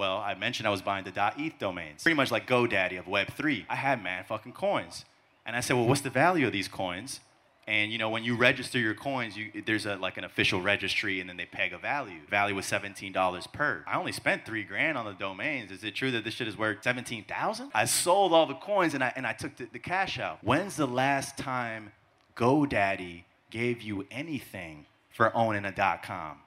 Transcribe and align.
Well, 0.00 0.16
I 0.16 0.32
mentioned 0.32 0.66
I 0.66 0.70
was 0.70 0.80
buying 0.80 1.04
the 1.04 1.10
.eth 1.10 1.58
domains. 1.58 2.02
Pretty 2.02 2.16
much 2.16 2.30
like 2.30 2.46
GoDaddy 2.46 2.98
of 2.98 3.04
Web3. 3.04 3.66
I 3.68 3.74
had 3.74 4.02
mad 4.02 4.26
fucking 4.26 4.52
coins. 4.52 5.04
And 5.44 5.54
I 5.54 5.60
said, 5.60 5.76
well, 5.76 5.86
what's 5.86 6.00
the 6.00 6.08
value 6.08 6.46
of 6.46 6.54
these 6.54 6.68
coins? 6.68 7.20
And 7.68 7.92
you 7.92 7.98
know, 7.98 8.08
when 8.08 8.24
you 8.24 8.34
register 8.34 8.78
your 8.78 8.94
coins, 8.94 9.36
you, 9.36 9.62
there's 9.66 9.84
a, 9.84 9.96
like 9.96 10.16
an 10.16 10.24
official 10.24 10.62
registry, 10.62 11.20
and 11.20 11.28
then 11.28 11.36
they 11.36 11.44
peg 11.44 11.74
a 11.74 11.78
value. 11.78 12.20
Value 12.30 12.54
was 12.54 12.64
seventeen 12.64 13.12
dollars 13.12 13.46
per. 13.46 13.84
I 13.86 13.98
only 13.98 14.12
spent 14.12 14.46
three 14.46 14.64
grand 14.64 14.96
on 14.96 15.04
the 15.04 15.12
domains. 15.12 15.70
Is 15.70 15.84
it 15.84 15.94
true 15.94 16.10
that 16.12 16.24
this 16.24 16.32
shit 16.32 16.48
is 16.48 16.56
worth 16.56 16.82
seventeen 16.82 17.24
thousand? 17.24 17.70
I 17.74 17.84
sold 17.84 18.32
all 18.32 18.46
the 18.46 18.54
coins 18.54 18.94
and 18.94 19.04
I 19.04 19.12
and 19.14 19.26
I 19.26 19.34
took 19.34 19.54
the, 19.56 19.68
the 19.70 19.78
cash 19.78 20.18
out. 20.18 20.38
When's 20.42 20.76
the 20.76 20.86
last 20.86 21.36
time 21.36 21.92
GoDaddy 22.36 23.24
gave 23.50 23.82
you 23.82 24.06
anything 24.10 24.86
for 25.10 25.36
owning 25.36 25.66
a 25.66 26.00
.com? 26.02 26.38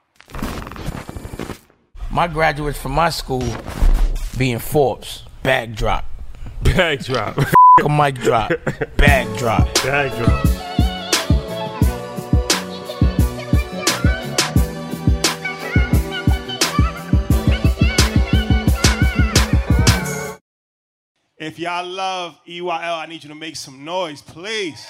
My 2.14 2.28
graduates 2.28 2.78
from 2.80 2.92
my 2.92 3.10
school 3.10 3.44
being 4.38 4.60
Forbes, 4.60 5.24
bag 5.42 5.76
drop, 5.76 6.06
Bag 6.62 7.04
drop. 7.04 7.36
a 7.84 7.90
mic 7.90 8.14
drop, 8.16 8.52
bag 8.98 9.36
drop. 9.36 9.74
Bag 9.82 10.12
drop. 10.24 10.46
If 21.40 21.58
y'all 21.58 21.84
love 21.84 22.40
EYL, 22.48 22.70
I 22.70 23.08
need 23.08 23.24
you 23.24 23.30
to 23.30 23.36
make 23.36 23.56
some 23.56 23.84
noise, 23.84 24.22
please. 24.22 24.88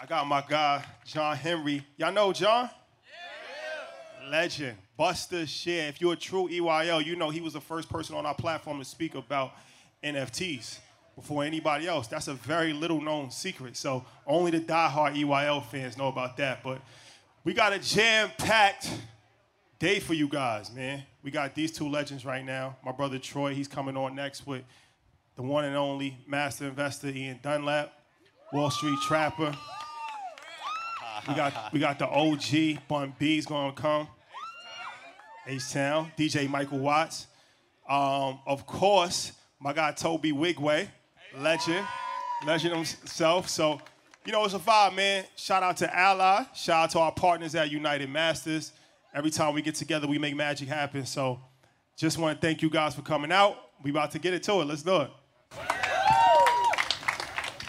I 0.00 0.06
got 0.08 0.26
my 0.26 0.42
guy, 0.46 0.82
John 1.06 1.36
Henry. 1.36 1.86
Y'all 1.96 2.10
know 2.12 2.32
John? 2.32 2.68
Legend. 4.30 4.76
Buster 4.96 5.46
shit. 5.46 5.88
If 5.88 6.00
you're 6.00 6.14
a 6.14 6.16
true 6.16 6.48
EYL, 6.48 7.04
you 7.04 7.16
know 7.16 7.30
he 7.30 7.40
was 7.40 7.52
the 7.52 7.60
first 7.60 7.88
person 7.88 8.14
on 8.14 8.26
our 8.26 8.34
platform 8.34 8.78
to 8.78 8.84
speak 8.84 9.14
about 9.14 9.52
NFTs 10.02 10.78
before 11.14 11.44
anybody 11.44 11.88
else. 11.88 12.06
That's 12.06 12.28
a 12.28 12.34
very 12.34 12.72
little 12.72 13.00
known 13.00 13.30
secret. 13.30 13.76
So 13.76 14.04
only 14.26 14.50
the 14.50 14.60
diehard 14.60 15.16
EYL 15.16 15.64
fans 15.64 15.96
know 15.96 16.08
about 16.08 16.36
that. 16.36 16.62
But 16.62 16.80
we 17.44 17.54
got 17.54 17.72
a 17.72 17.78
jam-packed 17.78 18.90
day 19.78 20.00
for 20.00 20.14
you 20.14 20.28
guys, 20.28 20.72
man. 20.72 21.02
We 21.22 21.30
got 21.30 21.54
these 21.54 21.72
two 21.72 21.88
legends 21.88 22.24
right 22.24 22.44
now. 22.44 22.76
My 22.84 22.92
brother 22.92 23.18
Troy, 23.18 23.54
he's 23.54 23.68
coming 23.68 23.96
on 23.96 24.14
next 24.14 24.46
with 24.46 24.62
the 25.36 25.42
one 25.42 25.64
and 25.64 25.76
only 25.76 26.18
master 26.26 26.66
investor 26.66 27.08
Ian 27.08 27.38
Dunlap, 27.42 27.92
Wall 28.52 28.70
Street 28.70 28.98
Trapper. 29.02 29.56
We 31.26 31.34
got 31.34 31.72
we 31.72 31.80
got 31.80 31.98
the 31.98 32.08
OG 32.08 32.88
Bun 32.88 33.14
B's 33.18 33.44
gonna 33.46 33.72
come. 33.72 34.08
H 35.48 35.72
Town, 35.72 36.12
DJ 36.16 36.48
Michael 36.48 36.78
Watts. 36.78 37.26
Um, 37.88 38.38
of 38.46 38.66
course, 38.66 39.32
my 39.58 39.72
guy 39.72 39.92
Tobe 39.92 40.24
Nwigwe, 40.24 40.86
legend, 41.38 41.86
legend 42.46 42.74
himself. 42.74 43.48
So, 43.48 43.80
you 44.26 44.32
know, 44.32 44.44
it's 44.44 44.52
a 44.52 44.58
vibe, 44.58 44.94
man. 44.94 45.24
Shout 45.36 45.62
out 45.62 45.78
to 45.78 45.96
Ally. 45.96 46.44
Shout 46.54 46.84
out 46.84 46.90
to 46.90 46.98
our 46.98 47.12
partners 47.12 47.54
at 47.54 47.70
United 47.70 48.10
Masters. 48.10 48.72
Every 49.14 49.30
time 49.30 49.54
we 49.54 49.62
get 49.62 49.74
together, 49.74 50.06
we 50.06 50.18
make 50.18 50.36
magic 50.36 50.68
happen. 50.68 51.06
So, 51.06 51.40
just 51.96 52.18
want 52.18 52.38
to 52.38 52.46
thank 52.46 52.60
you 52.60 52.68
guys 52.68 52.94
for 52.94 53.00
coming 53.02 53.32
out. 53.32 53.56
We 53.82 53.90
about 53.90 54.10
to 54.10 54.18
get 54.18 54.34
it 54.34 54.42
to 54.44 54.60
it. 54.60 54.66
Let's 54.66 54.82
do 54.82 54.96
it. 54.96 55.10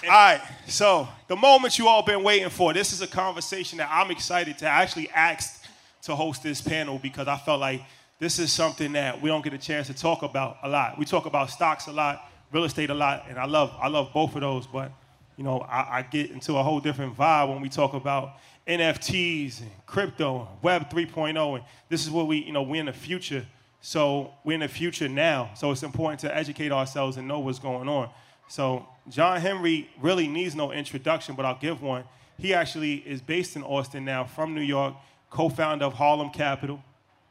All 0.04 0.10
right, 0.10 0.42
so 0.68 1.08
the 1.28 1.36
moment 1.36 1.78
you 1.78 1.88
all 1.88 2.04
been 2.04 2.24
waiting 2.24 2.50
for. 2.50 2.74
This 2.74 2.92
is 2.92 3.02
a 3.02 3.08
conversation 3.08 3.78
that 3.78 3.90
I'm 3.92 4.12
excited 4.12 4.58
to 4.58 4.66
actually 4.66 5.10
ask 5.12 5.59
to 6.04 6.16
host 6.16 6.44
this 6.44 6.62
panel 6.62 7.00
because 7.00 7.28
I 7.28 7.38
felt 7.38 7.60
like 7.60 7.82
this 8.20 8.38
is 8.40 8.52
something 8.52 8.92
that 8.94 9.22
we 9.22 9.30
don't 9.30 9.44
get 9.44 9.54
a 9.54 9.58
chance 9.58 9.88
to 9.88 9.94
talk 9.94 10.24
about 10.24 10.58
a 10.64 10.70
lot. 10.70 10.98
We 10.98 11.06
talk 11.06 11.26
about 11.26 11.50
stocks 11.50 11.88
a 11.88 11.92
lot, 11.92 12.30
real 12.52 12.66
estate 12.66 12.90
a 12.90 12.94
lot, 12.94 13.26
and 13.30 13.38
I 13.38 13.46
love 13.46 13.74
I 13.82 13.88
love 13.88 14.12
both 14.14 14.36
of 14.36 14.42
those. 14.42 14.68
But 14.68 14.92
you 15.38 15.44
know, 15.44 15.60
I, 15.62 16.00
I 16.00 16.02
get 16.02 16.32
into 16.32 16.58
a 16.58 16.64
whole 16.64 16.80
different 16.80 17.18
vibe 17.18 17.50
when 17.50 17.62
we 17.62 17.70
talk 17.70 17.94
about 17.94 18.34
NFTs 18.68 19.62
and 19.62 19.72
crypto 19.86 20.48
and 20.52 20.64
Web 20.64 20.90
3.0, 20.90 21.56
and 21.56 21.64
this 21.88 22.04
is 22.04 22.12
what 22.12 22.28
we 22.28 22.38
you 22.38 22.52
know 22.52 22.62
we're 22.62 22.82
in 22.82 22.88
the 22.88 22.94
future. 22.94 23.46
So 23.82 24.34
we're 24.44 24.56
in 24.56 24.60
the 24.60 24.68
future 24.68 25.08
now. 25.08 25.52
So 25.56 25.72
it's 25.72 25.84
important 25.84 26.20
to 26.22 26.36
educate 26.36 26.74
ourselves 26.74 27.16
and 27.16 27.26
know 27.28 27.40
what's 27.40 27.60
going 27.60 27.88
on. 27.88 28.10
So 28.50 28.86
John 29.08 29.40
Henry 29.40 29.90
really 30.02 30.28
needs 30.28 30.56
no 30.56 30.74
introduction, 30.74 31.36
but 31.36 31.46
I'll 31.46 31.58
give 31.60 31.82
one. 31.82 32.04
He 32.38 32.54
actually 32.54 32.96
is 32.96 33.22
based 33.22 33.56
in 33.56 33.64
Austin 33.64 34.04
now, 34.06 34.24
from 34.26 34.54
New 34.54 34.62
York, 34.62 34.96
co-founder 35.30 35.86
of 35.86 35.94
Harlem 35.94 36.30
Capital, 36.30 36.84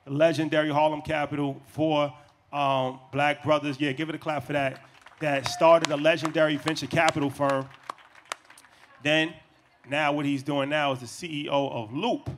legendary 0.06 0.70
Harlem 0.70 1.02
Capital 1.02 1.60
for 1.66 2.12
um, 2.52 3.00
Black 3.12 3.42
Brothers. 3.42 3.80
Yeah, 3.80 3.92
give 3.92 4.08
it 4.08 4.14
a 4.14 4.18
clap 4.18 4.44
for 4.44 4.52
that. 4.52 4.82
That 5.20 5.48
started 5.48 5.90
a 5.90 5.96
legendary 5.96 6.56
venture 6.56 6.86
capital 6.86 7.30
firm. 7.30 7.68
Then, 9.02 9.34
now 9.88 10.12
what 10.12 10.26
he's 10.26 10.42
doing 10.42 10.68
now 10.68 10.92
is 10.92 11.00
the 11.00 11.06
CEO 11.06 11.48
of 11.48 11.92
Loop. 11.92 12.30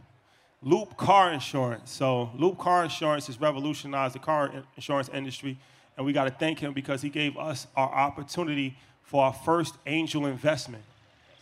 Loop 0.62 0.96
Car 0.96 1.32
Insurance. 1.32 1.90
So 1.90 2.30
Loop 2.34 2.58
Car 2.58 2.84
Insurance 2.84 3.26
has 3.26 3.40
revolutionized 3.40 4.14
the 4.14 4.18
car 4.18 4.52
insurance 4.76 5.08
industry, 5.12 5.58
and 5.96 6.04
we 6.04 6.12
got 6.12 6.24
to 6.24 6.30
thank 6.30 6.58
him 6.58 6.72
because 6.72 7.02
he 7.02 7.08
gave 7.08 7.36
us 7.36 7.66
our 7.76 7.90
opportunity 7.90 8.76
for 9.02 9.24
our 9.24 9.32
first 9.32 9.74
angel 9.86 10.26
investment. 10.26 10.84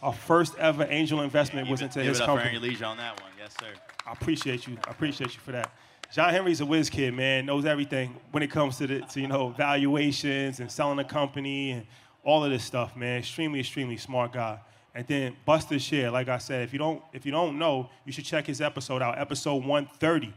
Our 0.02 0.12
first 0.12 0.56
ever 0.58 0.86
angel 0.88 1.22
investment 1.22 1.68
was 1.68 1.82
into 1.82 1.98
Give 1.98 2.08
his 2.08 2.18
it 2.18 2.22
up 2.22 2.26
company. 2.28 2.50
for 2.50 2.56
Ernie 2.56 2.68
Leisure 2.68 2.84
on 2.84 2.96
that 2.98 3.20
one. 3.20 3.30
Yes, 3.38 3.52
sir. 3.58 3.66
I 4.06 4.12
appreciate 4.12 4.66
you. 4.66 4.78
I 4.86 4.90
appreciate 4.90 5.34
you 5.34 5.40
for 5.40 5.52
that. 5.52 5.70
John 6.12 6.30
Henry's 6.30 6.60
a 6.60 6.66
whiz 6.66 6.88
kid, 6.88 7.14
man. 7.14 7.46
Knows 7.46 7.64
everything 7.66 8.16
when 8.30 8.42
it 8.42 8.50
comes 8.50 8.78
to 8.78 8.86
the 8.86 9.00
to, 9.00 9.20
you 9.20 9.26
know 9.26 9.48
valuations 9.50 10.60
and 10.60 10.70
selling 10.70 10.98
a 10.98 11.04
company 11.04 11.72
and 11.72 11.86
all 12.24 12.44
of 12.44 12.50
this 12.50 12.64
stuff, 12.64 12.96
man. 12.96 13.18
Extremely, 13.18 13.60
extremely 13.60 13.96
smart 13.96 14.32
guy. 14.32 14.58
And 14.94 15.06
then 15.06 15.36
Buster 15.44 15.78
Share, 15.78 16.10
like 16.10 16.28
I 16.28 16.38
said, 16.38 16.62
if 16.62 16.72
you 16.72 16.78
don't 16.78 17.02
if 17.12 17.26
you 17.26 17.32
don't 17.32 17.58
know, 17.58 17.90
you 18.06 18.12
should 18.12 18.24
check 18.24 18.46
his 18.46 18.60
episode 18.60 19.02
out, 19.02 19.18
episode 19.18 19.64
130 19.64 20.32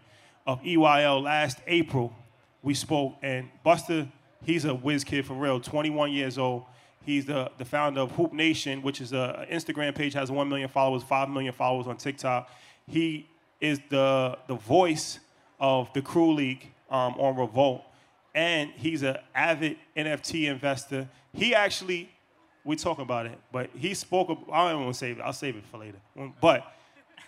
of 0.47 0.61
EYL 0.63 1.23
last 1.23 1.59
April. 1.67 2.13
We 2.63 2.73
spoke, 2.73 3.15
and 3.21 3.49
Buster, 3.63 4.07
he's 4.43 4.65
a 4.65 4.73
whiz 4.75 5.03
kid 5.03 5.25
for 5.25 5.33
real, 5.33 5.59
21 5.59 6.11
years 6.11 6.37
old. 6.37 6.63
He's 7.05 7.25
the, 7.25 7.51
the 7.57 7.65
founder 7.65 8.01
of 8.01 8.11
Hoop 8.11 8.31
Nation, 8.31 8.81
which 8.81 9.01
is 9.01 9.11
an 9.11 9.45
Instagram 9.51 9.95
page, 9.95 10.13
has 10.13 10.29
1 10.31 10.47
million 10.47 10.69
followers, 10.69 11.03
5 11.03 11.29
million 11.29 11.53
followers 11.53 11.87
on 11.87 11.97
TikTok. 11.97 12.49
He 12.87 13.27
is 13.59 13.79
the, 13.89 14.37
the 14.47 14.55
voice 14.55 15.19
of 15.59 15.91
the 15.93 16.01
Crew 16.01 16.33
League 16.33 16.71
um, 16.89 17.13
on 17.13 17.37
Revolt. 17.37 17.83
And 18.33 18.71
he's 18.75 19.03
an 19.03 19.17
avid 19.33 19.77
NFT 19.97 20.49
investor. 20.49 21.09
He 21.33 21.55
actually, 21.55 22.09
we 22.63 22.75
talk 22.75 22.99
about 22.99 23.25
it, 23.25 23.37
but 23.51 23.69
he 23.75 23.93
spoke, 23.93 24.29
I 24.51 24.63
don't 24.63 24.71
even 24.71 24.83
want 24.83 24.95
to 24.95 24.99
save 24.99 25.17
it, 25.17 25.21
I'll 25.21 25.33
save 25.33 25.55
it 25.55 25.65
for 25.65 25.79
later. 25.79 25.97
But 26.39 26.71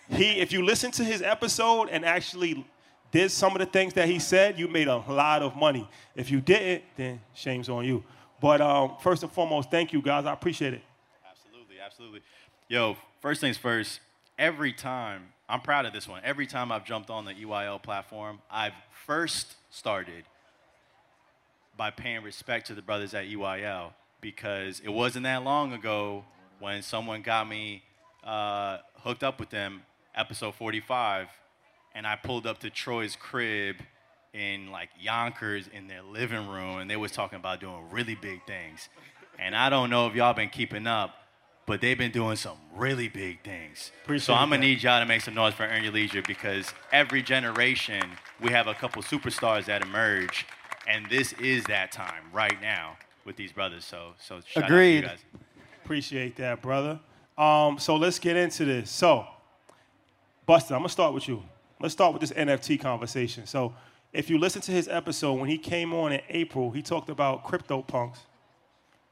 he, 0.08 0.40
if 0.40 0.52
you 0.52 0.64
listen 0.64 0.90
to 0.92 1.04
his 1.04 1.20
episode 1.20 1.88
and 1.90 2.04
actually 2.04 2.64
did 3.10 3.30
some 3.30 3.52
of 3.52 3.58
the 3.58 3.66
things 3.66 3.94
that 3.94 4.08
he 4.08 4.18
said, 4.18 4.58
you 4.58 4.68
made 4.68 4.88
a 4.88 4.96
lot 4.96 5.42
of 5.42 5.56
money. 5.56 5.88
If 6.16 6.30
you 6.30 6.40
didn't, 6.40 6.84
then 6.96 7.20
shame's 7.32 7.68
on 7.68 7.84
you. 7.84 8.02
But 8.44 8.60
um, 8.60 8.96
first 9.00 9.22
and 9.22 9.32
foremost, 9.32 9.70
thank 9.70 9.94
you 9.94 10.02
guys. 10.02 10.26
I 10.26 10.34
appreciate 10.34 10.74
it. 10.74 10.82
Absolutely, 11.30 11.76
absolutely. 11.82 12.20
Yo, 12.68 12.94
first 13.22 13.40
things 13.40 13.56
first, 13.56 14.00
every 14.38 14.70
time, 14.70 15.28
I'm 15.48 15.62
proud 15.62 15.86
of 15.86 15.94
this 15.94 16.06
one. 16.06 16.20
Every 16.22 16.46
time 16.46 16.70
I've 16.70 16.84
jumped 16.84 17.08
on 17.08 17.24
the 17.24 17.32
EYL 17.32 17.82
platform, 17.82 18.40
I've 18.50 18.74
first 19.06 19.54
started 19.70 20.24
by 21.74 21.90
paying 21.90 22.22
respect 22.22 22.66
to 22.66 22.74
the 22.74 22.82
brothers 22.82 23.14
at 23.14 23.24
EYL 23.24 23.92
because 24.20 24.80
it 24.80 24.90
wasn't 24.90 25.24
that 25.24 25.42
long 25.42 25.72
ago 25.72 26.26
when 26.60 26.82
someone 26.82 27.22
got 27.22 27.48
me 27.48 27.82
uh, 28.24 28.76
hooked 29.04 29.24
up 29.24 29.40
with 29.40 29.48
them, 29.48 29.80
episode 30.14 30.54
45, 30.54 31.28
and 31.94 32.06
I 32.06 32.16
pulled 32.16 32.46
up 32.46 32.58
to 32.58 32.68
Troy's 32.68 33.16
crib 33.16 33.76
in 34.34 34.70
like 34.70 34.90
Yonkers 35.00 35.68
in 35.72 35.86
their 35.86 36.02
living 36.02 36.48
room, 36.48 36.78
and 36.78 36.90
they 36.90 36.96
was 36.96 37.12
talking 37.12 37.38
about 37.38 37.60
doing 37.60 37.88
really 37.90 38.14
big 38.14 38.44
things. 38.46 38.88
And 39.38 39.56
I 39.56 39.70
don't 39.70 39.90
know 39.90 40.06
if 40.06 40.14
y'all 40.14 40.34
been 40.34 40.48
keeping 40.50 40.86
up, 40.86 41.14
but 41.66 41.80
they've 41.80 41.96
been 41.96 42.10
doing 42.10 42.36
some 42.36 42.58
really 42.76 43.08
big 43.08 43.42
things. 43.42 43.90
Appreciate 44.04 44.26
so 44.26 44.34
I'm 44.34 44.50
gonna 44.50 44.60
that. 44.60 44.66
need 44.66 44.82
y'all 44.82 45.00
to 45.00 45.06
make 45.06 45.22
some 45.22 45.34
noise 45.34 45.54
for 45.54 45.62
Earn 45.64 45.82
Your 45.82 45.92
Leisure 45.92 46.22
because 46.22 46.72
every 46.92 47.22
generation 47.22 48.02
we 48.40 48.50
have 48.50 48.66
a 48.66 48.74
couple 48.74 49.02
superstars 49.02 49.64
that 49.66 49.82
emerge, 49.82 50.46
and 50.86 51.06
this 51.08 51.32
is 51.34 51.64
that 51.64 51.92
time 51.92 52.24
right 52.32 52.60
now 52.60 52.96
with 53.24 53.36
these 53.36 53.52
brothers. 53.52 53.84
So 53.84 54.12
so 54.20 54.40
shout 54.46 54.64
Agreed. 54.64 55.04
out 55.04 55.10
to 55.10 55.16
you 55.16 55.38
guys. 55.38 55.40
Appreciate 55.84 56.36
that, 56.36 56.62
brother. 56.62 56.98
Um, 57.36 57.78
so 57.78 57.96
let's 57.96 58.18
get 58.18 58.36
into 58.36 58.64
this. 58.64 58.90
So, 58.90 59.26
Buster, 60.46 60.74
I'm 60.74 60.80
gonna 60.80 60.88
start 60.88 61.14
with 61.14 61.28
you. 61.28 61.42
Let's 61.80 61.92
start 61.92 62.12
with 62.12 62.20
this 62.20 62.30
NFT 62.30 62.80
conversation. 62.80 63.46
So, 63.46 63.74
if 64.14 64.30
you 64.30 64.38
listen 64.38 64.62
to 64.62 64.72
his 64.72 64.88
episode 64.88 65.34
when 65.34 65.50
he 65.50 65.58
came 65.58 65.92
on 65.92 66.12
in 66.12 66.20
April, 66.30 66.70
he 66.70 66.80
talked 66.80 67.10
about 67.10 67.44
crypto 67.44 67.82
punks. 67.82 68.20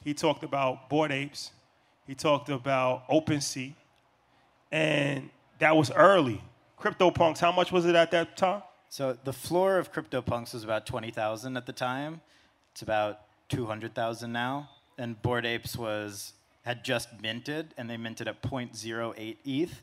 He 0.03 0.15
talked 0.15 0.43
about 0.43 0.89
Bored 0.89 1.13
Apes. 1.13 1.51
He 2.07 2.15
talked 2.15 2.49
about 2.49 3.07
OpenSea, 3.09 3.75
and 4.73 5.29
that 5.59 5.77
was 5.77 5.91
early. 5.93 6.43
Crypto 6.77 7.11
punks. 7.11 7.39
How 7.39 7.53
much 7.53 7.71
was 7.71 7.85
it 7.85 7.95
at 7.95 8.11
that 8.13 8.37
time? 8.37 8.63
So 8.93 9.17
the 9.25 9.33
floor 9.33 9.79
of 9.79 9.91
CryptoPunks 9.91 10.53
was 10.53 10.65
about 10.65 10.85
20,000 10.85 11.57
at 11.57 11.65
the 11.65 11.73
time. 11.73 12.21
It's 12.73 12.83
about 12.83 13.21
200,000 13.49 14.31
now. 14.31 14.69
And 14.99 15.21
Bored 15.23 15.47
Apes 15.47 15.77
was 15.79 16.35
had 16.67 16.85
just 16.85 17.09
minted, 17.23 17.73
and 17.79 17.89
they 17.89 17.97
minted 17.97 18.29
at 18.29 18.43
0.08 18.43 19.37
ETH, 19.47 19.83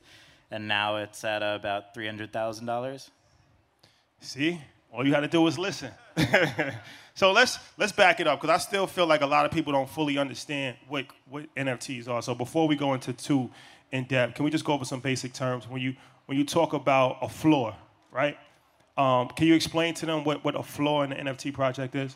and 0.51 0.67
now 0.67 0.97
it's 0.97 1.23
at 1.23 1.41
uh, 1.41 1.57
about 1.59 1.95
$300,000. 1.95 3.09
See, 4.21 4.61
all 4.91 5.05
you 5.05 5.13
had 5.13 5.21
to 5.21 5.27
do 5.27 5.41
was 5.41 5.57
listen. 5.59 5.91
so 7.13 7.31
let's 7.31 7.59
let's 7.77 7.91
back 7.91 8.19
it 8.19 8.27
up 8.27 8.41
because 8.41 8.53
I 8.53 8.57
still 8.57 8.87
feel 8.87 9.05
like 9.05 9.21
a 9.21 9.27
lot 9.27 9.45
of 9.45 9.51
people 9.51 9.73
don't 9.73 9.89
fully 9.89 10.17
understand 10.17 10.77
what 10.87 11.05
what 11.29 11.53
NFTs 11.55 12.07
are. 12.07 12.21
So 12.21 12.33
before 12.33 12.67
we 12.67 12.75
go 12.75 12.93
into 12.93 13.13
too 13.13 13.49
in 13.91 14.05
depth, 14.05 14.35
can 14.35 14.45
we 14.45 14.51
just 14.51 14.65
go 14.65 14.73
over 14.73 14.85
some 14.85 14.99
basic 14.99 15.33
terms 15.33 15.67
when 15.67 15.81
you 15.81 15.95
when 16.25 16.37
you 16.37 16.45
talk 16.45 16.73
about 16.73 17.17
a 17.21 17.29
floor, 17.29 17.75
right? 18.11 18.37
Um, 18.97 19.29
can 19.29 19.47
you 19.47 19.53
explain 19.53 19.93
to 19.95 20.05
them 20.05 20.23
what, 20.25 20.43
what 20.43 20.55
a 20.55 20.63
floor 20.63 21.05
in 21.05 21.11
the 21.11 21.15
NFT 21.15 21.53
project 21.53 21.95
is? 21.95 22.15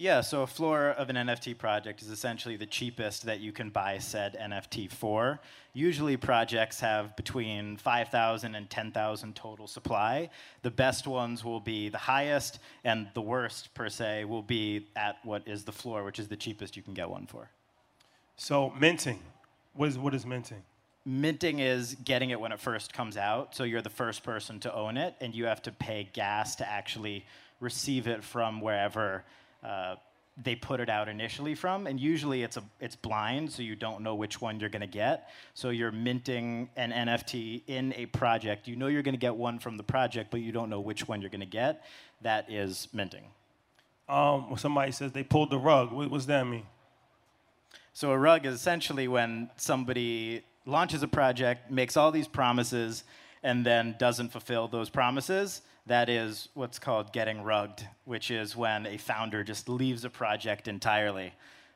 Yeah, 0.00 0.20
so 0.20 0.42
a 0.42 0.46
floor 0.46 0.90
of 0.90 1.10
an 1.10 1.16
NFT 1.16 1.58
project 1.58 2.02
is 2.02 2.10
essentially 2.10 2.54
the 2.54 2.66
cheapest 2.66 3.24
that 3.26 3.40
you 3.40 3.50
can 3.50 3.68
buy 3.68 3.98
said 3.98 4.36
NFT 4.40 4.88
for. 4.92 5.40
Usually 5.72 6.16
projects 6.16 6.78
have 6.78 7.16
between 7.16 7.76
5,000 7.78 8.54
and 8.54 8.70
10,000 8.70 9.34
total 9.34 9.66
supply. 9.66 10.30
The 10.62 10.70
best 10.70 11.08
ones 11.08 11.44
will 11.44 11.58
be 11.58 11.88
the 11.88 11.98
highest, 11.98 12.60
and 12.84 13.08
the 13.14 13.20
worst, 13.20 13.74
per 13.74 13.88
se, 13.88 14.26
will 14.26 14.42
be 14.42 14.86
at 14.94 15.16
what 15.24 15.48
is 15.48 15.64
the 15.64 15.72
floor, 15.72 16.04
which 16.04 16.20
is 16.20 16.28
the 16.28 16.36
cheapest 16.36 16.76
you 16.76 16.82
can 16.84 16.94
get 16.94 17.10
one 17.10 17.26
for. 17.26 17.50
So 18.36 18.72
minting, 18.78 19.18
what 19.74 19.88
is 19.88 19.98
what 19.98 20.14
is 20.14 20.24
minting? 20.24 20.62
Minting 21.06 21.58
is 21.58 21.96
getting 22.04 22.30
it 22.30 22.38
when 22.38 22.52
it 22.52 22.60
first 22.60 22.92
comes 22.92 23.16
out, 23.16 23.52
so 23.56 23.64
you're 23.64 23.82
the 23.82 23.90
first 23.90 24.22
person 24.22 24.60
to 24.60 24.72
own 24.72 24.96
it, 24.96 25.16
and 25.20 25.34
you 25.34 25.46
have 25.46 25.62
to 25.62 25.72
pay 25.72 26.08
gas 26.12 26.54
to 26.56 26.70
actually 26.70 27.26
receive 27.58 28.06
it 28.06 28.22
from 28.22 28.60
wherever 28.60 29.24
uh, 29.64 29.96
they 30.42 30.54
put 30.54 30.78
it 30.78 30.88
out 30.88 31.08
initially 31.08 31.54
from. 31.54 31.86
And 31.86 31.98
usually 31.98 32.42
it's 32.42 32.56
a 32.56 32.62
it's 32.80 32.96
blind, 32.96 33.50
so 33.50 33.62
you 33.62 33.74
don't 33.74 34.02
know 34.02 34.14
which 34.14 34.40
one 34.40 34.60
you're 34.60 34.70
going 34.70 34.80
to 34.80 34.86
get. 34.86 35.30
So 35.54 35.70
you're 35.70 35.92
minting 35.92 36.70
an 36.76 36.92
NFT 36.92 37.62
in 37.66 37.92
a 37.96 38.06
project. 38.06 38.68
You 38.68 38.76
know 38.76 38.86
you're 38.86 39.02
going 39.02 39.14
to 39.14 39.20
get 39.20 39.36
one 39.36 39.58
from 39.58 39.76
the 39.76 39.82
project, 39.82 40.30
but 40.30 40.40
you 40.40 40.52
don't 40.52 40.70
know 40.70 40.80
which 40.80 41.08
one 41.08 41.20
you're 41.20 41.30
going 41.30 41.40
to 41.40 41.46
get. 41.46 41.84
That 42.22 42.50
is 42.50 42.88
minting. 42.92 43.24
Um, 44.08 44.54
somebody 44.56 44.92
says 44.92 45.12
they 45.12 45.22
pulled 45.22 45.50
the 45.50 45.58
rug, 45.58 45.92
what 45.92 46.10
does 46.10 46.26
that 46.26 46.46
mean? 46.46 46.66
So 47.92 48.12
a 48.12 48.18
rug 48.18 48.46
is 48.46 48.54
essentially 48.54 49.06
when 49.06 49.50
somebody 49.56 50.42
launches 50.64 51.02
a 51.02 51.08
project, 51.08 51.70
makes 51.70 51.96
all 51.96 52.10
these 52.10 52.28
promises, 52.28 53.04
and 53.42 53.66
then 53.66 53.96
doesn't 53.98 54.30
fulfill 54.30 54.66
those 54.66 54.88
promises. 54.88 55.62
That 55.88 56.10
is 56.10 56.48
what's 56.52 56.78
called 56.78 57.12
getting 57.12 57.42
rugged, 57.42 57.88
which 58.04 58.30
is 58.30 58.54
when 58.54 58.86
a 58.86 58.98
founder 58.98 59.42
just 59.42 59.68
leaves 59.68 60.04
a 60.04 60.10
project 60.10 60.68
entirely. 60.68 61.32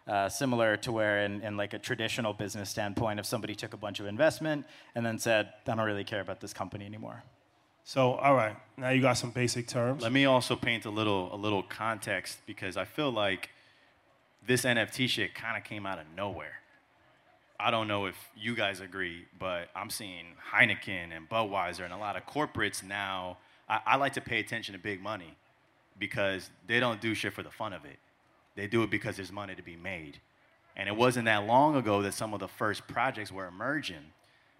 Uh, 0.07 0.29
similar 0.29 0.77
to 0.77 0.93
where, 0.93 1.25
in, 1.25 1.41
in 1.43 1.57
like 1.57 1.73
a 1.73 1.79
traditional 1.79 2.35
business 2.35 2.69
standpoint, 2.69 3.19
if 3.21 3.25
somebody 3.25 3.55
took 3.55 3.73
a 3.73 3.77
bunch 3.77 4.01
of 4.01 4.07
investment 4.07 4.67
and 4.95 5.07
then 5.07 5.19
said, 5.19 5.53
"I 5.67 5.75
don't 5.75 5.87
really 5.87 6.05
care 6.05 6.21
about 6.21 6.41
this 6.41 6.53
company 6.53 6.85
anymore." 6.85 7.23
So 7.85 8.13
all 8.15 8.35
right, 8.35 8.57
now 8.77 8.91
you 8.91 9.01
got 9.01 9.15
some 9.15 9.31
basic 9.31 9.67
terms. 9.67 10.03
Let 10.03 10.13
me 10.13 10.25
also 10.25 10.57
paint 10.57 10.85
a 10.85 10.91
little 10.91 11.35
a 11.35 11.37
little 11.37 11.63
context 11.63 12.39
because 12.47 12.77
I 12.77 12.85
feel 12.85 13.11
like 13.11 13.51
this 14.47 14.65
NFT 14.65 15.09
shit 15.09 15.35
kind 15.35 15.57
of 15.57 15.65
came 15.65 15.87
out 15.87 15.99
of 15.99 16.05
nowhere. 16.17 16.61
I 17.59 17.71
don't 17.71 17.89
know 17.89 18.07
if 18.07 18.17
you 18.37 18.55
guys 18.57 18.81
agree, 18.81 19.25
but 19.39 19.69
I'm 19.75 19.89
seeing 19.89 20.35
Heineken 20.53 21.17
and 21.17 21.31
Budweiser 21.31 21.85
and 21.85 21.93
a 21.93 21.97
lot 21.97 22.17
of 22.17 22.27
corporates 22.27 22.83
now. 22.83 23.39
I, 23.73 23.81
I 23.87 23.97
like 23.97 24.13
to 24.15 24.21
pay 24.21 24.39
attention 24.39 24.75
to 24.75 24.79
big 24.79 25.01
money 25.03 25.35
because 25.99 26.51
they 26.67 26.79
don't 26.79 27.01
do 27.01 27.15
shit 27.15 27.33
for 27.33 27.43
the 27.43 27.51
fun 27.51 27.73
of 27.73 27.85
it. 27.87 27.99
They 28.55 28.67
do 28.67 28.83
it 28.83 28.91
because 28.91 29.17
there's 29.17 29.33
money 29.33 29.55
to 29.55 29.63
be 29.63 29.77
made. 29.77 30.21
And 30.77 30.89
it 30.89 30.97
wasn't 30.97 31.25
that 31.25 31.47
long 31.47 31.75
ago 31.77 32.03
that 32.03 32.13
some 32.13 32.35
of 32.35 32.41
the 32.41 32.49
first 32.49 32.87
projects 32.87 33.33
were 33.33 33.47
emerging. 33.47 34.13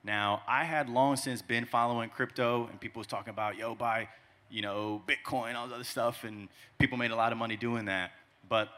Now, 0.03 0.43
I 0.49 0.65
had 0.65 0.89
long 0.89 1.17
since 1.17 1.43
been 1.43 1.67
following 1.67 2.09
crypto, 2.09 2.69
and 2.71 2.81
people 2.81 3.01
was 3.01 3.07
talking 3.07 3.31
about, 3.31 3.57
yo, 3.57 3.75
buy, 3.75 4.09
you 4.51 4.63
know, 4.63 5.03
Bitcoin, 5.07 5.55
all 5.55 5.67
this 5.67 5.75
other 5.75 5.85
stuff, 5.85 6.25
and 6.25 6.49
people 6.79 6.97
made 6.97 7.11
a 7.11 7.17
lot 7.17 7.33
of 7.33 7.39
money 7.39 7.57
doing 7.57 7.85
that. 7.87 8.13
But 8.49 8.69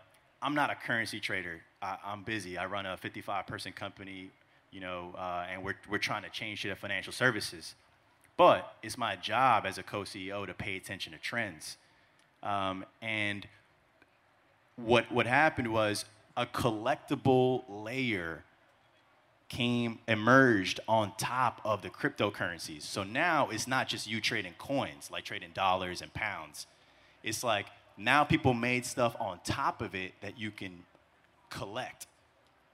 I'm 0.43 0.55
not 0.55 0.71
a 0.71 0.75
currency 0.75 1.21
trader. 1.21 1.61
I, 1.81 1.97
I'm 2.05 2.23
busy. 2.25 2.59
I 2.59 2.67
run 2.67 2.87
a 2.87 2.97
55-person 2.97 3.73
company, 3.73 4.31
you 4.71 4.81
know, 4.81 5.15
uh, 5.17 5.47
and 5.51 5.65
we're, 5.65 5.77
we're 5.89 5.99
trying 5.99 6.25
to 6.25 6.31
change 6.31 6.61
shit 6.61 6.73
at 6.73 6.79
financial 6.79 7.13
services. 7.13 7.75
But 8.37 8.77
it's 8.83 8.99
my 8.99 9.17
job 9.17 9.65
as 9.67 9.79
a 9.79 9.83
co-CEO 9.83 10.47
to 10.47 10.55
pay 10.55 10.77
attention 10.77 11.13
to 11.13 11.19
trends. 11.19 11.77
Um, 12.43 12.85
and 13.01 13.47
what, 14.77 15.11
what 15.13 15.27
happened 15.27 15.73
was 15.73 16.05
a 16.37 16.47
collectible 16.47 17.65
layer 17.69 18.45
came 19.49 20.01
emerged 20.09 20.81
on 20.89 21.13
top 21.17 21.61
of 21.65 21.83
the 21.83 21.91
cryptocurrencies. 21.91 22.83
So 22.83 23.05
now 23.05 23.51
it's 23.51 23.69
not 23.69 23.87
just 23.87 24.09
you 24.09 24.21
trading 24.21 24.55
coins, 24.59 25.11
like 25.13 25.25
trading 25.25 25.51
dollars 25.55 26.03
and 26.03 26.13
pounds. 26.13 26.67
It's 27.23 27.45
like 27.45 27.67
now 27.97 28.25
people 28.25 28.53
made 28.53 28.85
stuff 28.85 29.15
on 29.21 29.39
top 29.45 29.81
of 29.81 29.95
it 29.95 30.13
that 30.23 30.39
you 30.39 30.51
can 30.51 30.85
collect, 31.51 32.07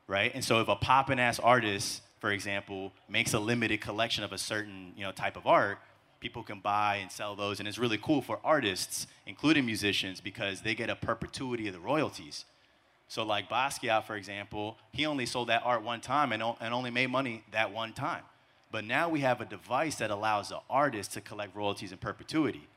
right? 0.06 0.32
And 0.34 0.42
so 0.42 0.60
if 0.60 0.68
a 0.68 0.76
poppin' 0.76 1.18
ass 1.18 1.38
artist, 1.38 2.02
for 2.20 2.30
example, 2.30 2.92
makes 3.08 3.34
a 3.34 3.40
limited 3.40 3.80
collection 3.80 4.22
of 4.22 4.32
a 4.32 4.38
certain 4.38 4.92
you 4.96 5.02
know 5.02 5.10
type 5.12 5.36
of 5.36 5.46
art, 5.46 5.78
people 6.20 6.42
can 6.42 6.60
buy 6.60 6.96
and 6.96 7.10
sell 7.10 7.34
those, 7.34 7.58
and 7.58 7.68
it's 7.68 7.78
really 7.78 7.98
cool 7.98 8.22
for 8.22 8.38
artists, 8.44 9.06
including 9.26 9.66
musicians, 9.66 10.20
because 10.20 10.60
they 10.60 10.74
get 10.74 10.90
a 10.90 10.94
perpetuity 10.94 11.66
of 11.66 11.74
the 11.74 11.80
royalties. 11.80 12.44
So 13.08 13.24
like 13.24 13.48
Basquiat, 13.48 14.04
for 14.04 14.14
example, 14.14 14.76
he 14.92 15.04
only 15.04 15.26
sold 15.26 15.48
that 15.48 15.62
art 15.64 15.82
one 15.82 16.00
time 16.00 16.30
and, 16.32 16.42
and 16.60 16.72
only 16.72 16.90
made 16.90 17.08
money 17.08 17.42
that 17.50 17.72
one 17.72 17.92
time. 17.92 18.22
But 18.70 18.84
now 18.84 19.08
we 19.08 19.20
have 19.20 19.40
a 19.40 19.44
device 19.44 19.96
that 19.96 20.12
allows 20.12 20.50
the 20.50 20.60
artist 20.70 21.12
to 21.14 21.20
collect 21.20 21.56
royalties 21.56 21.90
in 21.90 21.98
perpetuity. 21.98 22.68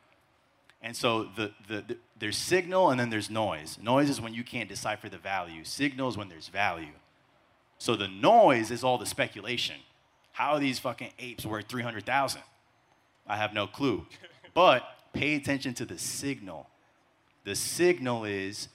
And 0.81 0.95
so 0.95 1.25
the, 1.35 1.51
the, 1.67 1.81
the, 1.88 1.97
there's 2.17 2.38
signal 2.38 2.89
and 2.89 3.00
then 3.00 3.12
there's 3.12 3.29
noise. 3.29 3.77
Noise 3.79 4.09
is 4.09 4.19
when 4.19 4.33
you 4.33 4.43
can't 4.43 4.67
decipher 4.67 5.07
the 5.07 5.19
value. 5.19 5.63
Signal 5.63 6.09
is 6.09 6.17
when 6.17 6.29
there's 6.29 6.47
value. 6.47 6.93
So 7.83 7.97
the 7.97 8.07
noise 8.07 8.71
is 8.71 8.81
all 8.81 8.97
the 8.97 9.05
speculation. 9.05 9.75
How 10.31 10.53
are 10.53 10.59
these 10.61 10.79
fucking 10.79 11.09
apes 11.19 11.45
worth 11.45 11.67
300,000? 11.67 12.41
I 13.27 13.35
have 13.35 13.53
no 13.53 13.67
clue. 13.67 14.05
But 14.53 14.83
pay 15.11 15.35
attention 15.35 15.73
to 15.73 15.85
the 15.85 15.97
signal. 15.97 16.69
The 17.43 17.55
signal 17.55 18.23
is 18.23 18.69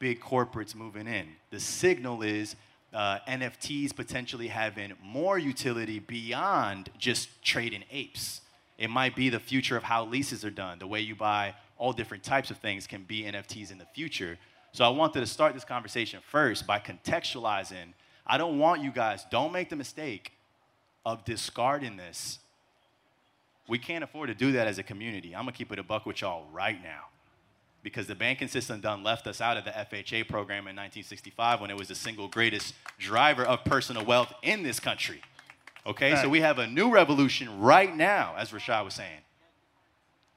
big 0.00 0.20
corporates 0.20 0.74
moving 0.74 1.06
in. 1.06 1.28
The 1.50 1.60
signal 1.60 2.22
is 2.22 2.56
uh, 2.92 3.18
NFTs 3.28 3.94
potentially 3.94 4.48
having 4.48 4.94
more 5.00 5.38
utility 5.38 6.00
beyond 6.00 6.90
just 6.98 7.28
trading 7.40 7.84
apes. 7.92 8.40
It 8.78 8.90
might 8.90 9.14
be 9.14 9.28
the 9.28 9.38
future 9.38 9.76
of 9.76 9.84
how 9.84 10.06
leases 10.06 10.44
are 10.44 10.50
done. 10.50 10.80
The 10.80 10.88
way 10.88 10.98
you 10.98 11.14
buy 11.14 11.54
all 11.78 11.92
different 11.92 12.24
types 12.24 12.50
of 12.50 12.56
things 12.56 12.88
can 12.88 13.04
be 13.04 13.22
NFTs 13.22 13.70
in 13.70 13.78
the 13.78 13.86
future. 13.94 14.38
So 14.72 14.84
I 14.84 14.88
wanted 14.88 15.20
to 15.20 15.26
start 15.26 15.54
this 15.54 15.64
conversation 15.64 16.18
first 16.28 16.66
by 16.66 16.80
contextualizing. 16.80 17.92
I 18.26 18.38
don't 18.38 18.58
want 18.58 18.82
you 18.82 18.90
guys, 18.90 19.24
don't 19.30 19.52
make 19.52 19.68
the 19.70 19.76
mistake 19.76 20.32
of 21.04 21.24
discarding 21.24 21.96
this. 21.96 22.38
We 23.68 23.78
can't 23.78 24.04
afford 24.04 24.28
to 24.28 24.34
do 24.34 24.52
that 24.52 24.66
as 24.66 24.78
a 24.78 24.82
community. 24.82 25.34
I'm 25.34 25.42
gonna 25.42 25.52
keep 25.52 25.72
it 25.72 25.78
a 25.78 25.82
buck 25.82 26.06
with 26.06 26.20
y'all 26.20 26.46
right 26.52 26.82
now 26.82 27.04
because 27.82 28.06
the 28.06 28.14
banking 28.14 28.48
system 28.48 28.80
done 28.80 29.02
left 29.02 29.26
us 29.26 29.40
out 29.40 29.56
of 29.56 29.64
the 29.64 29.70
FHA 29.70 30.26
program 30.28 30.66
in 30.66 30.74
1965 30.74 31.60
when 31.60 31.70
it 31.70 31.76
was 31.76 31.88
the 31.88 31.94
single 31.94 32.28
greatest 32.28 32.74
driver 32.98 33.44
of 33.44 33.62
personal 33.64 34.04
wealth 34.04 34.32
in 34.42 34.62
this 34.62 34.80
country. 34.80 35.20
Okay, 35.86 36.16
so 36.16 36.30
we 36.30 36.40
have 36.40 36.58
a 36.58 36.66
new 36.66 36.90
revolution 36.90 37.60
right 37.60 37.94
now, 37.94 38.34
as 38.38 38.52
Rashad 38.52 38.86
was 38.86 38.94
saying. 38.94 39.20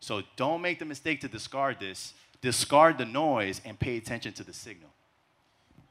So 0.01 0.21
don't 0.35 0.61
make 0.61 0.79
the 0.79 0.85
mistake 0.85 1.21
to 1.21 1.29
discard 1.29 1.79
this. 1.79 2.13
Discard 2.41 2.97
the 2.97 3.05
noise 3.05 3.61
and 3.63 3.79
pay 3.79 3.95
attention 3.97 4.33
to 4.33 4.43
the 4.43 4.53
signal. 4.53 4.89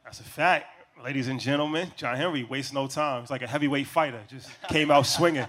That's 0.05 0.21
a 0.21 0.25
fact. 0.25 0.67
Ladies 1.05 1.29
and 1.29 1.39
gentlemen, 1.39 1.93
John 1.95 2.17
Henry 2.17 2.43
wastes 2.43 2.73
no 2.73 2.87
time. 2.87 3.21
It's 3.21 3.31
like 3.31 3.43
a 3.43 3.47
heavyweight 3.47 3.87
fighter, 3.87 4.21
just 4.29 4.49
came 4.69 4.91
out 4.91 5.05
swinging. 5.07 5.47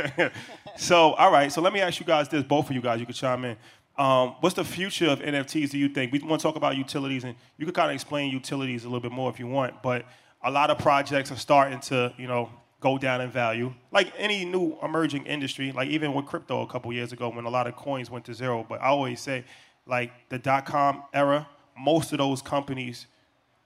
so, 0.78 1.12
all 1.12 1.30
right, 1.30 1.52
so 1.52 1.60
let 1.60 1.74
me 1.74 1.80
ask 1.80 2.00
you 2.00 2.06
guys 2.06 2.28
this, 2.30 2.42
both 2.42 2.70
of 2.70 2.74
you 2.74 2.80
guys, 2.80 2.98
you 2.98 3.04
can 3.04 3.14
chime 3.14 3.44
in. 3.44 3.56
Um, 3.98 4.36
what's 4.40 4.56
the 4.56 4.64
future 4.64 5.10
of 5.10 5.20
NFTs, 5.20 5.70
do 5.70 5.78
you 5.78 5.90
think? 5.90 6.10
We 6.10 6.20
want 6.20 6.40
to 6.40 6.42
talk 6.42 6.56
about 6.56 6.76
utilities, 6.76 7.24
and 7.24 7.34
you 7.58 7.66
can 7.66 7.74
kind 7.74 7.90
of 7.90 7.94
explain 7.94 8.32
utilities 8.32 8.84
a 8.84 8.86
little 8.86 9.00
bit 9.00 9.12
more 9.12 9.30
if 9.30 9.38
you 9.38 9.46
want, 9.46 9.82
but 9.82 10.06
a 10.42 10.50
lot 10.50 10.70
of 10.70 10.78
projects 10.78 11.30
are 11.30 11.36
starting 11.36 11.78
to, 11.80 12.14
you 12.16 12.26
know, 12.26 12.48
go 12.80 12.96
down 12.96 13.20
in 13.20 13.30
value. 13.30 13.74
Like 13.90 14.12
any 14.16 14.46
new 14.46 14.78
emerging 14.82 15.26
industry, 15.26 15.70
like 15.72 15.90
even 15.90 16.14
with 16.14 16.24
crypto 16.24 16.62
a 16.62 16.66
couple 16.66 16.90
years 16.94 17.12
ago 17.12 17.28
when 17.28 17.44
a 17.44 17.50
lot 17.50 17.66
of 17.66 17.76
coins 17.76 18.10
went 18.10 18.24
to 18.24 18.34
zero. 18.34 18.64
But 18.66 18.80
I 18.80 18.86
always 18.86 19.20
say, 19.20 19.44
like 19.86 20.12
the 20.30 20.38
dot 20.38 20.64
com 20.64 21.04
era, 21.12 21.46
most 21.78 22.12
of 22.12 22.18
those 22.18 22.40
companies 22.40 23.06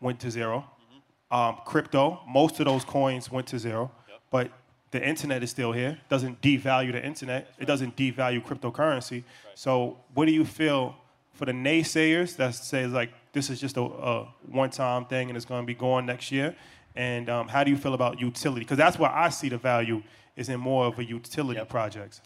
went 0.01 0.21
to 0.21 0.31
0 0.31 0.59
mm-hmm. 0.59 0.76
Um, 1.37 1.59
crypto, 1.67 2.21
most 2.27 2.59
of 2.61 2.65
those 2.67 2.83
coins 2.85 3.31
went 3.31 3.47
to 3.49 3.59
zero. 3.59 3.91
Yep. 4.09 4.21
But 4.31 4.51
the 4.91 5.07
internet 5.07 5.43
is 5.43 5.51
still 5.51 5.73
here. 5.73 5.99
Doesn't 6.09 6.41
devalue 6.41 6.93
the 6.93 7.05
internet. 7.05 7.53
It 7.59 7.67
doesn't 7.67 7.95
devalue 7.95 8.43
cryptocurrency. 8.43 9.13
Right. 9.13 9.25
So, 9.55 9.99
what 10.15 10.25
do 10.25 10.33
you 10.33 10.47
feel 10.47 10.97
for 11.35 11.45
the 11.45 11.53
naysayers 11.53 12.37
that 12.37 12.55
says 12.55 12.93
like 12.93 13.11
this 13.33 13.51
is 13.51 13.61
just 13.61 13.77
a, 13.77 13.83
a 13.83 14.35
one-time 14.49 15.05
thing 15.05 15.29
and 15.29 15.37
it's 15.37 15.45
going 15.45 15.63
to 15.63 15.67
be 15.67 15.75
gone 15.75 16.07
next 16.07 16.33
year? 16.33 16.57
And 16.95 17.29
um, 17.29 17.49
how 17.49 17.63
do 17.63 17.71
you 17.71 17.77
feel 17.77 17.93
about 17.93 18.19
utility? 18.19 18.61
Because 18.61 18.79
that's 18.79 18.99
where 18.99 19.11
I 19.11 19.29
see 19.29 19.51
the 19.51 19.59
value 19.59 20.03
is 20.37 20.49
in 20.49 20.59
more 20.59 20.87
of 20.87 20.99
a 20.99 21.05
utility 21.05 21.59
yep. 21.59 21.69
projects. 21.69 22.23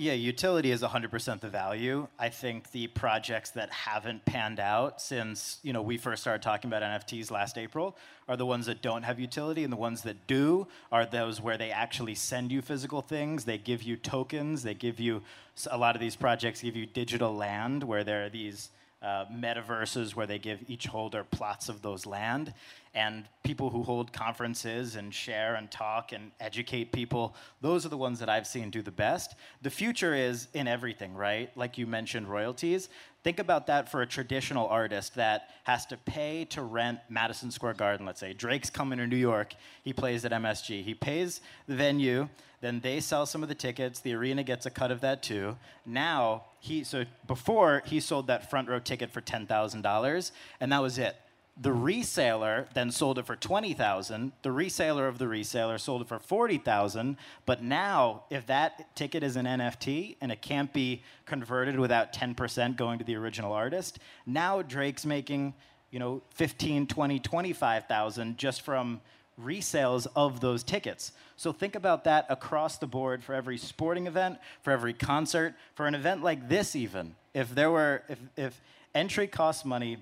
Yeah, 0.00 0.12
utility 0.12 0.70
is 0.70 0.82
100% 0.82 1.40
the 1.40 1.48
value. 1.48 2.06
I 2.20 2.28
think 2.28 2.70
the 2.70 2.86
projects 2.86 3.50
that 3.50 3.72
haven't 3.72 4.24
panned 4.24 4.60
out 4.60 5.00
since 5.00 5.58
you 5.64 5.72
know 5.72 5.82
we 5.82 5.98
first 5.98 6.22
started 6.22 6.40
talking 6.40 6.70
about 6.70 6.82
NFTs 6.82 7.32
last 7.32 7.58
April 7.58 7.96
are 8.28 8.36
the 8.36 8.46
ones 8.46 8.66
that 8.66 8.80
don't 8.80 9.02
have 9.02 9.18
utility, 9.18 9.64
and 9.64 9.72
the 9.72 9.76
ones 9.76 10.02
that 10.02 10.28
do 10.28 10.68
are 10.92 11.04
those 11.04 11.40
where 11.40 11.58
they 11.58 11.72
actually 11.72 12.14
send 12.14 12.52
you 12.52 12.62
physical 12.62 13.02
things. 13.02 13.44
They 13.44 13.58
give 13.58 13.82
you 13.82 13.96
tokens. 13.96 14.62
They 14.62 14.74
give 14.74 15.00
you 15.00 15.20
a 15.68 15.76
lot 15.76 15.96
of 15.96 16.00
these 16.00 16.14
projects 16.14 16.62
give 16.62 16.76
you 16.76 16.86
digital 16.86 17.34
land, 17.34 17.82
where 17.82 18.04
there 18.04 18.24
are 18.24 18.28
these 18.28 18.70
uh, 19.02 19.24
metaverses 19.26 20.14
where 20.14 20.26
they 20.26 20.38
give 20.38 20.60
each 20.68 20.86
holder 20.86 21.24
plots 21.24 21.68
of 21.68 21.82
those 21.82 22.06
land. 22.06 22.54
And 22.98 23.26
people 23.44 23.70
who 23.70 23.84
hold 23.84 24.12
conferences 24.12 24.96
and 24.96 25.14
share 25.14 25.54
and 25.54 25.70
talk 25.70 26.10
and 26.10 26.32
educate 26.40 26.90
people, 26.90 27.36
those 27.60 27.86
are 27.86 27.90
the 27.90 27.96
ones 27.96 28.18
that 28.18 28.28
I've 28.28 28.44
seen 28.44 28.70
do 28.70 28.82
the 28.82 28.90
best. 28.90 29.36
The 29.62 29.70
future 29.70 30.16
is 30.16 30.48
in 30.52 30.66
everything, 30.66 31.14
right? 31.14 31.56
Like 31.56 31.78
you 31.78 31.86
mentioned, 31.86 32.28
royalties. 32.28 32.88
Think 33.22 33.38
about 33.38 33.68
that 33.68 33.88
for 33.88 34.02
a 34.02 34.06
traditional 34.06 34.66
artist 34.66 35.14
that 35.14 35.50
has 35.62 35.86
to 35.86 35.96
pay 35.96 36.44
to 36.46 36.62
rent 36.62 36.98
Madison 37.08 37.52
Square 37.52 37.74
Garden, 37.74 38.04
let's 38.04 38.18
say. 38.18 38.32
Drake's 38.32 38.68
coming 38.68 38.98
to 38.98 39.06
New 39.06 39.16
York, 39.16 39.54
he 39.84 39.92
plays 39.92 40.24
at 40.24 40.32
MSG. 40.32 40.82
He 40.82 40.94
pays 40.94 41.40
the 41.68 41.76
venue, 41.76 42.28
then 42.60 42.80
they 42.80 42.98
sell 42.98 43.26
some 43.26 43.44
of 43.44 43.48
the 43.48 43.54
tickets, 43.54 44.00
the 44.00 44.12
arena 44.12 44.42
gets 44.42 44.66
a 44.66 44.70
cut 44.70 44.90
of 44.90 45.02
that 45.02 45.22
too. 45.22 45.56
Now, 45.86 46.46
he 46.58 46.82
so 46.82 47.04
before 47.28 47.84
he 47.86 48.00
sold 48.00 48.26
that 48.26 48.50
front 48.50 48.68
row 48.68 48.80
ticket 48.80 49.12
for 49.12 49.20
$10,000 49.20 50.30
and 50.58 50.72
that 50.72 50.82
was 50.82 50.98
it. 50.98 51.14
The 51.60 51.70
reseller 51.70 52.72
then 52.74 52.92
sold 52.92 53.18
it 53.18 53.26
for 53.26 53.34
20,000. 53.34 54.32
The 54.42 54.50
reseller 54.50 55.08
of 55.08 55.18
the 55.18 55.24
reseller 55.24 55.80
sold 55.80 56.02
it 56.02 56.08
for 56.08 56.20
40,000, 56.20 57.16
but 57.46 57.62
now 57.62 58.22
if 58.30 58.46
that 58.46 58.94
ticket 58.94 59.24
is 59.24 59.34
an 59.34 59.46
NFT 59.46 60.16
and 60.20 60.30
it 60.30 60.40
can't 60.40 60.72
be 60.72 61.02
converted 61.26 61.80
without 61.80 62.12
10% 62.12 62.76
going 62.76 63.00
to 63.00 63.04
the 63.04 63.16
original 63.16 63.52
artist, 63.52 63.98
now 64.24 64.62
Drake's 64.62 65.04
making, 65.04 65.52
you 65.90 65.98
know, 65.98 66.22
15, 66.30 66.86
20, 66.86 67.18
25,000 67.18 68.38
just 68.38 68.62
from 68.62 69.00
resales 69.40 70.06
of 70.14 70.40
those 70.40 70.62
tickets. 70.62 71.12
So 71.36 71.52
think 71.52 71.74
about 71.74 72.04
that 72.04 72.26
across 72.28 72.78
the 72.78 72.86
board 72.86 73.22
for 73.22 73.34
every 73.34 73.58
sporting 73.58 74.06
event, 74.06 74.38
for 74.62 74.72
every 74.72 74.92
concert, 74.92 75.54
for 75.74 75.86
an 75.86 75.94
event 75.94 76.22
like 76.22 76.48
this 76.48 76.74
even. 76.76 77.14
If 77.34 77.54
there 77.54 77.70
were 77.70 78.02
if, 78.08 78.18
if 78.36 78.60
entry 78.94 79.26
costs 79.26 79.64
money 79.64 79.98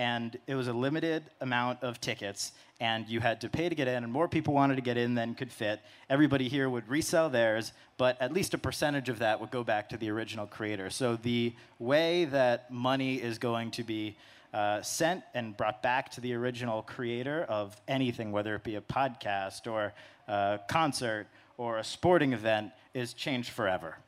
and 0.00 0.38
it 0.46 0.54
was 0.54 0.66
a 0.66 0.72
limited 0.72 1.22
amount 1.42 1.82
of 1.82 2.00
tickets 2.00 2.52
and 2.80 3.06
you 3.06 3.20
had 3.20 3.38
to 3.42 3.50
pay 3.50 3.68
to 3.68 3.74
get 3.74 3.86
in 3.86 4.02
and 4.02 4.10
more 4.10 4.26
people 4.26 4.54
wanted 4.54 4.76
to 4.76 4.80
get 4.80 4.96
in 4.96 5.14
than 5.14 5.34
could 5.34 5.52
fit, 5.52 5.78
everybody 6.08 6.48
here 6.48 6.70
would 6.70 6.88
resell 6.88 7.28
theirs, 7.28 7.74
but 7.98 8.16
at 8.18 8.32
least 8.32 8.54
a 8.54 8.58
percentage 8.58 9.10
of 9.10 9.18
that 9.18 9.38
would 9.38 9.50
go 9.50 9.62
back 9.62 9.90
to 9.90 9.98
the 9.98 10.08
original 10.08 10.46
creator. 10.46 10.88
So 10.88 11.16
the 11.16 11.52
way 11.78 12.24
that 12.24 12.70
money 12.70 13.16
is 13.16 13.36
going 13.36 13.72
to 13.72 13.82
be 13.82 14.16
uh, 14.54 14.80
sent 14.80 15.22
and 15.34 15.54
brought 15.54 15.82
back 15.82 16.10
to 16.12 16.22
the 16.22 16.32
original 16.32 16.80
creator 16.80 17.44
of 17.50 17.78
anything, 17.86 18.32
whether 18.32 18.54
it 18.54 18.64
be 18.64 18.76
a 18.76 18.80
podcast 18.80 19.70
or 19.70 19.92
a 20.28 20.60
concert 20.66 21.26
or 21.58 21.76
a 21.76 21.84
sporting 21.84 22.32
event, 22.32 22.72
is 22.94 23.12
changed 23.12 23.50
forever. 23.50 23.98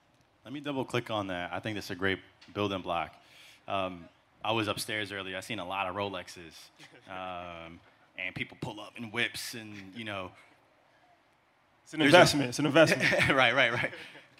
Let 0.47 0.55
me 0.55 0.61
double 0.61 0.87
click 0.87 1.11
on 1.11 1.27
that. 1.27 1.53
I 1.53 1.61
think 1.61 1.75
that's 1.77 1.91
a 1.91 1.95
great 1.95 2.19
building 2.55 2.81
block. 2.81 3.15
Um, 3.69 4.07
I 4.45 4.53
was 4.53 4.69
upstairs 4.69 5.13
earlier. 5.13 5.37
I 5.37 5.41
seen 5.41 5.59
a 5.59 5.67
lot 5.67 5.89
of 5.89 5.95
Rolexes, 5.95 6.55
um, 7.09 7.81
and 8.19 8.35
people 8.35 8.57
pull 8.61 8.81
up 8.81 8.95
in 8.97 9.11
whips, 9.11 9.55
and 9.55 9.75
you 9.97 10.05
know. 10.05 10.31
It's 11.85 11.95
an 11.95 12.03
investment. 12.03 12.47
A, 12.47 12.49
it's 12.49 12.59
an 12.59 12.67
investment. 12.67 13.29
right, 13.29 13.55
right, 13.55 13.73
right. 13.73 13.91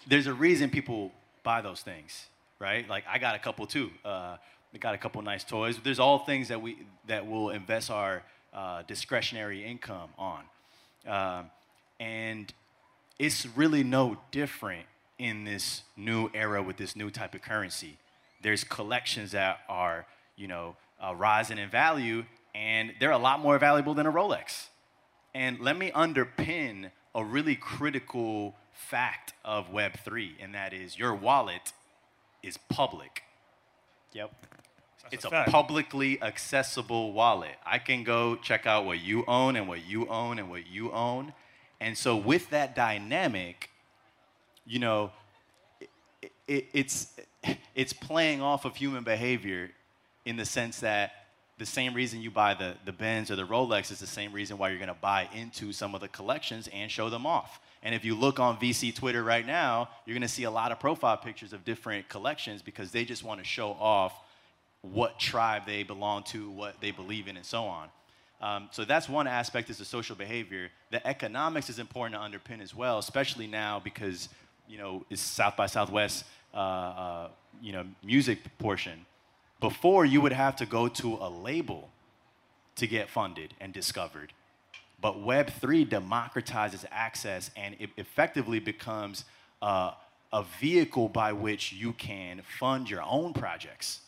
There's 0.07 0.27
a 0.27 0.35
reason 0.35 0.71
people 0.71 1.13
buy 1.43 1.61
those 1.61 1.81
things, 1.81 2.27
right? 2.59 2.89
Like 2.89 3.05
I 3.09 3.19
got 3.19 3.35
a 3.35 3.39
couple 3.39 3.67
too. 3.67 3.91
Uh, 4.05 4.37
we 4.73 4.79
got 4.79 4.95
a 4.95 4.99
couple 4.99 5.21
nice 5.23 5.45
toys. 5.45 5.79
There's 5.83 6.01
all 6.01 6.21
things 6.21 6.49
that 6.49 6.61
we 6.61 6.79
that 7.07 7.27
will 7.27 7.51
invest 7.51 7.91
our 7.91 8.23
uh, 8.55 8.83
discretionary 8.87 9.65
income 9.65 10.11
on, 10.19 10.43
um, 11.07 11.51
and 12.01 12.53
it's 13.19 13.47
really 13.55 13.85
no 13.85 14.17
different 14.31 14.87
in 15.19 15.45
this 15.45 15.83
new 15.97 16.31
era 16.35 16.63
with 16.63 16.77
this 16.77 16.97
new 16.97 17.11
type 17.11 17.35
of 17.35 17.43
currency. 17.43 17.97
There's 18.43 18.65
collections 18.65 19.33
that 19.33 19.61
are 19.69 20.07
you 20.37 20.49
know 20.49 20.77
uh, 21.03 21.15
rising 21.15 21.59
in 21.59 21.71
value, 21.71 22.25
and 22.55 22.93
they're 23.01 23.11
a 23.11 23.19
lot 23.19 23.41
more 23.41 23.59
valuable 23.59 23.95
than 23.95 24.07
a 24.07 24.13
Rolex. 24.13 24.67
And 25.35 25.61
let 25.61 25.79
me 25.79 25.91
underpin 25.93 26.91
a 27.15 27.25
really 27.25 27.57
critical 27.57 28.55
fact 28.73 29.33
of 29.45 29.71
Web3, 29.71 30.33
and 30.41 30.55
that 30.55 30.73
is 30.73 30.99
your 30.99 31.15
wallet 31.15 31.73
is 32.43 32.59
public. 32.69 33.23
Yep. 34.13 34.31
it's 35.11 35.25
a 35.25 35.29
a, 35.29 35.45
publicly 35.51 36.23
accessible 36.23 37.13
wallet. 37.13 37.57
I 37.65 37.79
can 37.79 38.05
go 38.05 38.37
check 38.37 38.67
out 38.67 38.85
what 38.85 39.01
you 39.01 39.25
own 39.27 39.57
and 39.57 39.69
what 39.69 39.87
you 39.87 40.07
own 40.09 40.39
and 40.39 40.51
what 40.51 40.67
you 40.67 40.93
own. 40.93 41.33
And 41.81 41.97
so, 41.97 42.17
with 42.17 42.51
that 42.51 42.77
dynamic, 42.77 43.71
you 44.67 44.79
know, 44.79 45.11
it, 46.53 46.55
it, 46.55 46.67
it's, 46.73 47.17
it's 47.75 47.93
playing 47.93 48.43
off 48.43 48.65
of 48.65 48.77
human 48.77 49.05
behavior 49.05 49.71
in 50.25 50.37
the 50.37 50.45
sense 50.45 50.81
that 50.81 51.13
the 51.59 51.67
same 51.67 51.95
reason 51.95 52.21
you 52.21 52.31
buy 52.31 52.55
the, 52.55 52.75
the 52.85 52.93
Benz 52.93 53.31
or 53.31 53.37
the 53.37 53.47
Rolex 53.47 53.91
is 53.91 53.99
the 53.99 54.07
same 54.07 54.33
reason 54.33 54.59
why 54.59 54.69
you're 54.71 54.79
going 54.79 54.89
to 54.89 54.95
buy 54.95 55.29
into 55.35 55.73
some 55.73 55.95
of 55.95 56.01
the 56.01 56.09
collections 56.09 56.69
and 56.73 56.91
show 56.91 57.09
them 57.09 57.27
off. 57.27 57.61
And 57.83 57.95
if 57.95 58.05
you 58.05 58.15
look 58.15 58.41
on 58.41 58.57
VC 58.59 58.95
Twitter 58.95 59.23
right 59.23 59.47
now, 59.47 59.89
you're 60.07 60.15
going 60.15 60.23
to 60.23 60.29
see 60.29 60.45
a 60.45 60.51
lot 60.51 60.73
of 60.73 60.81
profile 60.81 61.17
pictures 61.17 61.53
of 61.53 61.65
different 61.65 62.09
collections 62.09 62.63
because 62.63 62.91
they 62.91 63.05
just 63.05 63.25
want 63.25 63.41
to 63.41 63.47
show 63.47 63.73
off 63.73 64.13
what 64.83 65.19
tribe 65.19 65.63
they 65.67 65.83
belong 65.83 66.25
to, 66.25 66.51
what 66.51 66.81
they 66.81 66.91
believe 66.91 67.29
in, 67.29 67.37
and 67.37 67.47
so 67.47 67.65
on. 67.65 67.89
Um, 68.41 68.69
so 68.73 68.85
that's 68.85 69.09
one 69.09 69.29
aspect 69.29 69.71
is 69.71 69.79
the 69.79 69.85
social 69.85 70.17
behavior. 70.17 70.69
The 70.91 71.07
economics 71.07 71.71
is 71.71 71.79
important 71.79 72.21
to 72.21 72.39
underpin 72.39 72.61
as 72.61 72.75
well, 72.75 72.99
especially 72.99 73.47
now 73.47 73.81
because 73.83 74.29
you 74.69 74.79
know 74.79 75.05
it's 75.11 75.23
South 75.23 75.57
by 75.57 75.67
Southwest, 75.67 76.25
uh, 76.55 76.57
uh, 76.57 77.29
you 77.61 77.73
know, 77.73 77.85
music 78.05 78.39
portion. 78.59 79.07
Before 79.61 80.05
you 80.05 80.21
would 80.21 80.33
have 80.33 80.57
to 80.57 80.67
go 80.67 80.89
to 80.89 81.15
a 81.15 81.29
label 81.29 81.91
to 82.77 82.87
get 82.87 83.09
funded 83.09 83.55
and 83.61 83.73
discovered. 83.73 84.33
But 85.01 85.17
Web3 85.17 85.89
democratizes 85.89 86.85
access 86.91 87.51
and 87.57 87.77
it 87.79 87.91
effectively 87.97 88.61
becomes 88.61 89.25
uh, 89.61 89.93
a 90.33 90.45
vehicle 90.61 91.09
by 91.09 91.33
which 91.33 91.73
you 91.73 91.93
can 91.93 92.43
fund 92.59 92.89
your 92.89 93.03
own 93.03 93.33
projects. 93.33 94.01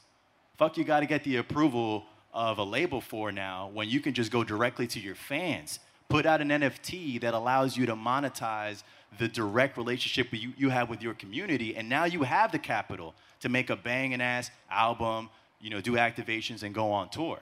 Fuck, 0.57 0.77
you 0.77 0.85
got 0.85 1.01
to 1.01 1.07
get 1.07 1.25
the 1.25 1.37
approval 1.37 2.05
of 2.33 2.59
a 2.59 2.65
label 2.65 3.01
for 3.01 3.31
now 3.33 3.71
when 3.73 3.89
you 3.89 4.01
can 4.01 4.15
just 4.15 4.31
go 4.31 4.45
directly 4.45 4.87
to 4.89 5.01
your 5.01 5.15
fans. 5.15 5.79
Put 6.09 6.27
out 6.27 6.41
an 6.41 6.49
NFT 6.49 7.21
that 7.21 7.35
allows 7.35 7.77
you 7.77 7.87
to 7.87 7.95
monetize 7.95 8.83
the 9.19 9.29
direct 9.29 9.77
relationship 9.77 10.29
you, 10.33 10.53
you 10.57 10.71
have 10.71 10.89
with 10.89 11.03
your 11.03 11.15
community, 11.15 11.77
and 11.77 11.89
now 11.89 12.05
you 12.05 12.23
have 12.23 12.53
the 12.53 12.59
capital 12.59 13.15
to 13.41 13.49
make 13.49 13.71
a 13.71 13.77
banging 13.77 14.21
ass 14.21 14.51
album, 14.71 15.31
you 15.61 15.71
know, 15.71 15.81
do 15.81 15.93
activations 15.93 16.63
and 16.63 16.75
go 16.75 16.91
on 16.93 17.09
tour. 17.11 17.39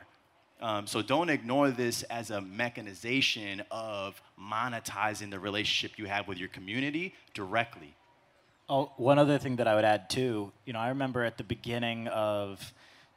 Um, 0.61 0.87
so 0.87 1.03
don't 1.03 1.29
ignore 1.29 1.71
this 1.71 2.05
as 2.05 2.31
a 2.31 2.41
mechanization 2.41 3.63
of 3.71 4.23
monetizing 4.41 5.31
the 5.31 5.41
relationship 5.41 5.99
you 5.99 6.07
have 6.07 6.29
with 6.29 6.39
your 6.39 6.49
community 6.49 7.15
directly. 7.35 7.95
Oh, 8.69 8.93
one 8.97 9.19
other 9.19 9.39
thing 9.39 9.57
that 9.57 9.67
I 9.67 9.75
would 9.75 9.85
add 9.85 10.09
too, 10.09 10.53
you 10.65 10.73
know, 10.73 10.79
I 10.79 10.89
remember 10.91 11.25
at 11.25 11.37
the 11.37 11.45
beginning 11.45 12.07
of 12.09 12.73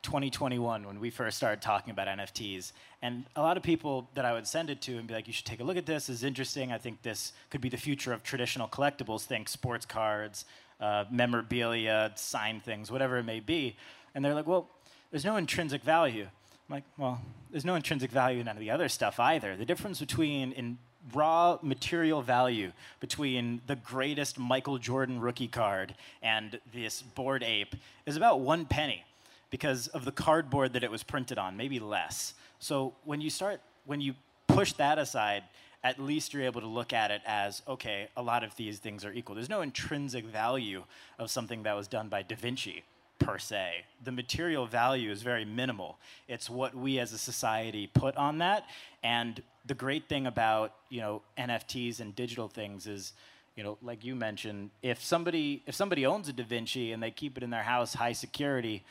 2021 0.05 0.85
when 0.85 0.99
we 0.99 1.09
first 1.09 1.35
started 1.35 1.61
talking 1.63 1.89
about 1.89 2.07
NFTs, 2.07 2.71
and 3.01 3.25
a 3.35 3.41
lot 3.41 3.57
of 3.57 3.63
people 3.63 4.07
that 4.13 4.23
I 4.23 4.33
would 4.33 4.45
send 4.45 4.69
it 4.69 4.79
to 4.83 4.97
and 4.99 5.07
be 5.07 5.15
like, 5.15 5.25
"You 5.25 5.33
should 5.33 5.45
take 5.45 5.59
a 5.59 5.63
look 5.63 5.77
at 5.77 5.87
this. 5.87 6.05
This 6.05 6.17
is 6.17 6.23
interesting. 6.23 6.71
I 6.71 6.77
think 6.77 7.01
this 7.01 7.33
could 7.49 7.59
be 7.59 7.69
the 7.69 7.77
future 7.77 8.13
of 8.13 8.21
traditional 8.21 8.67
collectibles. 8.67 9.25
Think 9.25 9.49
sports 9.49 9.85
cards, 9.85 10.45
uh, 10.79 11.05
memorabilia, 11.09 12.11
signed 12.15 12.63
things, 12.63 12.91
whatever 12.91 13.17
it 13.17 13.23
may 13.23 13.39
be." 13.39 13.75
And 14.13 14.23
they're 14.23 14.35
like, 14.35 14.45
"Well, 14.45 14.69
there's 15.09 15.25
no 15.25 15.37
intrinsic 15.37 15.81
value." 15.81 16.29
I'm 16.69 16.75
like, 16.75 16.83
"Well, 16.97 17.19
there's 17.49 17.65
no 17.65 17.73
intrinsic 17.73 18.11
value 18.11 18.41
in 18.41 18.47
any 18.47 18.57
of 18.57 18.59
the 18.59 18.69
other 18.69 18.89
stuff 18.89 19.19
either. 19.19 19.57
The 19.57 19.65
difference 19.65 19.99
between 19.99 20.51
in 20.51 20.77
raw 21.13 21.57
material 21.63 22.21
value 22.21 22.71
between 22.99 23.61
the 23.65 23.75
greatest 23.75 24.37
Michael 24.37 24.77
Jordan 24.77 25.19
rookie 25.19 25.47
card 25.47 25.95
and 26.21 26.59
this 26.71 27.01
Bored 27.01 27.43
Ape 27.43 27.75
is 28.05 28.15
about 28.15 28.39
one 28.39 28.65
penny 28.65 29.03
because 29.49 29.87
of 29.87 30.05
the 30.05 30.11
cardboard 30.11 30.73
that 30.73 30.83
it 30.83 30.91
was 30.91 31.03
printed 31.03 31.37
on, 31.37 31.57
maybe 31.57 31.79
less. 31.79 32.33
So 32.59 32.93
when 33.03 33.21
you 33.21 33.29
start, 33.29 33.61
when 33.85 34.01
you 34.01 34.15
push 34.47 34.73
that 34.73 34.97
aside, 34.97 35.43
at 35.83 35.99
least 35.99 36.33
you're 36.33 36.43
able 36.43 36.61
to 36.61 36.67
look 36.67 36.93
at 36.93 37.11
it 37.11 37.21
as 37.25 37.61
okay, 37.67 38.07
a 38.17 38.21
lot 38.21 38.43
of 38.43 38.55
these 38.55 38.79
things 38.79 39.05
are 39.05 39.13
equal. 39.13 39.35
There's 39.35 39.49
no 39.49 39.61
intrinsic 39.61 40.25
value 40.25 40.83
of 41.19 41.29
something 41.29 41.63
that 41.63 41.75
was 41.75 41.87
done 41.87 42.09
by 42.09 42.23
Da 42.23 42.35
Vinci 42.35 42.83
per 43.19 43.37
se. 43.37 43.85
The 44.03 44.11
material 44.11 44.65
value 44.65 45.11
is 45.11 45.21
very 45.21 45.45
minimal. 45.45 45.97
It's 46.27 46.49
what 46.49 46.75
we 46.75 46.99
as 46.99 47.13
a 47.13 47.17
society 47.17 47.87
put 47.87 48.15
on 48.17 48.39
that. 48.39 48.65
And 49.03 49.41
the 49.65 49.73
great 49.73 50.09
thing 50.09 50.27
about, 50.27 50.73
you 50.89 51.01
know, 51.01 51.21
NFTs 51.37 51.99
and 51.99 52.15
digital 52.15 52.47
things 52.47 52.87
is, 52.87 53.13
you 53.55 53.63
know, 53.63 53.77
like 53.81 54.03
you 54.03 54.15
mentioned, 54.15 54.71
if 54.81 55.03
somebody 55.03 55.63
if 55.65 55.75
somebody 55.75 56.05
owns 56.05 56.27
a 56.27 56.33
Da 56.33 56.43
Vinci 56.43 56.91
and 56.91 57.01
they 57.01 57.11
keep 57.11 57.37
it 57.37 57.43
in 57.43 57.49
their 57.51 57.63
house 57.63 57.93
high 57.93 58.13
security, 58.13 58.83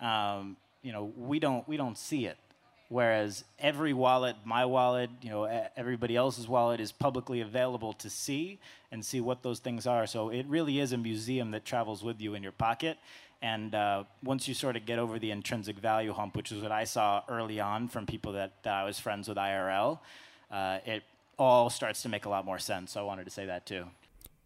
um, 0.00 0.56
you 0.82 0.92
know, 0.92 1.12
we 1.16 1.38
don't 1.38 1.66
we 1.68 1.76
don't 1.76 1.98
see 1.98 2.26
it. 2.26 2.38
Whereas 2.88 3.44
every 3.60 3.92
wallet, 3.92 4.34
my 4.44 4.64
wallet, 4.64 5.10
you 5.22 5.30
know, 5.30 5.44
everybody 5.76 6.16
else's 6.16 6.48
wallet 6.48 6.80
is 6.80 6.90
publicly 6.90 7.40
available 7.40 7.92
to 7.94 8.10
see 8.10 8.58
and 8.90 9.04
see 9.04 9.20
what 9.20 9.44
those 9.44 9.60
things 9.60 9.86
are. 9.86 10.08
So 10.08 10.30
it 10.30 10.44
really 10.48 10.80
is 10.80 10.92
a 10.92 10.98
museum 10.98 11.52
that 11.52 11.64
travels 11.64 12.02
with 12.02 12.20
you 12.20 12.34
in 12.34 12.42
your 12.42 12.50
pocket. 12.50 12.98
And 13.42 13.76
uh, 13.76 14.04
once 14.24 14.48
you 14.48 14.54
sort 14.54 14.74
of 14.74 14.86
get 14.86 14.98
over 14.98 15.20
the 15.20 15.30
intrinsic 15.30 15.78
value 15.78 16.12
hump, 16.12 16.36
which 16.36 16.50
is 16.50 16.60
what 16.60 16.72
I 16.72 16.82
saw 16.82 17.22
early 17.28 17.60
on 17.60 17.86
from 17.86 18.06
people 18.06 18.32
that, 18.32 18.62
that 18.64 18.74
I 18.74 18.84
was 18.84 18.98
friends 18.98 19.28
with 19.28 19.38
IRL, 19.38 20.00
uh, 20.50 20.78
it 20.84 21.04
all 21.38 21.70
starts 21.70 22.02
to 22.02 22.08
make 22.08 22.24
a 22.24 22.28
lot 22.28 22.44
more 22.44 22.58
sense. 22.58 22.92
So 22.92 23.00
I 23.00 23.04
wanted 23.04 23.24
to 23.24 23.30
say 23.30 23.46
that 23.46 23.66
too. 23.66 23.84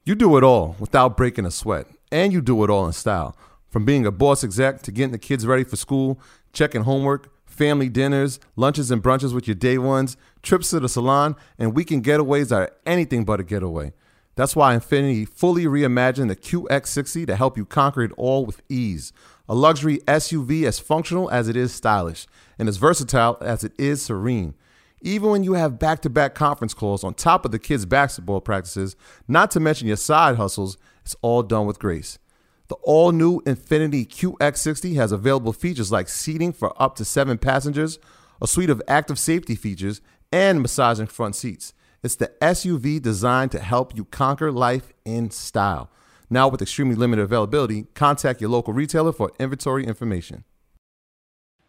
You 0.05 0.15
do 0.15 0.37
it 0.37 0.45
all 0.45 0.77
without 0.79 1.17
breaking 1.17 1.47
a 1.47 1.51
sweat, 1.51 1.87
and 2.13 2.31
you 2.31 2.43
do 2.43 2.63
it 2.63 2.69
all 2.69 2.87
in 2.87 2.93
style. 2.93 3.35
From 3.75 3.85
being 3.85 4.07
a 4.07 4.13
boss 4.13 4.45
exec 4.45 4.83
to 4.83 4.93
getting 4.93 5.11
the 5.11 5.19
kids 5.19 5.49
ready 5.49 5.65
for 5.65 5.75
school, 5.75 6.21
checking 6.53 6.85
homework, 6.85 7.29
family 7.45 7.89
dinners, 7.89 8.39
lunches 8.55 8.93
and 8.93 9.03
brunches 9.03 9.35
with 9.35 9.49
your 9.49 9.57
day 9.57 9.79
ones, 9.79 10.17
trips 10.45 10.71
to 10.71 10.79
the 10.79 10.89
salon, 10.89 11.35
and 11.59 11.75
weekend 11.75 12.05
getaways 12.05 12.55
are 12.55 12.71
anything 12.87 13.25
but 13.25 13.41
a 13.41 13.43
getaway. 13.43 13.93
That's 14.37 14.55
why 14.55 14.77
Infiniti 14.77 15.29
fully 15.29 15.65
reimagined 15.65 16.29
the 16.29 16.37
QX60 16.37 17.27
to 17.27 17.35
help 17.35 17.57
you 17.57 17.67
conquer 17.67 18.03
it 18.03 18.13
all 18.17 18.47
with 18.47 18.63
ease. 18.69 19.13
A 19.49 19.57
luxury 19.57 19.99
SUV 20.07 20.63
as 20.63 20.79
functional 20.79 21.29
as 21.33 21.49
it 21.49 21.57
is 21.57 21.73
stylish, 21.75 22.29
and 22.61 22.69
as 22.69 22.77
versatile 22.77 23.39
as 23.41 23.65
it 23.65 23.73
is 23.77 24.03
serene. 24.03 24.55
Even 25.03 25.31
when 25.31 25.43
you 25.43 25.55
have 25.55 25.81
back 25.81 26.01
to 26.03 26.09
back 26.09 26.37
conference 26.37 26.75
calls 26.75 27.03
on 27.03 27.13
top 27.13 27.45
of 27.45 27.51
the 27.51 27.59
kids' 27.59 27.87
basketball 27.87 28.41
practices, 28.41 28.95
not 29.27 29.51
to 29.51 29.59
mention 29.59 29.89
your 29.89 29.97
side 29.97 30.37
hustles, 30.37 30.79
it's 31.05 31.17
all 31.23 31.43
done 31.43 31.67
with 31.67 31.81
grace. 31.81 32.21
The 32.69 32.77
all 32.77 33.13
new 33.13 33.43
Infiniti 33.43 34.09
QX60 34.09 34.95
has 34.97 35.13
available 35.13 35.53
features 35.53 35.93
like 35.93 36.09
seating 36.09 36.53
for 36.53 36.81
up 36.83 36.97
to 36.97 37.05
seven 37.05 37.37
passengers, 37.37 37.99
a 38.41 38.47
suite 38.47 38.71
of 38.71 38.81
active 38.89 39.19
safety 39.19 39.55
features, 39.55 40.01
and 40.33 40.63
massaging 40.63 41.07
front 41.07 41.37
seats. 41.37 41.75
It's 42.03 42.17
the 42.17 42.33
SUV 42.41 43.01
designed 43.03 43.51
to 43.53 43.61
help 43.61 43.95
you 43.95 44.07
conquer 44.07 44.51
life 44.51 44.93
in 45.05 45.31
style. 45.31 45.91
Now, 46.31 46.49
with 46.49 46.63
extremely 46.63 46.95
limited 46.97 47.23
availability, 47.23 47.87
contact 47.95 48.41
your 48.41 48.51
local 48.51 48.73
retailer 48.73 49.13
for 49.13 49.31
inventory 49.39 49.87
information. 49.87 50.45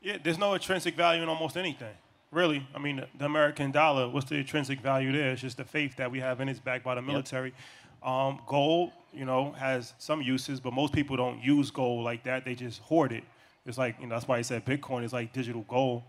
Yeah, 0.02 0.18
there's 0.24 0.38
no 0.38 0.54
intrinsic 0.54 0.96
value 0.96 1.24
in 1.24 1.30
almost 1.30 1.58
anything. 1.58 1.94
Really, 2.32 2.66
I 2.74 2.80
mean, 2.80 3.04
the 3.18 3.26
American 3.26 3.72
dollar. 3.72 4.10
What's 4.10 4.30
the 4.30 4.36
intrinsic 4.36 4.80
value 4.82 5.12
there? 5.12 5.32
It's 5.32 5.42
just 5.42 5.58
the 5.58 5.66
faith 5.66 5.98
that 5.98 6.10
we 6.10 6.20
have 6.20 6.42
in 6.42 6.50
it's 6.50 6.60
backed 6.60 6.86
by 6.86 6.96
the 6.96 7.02
military. 7.02 7.54
Um, 8.04 8.40
gold, 8.46 8.92
you 9.16 9.26
know, 9.26 9.52
has 9.54 9.94
some 9.98 10.22
uses, 10.22 10.60
but 10.60 10.74
most 10.74 10.94
people 10.94 11.16
don't 11.16 11.42
use 11.42 11.72
gold 11.72 12.04
like 12.04 12.24
that. 12.24 12.46
They 12.46 12.56
just 12.56 12.82
hoard 12.82 13.12
it. 13.12 13.24
It's 13.66 13.78
like 13.78 13.96
you 14.00 14.08
know 14.08 14.16
that's 14.16 14.28
why 14.28 14.38
I 14.38 14.42
said 14.42 14.66
Bitcoin 14.66 15.04
is 15.04 15.14
like 15.14 15.34
digital 15.34 15.66
gold. 15.68 16.04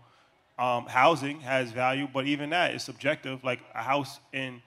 Um, 0.59 0.85
housing 0.87 1.39
has 1.41 1.71
value, 1.71 2.07
but 2.11 2.25
even 2.25 2.49
that 2.49 2.73
is 2.73 2.83
subjective. 2.83 3.43
Like 3.43 3.59
a 3.75 3.83
house 3.83 4.19
in 4.33 4.61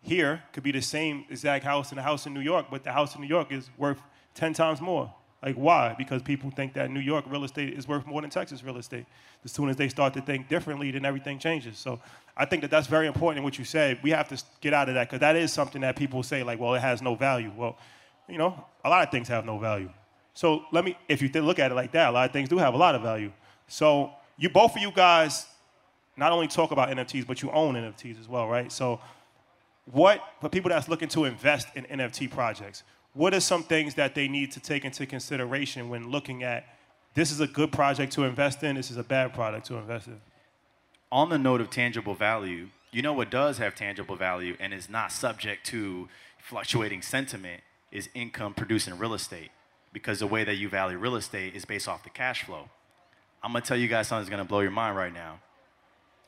here 0.00 0.42
could 0.52 0.62
be 0.62 0.72
the 0.72 0.82
same 0.82 1.24
exact 1.30 1.64
house 1.64 1.92
in 1.92 1.98
a 1.98 2.02
house 2.02 2.26
in 2.26 2.34
New 2.34 2.40
York, 2.40 2.66
but 2.70 2.84
the 2.84 2.92
house 2.92 3.14
in 3.14 3.20
New 3.20 3.28
York 3.28 3.50
is 3.52 3.70
worth 3.78 4.00
10 4.34 4.52
times 4.52 4.80
more. 4.80 5.12
Like, 5.42 5.56
why? 5.56 5.94
Because 5.98 6.22
people 6.22 6.50
think 6.50 6.74
that 6.74 6.90
New 6.90 7.00
York 7.00 7.24
real 7.28 7.42
estate 7.42 7.74
is 7.76 7.88
worth 7.88 8.06
more 8.06 8.20
than 8.20 8.30
Texas 8.30 8.62
real 8.62 8.76
estate. 8.76 9.06
As 9.44 9.50
soon 9.50 9.68
as 9.68 9.76
they 9.76 9.88
start 9.88 10.14
to 10.14 10.20
think 10.20 10.48
differently, 10.48 10.92
then 10.92 11.04
everything 11.04 11.38
changes. 11.40 11.78
So 11.78 12.00
I 12.36 12.44
think 12.44 12.62
that 12.62 12.70
that's 12.70 12.86
very 12.86 13.08
important 13.08 13.38
in 13.38 13.44
what 13.44 13.58
you 13.58 13.64
said. 13.64 13.98
We 14.02 14.10
have 14.10 14.28
to 14.28 14.40
get 14.60 14.72
out 14.72 14.88
of 14.88 14.94
that 14.94 15.08
because 15.08 15.20
that 15.20 15.34
is 15.34 15.52
something 15.52 15.80
that 15.80 15.96
people 15.96 16.22
say, 16.22 16.44
like, 16.44 16.60
well, 16.60 16.74
it 16.74 16.80
has 16.80 17.02
no 17.02 17.16
value. 17.16 17.50
Well, 17.56 17.76
you 18.28 18.38
know, 18.38 18.64
a 18.84 18.88
lot 18.88 19.04
of 19.04 19.10
things 19.10 19.26
have 19.28 19.44
no 19.44 19.58
value. 19.58 19.90
So 20.34 20.64
let 20.70 20.84
me, 20.84 20.96
if 21.08 21.20
you 21.20 21.28
look 21.42 21.58
at 21.58 21.72
it 21.72 21.74
like 21.74 21.92
that, 21.92 22.10
a 22.10 22.12
lot 22.12 22.26
of 22.26 22.32
things 22.32 22.48
do 22.48 22.58
have 22.58 22.74
a 22.74 22.78
lot 22.78 22.94
of 22.94 23.02
value. 23.02 23.32
So 23.66 24.12
you, 24.38 24.48
both 24.48 24.76
of 24.76 24.80
you 24.80 24.92
guys, 24.92 25.46
not 26.16 26.30
only 26.30 26.46
talk 26.46 26.70
about 26.70 26.88
NFTs, 26.90 27.26
but 27.26 27.42
you 27.42 27.50
own 27.50 27.74
NFTs 27.74 28.20
as 28.20 28.28
well, 28.28 28.48
right? 28.48 28.70
So 28.70 29.00
what 29.90 30.22
for 30.40 30.48
people 30.48 30.70
that's 30.70 30.88
looking 30.88 31.08
to 31.08 31.24
invest 31.24 31.68
in 31.74 31.84
NFT 31.84 32.30
projects, 32.30 32.84
what 33.14 33.34
are 33.34 33.40
some 33.40 33.62
things 33.62 33.94
that 33.94 34.14
they 34.14 34.28
need 34.28 34.52
to 34.52 34.60
take 34.60 34.84
into 34.84 35.06
consideration 35.06 35.88
when 35.88 36.10
looking 36.10 36.42
at 36.42 36.64
this 37.14 37.30
is 37.30 37.40
a 37.40 37.46
good 37.46 37.72
project 37.72 38.12
to 38.14 38.24
invest 38.24 38.62
in, 38.62 38.76
this 38.76 38.90
is 38.90 38.96
a 38.96 39.02
bad 39.02 39.34
product 39.34 39.66
to 39.66 39.76
invest 39.76 40.06
in? 40.06 40.20
on 41.12 41.28
the 41.28 41.38
note 41.38 41.60
of 41.60 41.70
tangible 41.70 42.14
value, 42.14 42.68
You 42.90 43.00
know 43.00 43.12
what 43.12 43.30
does 43.30 43.58
have 43.58 43.74
tangible 43.74 44.16
value 44.16 44.56
and 44.60 44.74
is 44.74 44.90
not 44.90 45.12
subject 45.12 45.64
to 45.66 46.08
fluctuating 46.38 47.00
sentiment 47.00 47.62
is 47.90 48.08
income 48.14 48.52
producing 48.52 48.98
real 48.98 49.14
estate. 49.14 49.50
Because 49.92 50.18
the 50.18 50.26
way 50.26 50.44
that 50.44 50.56
you 50.56 50.68
value 50.68 50.98
real 50.98 51.16
estate 51.16 51.54
is 51.54 51.64
based 51.64 51.88
off 51.88 52.02
the 52.02 52.10
cash 52.10 52.44
flow. 52.44 52.68
I'm 53.42 53.52
gonna 53.52 53.64
tell 53.64 53.76
you 53.76 53.88
guys 53.88 54.08
something 54.08 54.24
that's 54.24 54.30
gonna 54.30 54.44
blow 54.46 54.60
your 54.60 54.70
mind 54.70 54.96
right 54.96 55.12
now. 55.12 55.40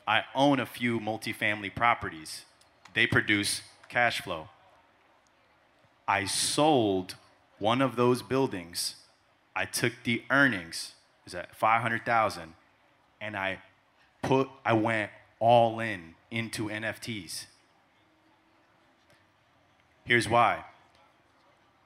I 0.07 0.23
own 0.33 0.59
a 0.59 0.65
few 0.65 0.99
multifamily 0.99 1.73
properties. 1.75 2.45
They 2.93 3.07
produce 3.07 3.61
cash 3.89 4.21
flow. 4.21 4.49
I 6.07 6.25
sold 6.25 7.15
one 7.59 7.81
of 7.81 7.95
those 7.95 8.21
buildings. 8.21 8.95
I 9.55 9.65
took 9.65 9.93
the 10.03 10.23
earnings, 10.29 10.93
is 11.25 11.33
that 11.33 11.55
500,000, 11.55 12.53
and 13.21 13.35
I 13.35 13.59
put 14.21 14.49
I 14.65 14.73
went 14.73 15.11
all 15.39 15.79
in 15.79 16.15
into 16.31 16.69
NFTs. 16.69 17.45
Here's 20.03 20.29
why. 20.29 20.65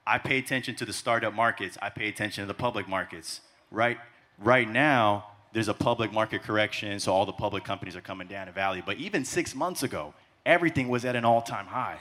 I 0.06 0.18
pay 0.18 0.40
attention 0.40 0.76
to 0.76 0.86
the 0.86 0.94
startup 0.94 1.34
markets. 1.34 1.78
I 1.82 1.90
pay 1.90 2.08
attention 2.10 2.44
to 2.44 2.48
the 2.48 2.54
public 2.54 2.88
markets. 2.88 3.42
Right, 3.72 4.00
right 4.40 4.68
now, 4.68 5.26
there's 5.54 5.68
a 5.68 5.74
public 5.74 6.12
market 6.12 6.42
correction, 6.42 7.00
so 7.00 7.14
all 7.14 7.26
the 7.26 7.32
public 7.32 7.64
companies 7.64 7.96
are 7.96 8.02
coming 8.02 8.28
down 8.28 8.48
in 8.48 8.54
value. 8.54 8.82
But 8.86 8.98
even 8.98 9.24
six 9.24 9.54
months 9.54 9.84
ago, 9.84 10.14
everything 10.46 10.90
was 10.90 11.06
at 11.06 11.16
an 11.16 11.26
all-time 11.26 11.68
high. 11.68 12.00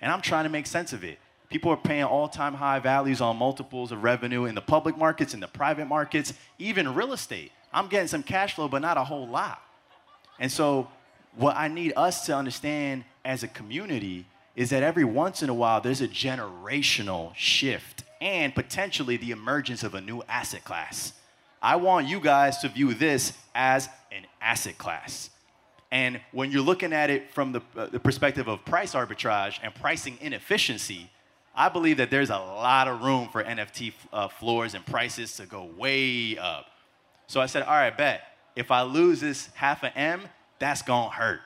And 0.00 0.12
I'm 0.12 0.20
trying 0.20 0.44
to 0.44 0.50
make 0.50 0.66
sense 0.66 0.92
of 0.92 1.02
it. 1.02 1.18
People 1.50 1.72
are 1.72 1.76
paying 1.76 2.04
all-time 2.04 2.54
high 2.54 2.78
values 2.78 3.20
on 3.20 3.36
multiples 3.36 3.90
of 3.90 4.04
revenue 4.04 4.44
in 4.44 4.54
the 4.54 4.60
public 4.60 4.96
markets, 4.96 5.34
in 5.34 5.40
the 5.40 5.48
private 5.48 5.86
markets, 5.86 6.32
even 6.58 6.94
real 6.94 7.12
estate. 7.12 7.50
I'm 7.72 7.88
getting 7.88 8.08
some 8.08 8.22
cash 8.22 8.54
flow, 8.54 8.68
but 8.68 8.80
not 8.82 8.96
a 8.96 9.04
whole 9.04 9.26
lot. 9.26 9.60
And 10.38 10.50
so, 10.50 10.88
what 11.36 11.56
I 11.56 11.68
need 11.68 11.92
us 11.96 12.26
to 12.26 12.36
understand 12.36 13.04
as 13.24 13.42
a 13.42 13.48
community 13.48 14.26
is 14.56 14.70
that 14.70 14.82
every 14.82 15.04
once 15.04 15.42
in 15.42 15.48
a 15.48 15.54
while 15.54 15.80
there's 15.80 16.00
a 16.00 16.08
generational 16.08 17.34
shift 17.36 18.04
and 18.20 18.54
potentially 18.54 19.16
the 19.16 19.30
emergence 19.30 19.82
of 19.82 19.94
a 19.94 20.00
new 20.00 20.22
asset 20.28 20.64
class. 20.64 21.12
I 21.62 21.76
want 21.76 22.06
you 22.06 22.20
guys 22.20 22.58
to 22.58 22.68
view 22.68 22.94
this 22.94 23.32
as 23.54 23.88
an 24.10 24.26
asset 24.40 24.78
class. 24.78 25.30
And 25.92 26.20
when 26.32 26.50
you're 26.50 26.62
looking 26.62 26.92
at 26.92 27.10
it 27.10 27.32
from 27.32 27.52
the, 27.52 27.62
uh, 27.76 27.86
the 27.86 28.00
perspective 28.00 28.48
of 28.48 28.64
price 28.64 28.94
arbitrage 28.94 29.58
and 29.62 29.74
pricing 29.74 30.18
inefficiency, 30.20 31.10
I 31.54 31.68
believe 31.68 31.96
that 31.96 32.10
there's 32.10 32.30
a 32.30 32.38
lot 32.38 32.88
of 32.88 33.02
room 33.02 33.28
for 33.28 33.42
NFT 33.42 33.92
uh, 34.12 34.28
floors 34.28 34.74
and 34.74 34.84
prices 34.86 35.36
to 35.36 35.46
go 35.46 35.64
way 35.76 36.38
up. 36.38 36.66
So 37.26 37.40
I 37.40 37.46
said, 37.46 37.62
all 37.62 37.74
right, 37.74 37.96
bet. 37.96 38.22
If 38.56 38.70
I 38.70 38.82
lose 38.82 39.20
this 39.20 39.48
half 39.54 39.82
an 39.82 39.92
M, 39.94 40.22
that's 40.58 40.82
gonna 40.82 41.10
hurt. 41.10 41.40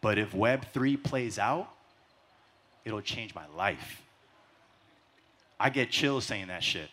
But 0.00 0.18
if 0.18 0.32
Web3 0.32 1.02
plays 1.02 1.38
out, 1.38 1.68
it'll 2.84 3.00
change 3.00 3.34
my 3.34 3.46
life. 3.56 4.02
I 5.58 5.70
get 5.70 5.90
chills 5.90 6.24
saying 6.24 6.48
that 6.48 6.62
shit. 6.62 6.88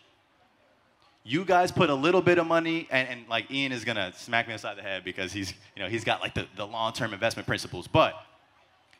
You 1.22 1.44
guys 1.44 1.72
put 1.72 1.90
a 1.90 1.94
little 1.94 2.20
bit 2.20 2.38
of 2.38 2.46
money, 2.46 2.86
and, 2.90 3.08
and 3.08 3.28
like 3.28 3.50
Ian 3.50 3.72
is 3.72 3.84
gonna 3.84 4.12
smack 4.16 4.48
me 4.48 4.54
upside 4.54 4.76
the 4.76 4.82
head 4.82 5.04
because 5.04 5.32
he's, 5.32 5.54
you 5.76 5.82
know, 5.82 5.88
he's 5.88 6.04
got 6.04 6.20
like 6.20 6.34
the, 6.34 6.46
the 6.56 6.66
long-term 6.66 7.14
investment 7.14 7.46
principles. 7.46 7.86
But 7.86 8.14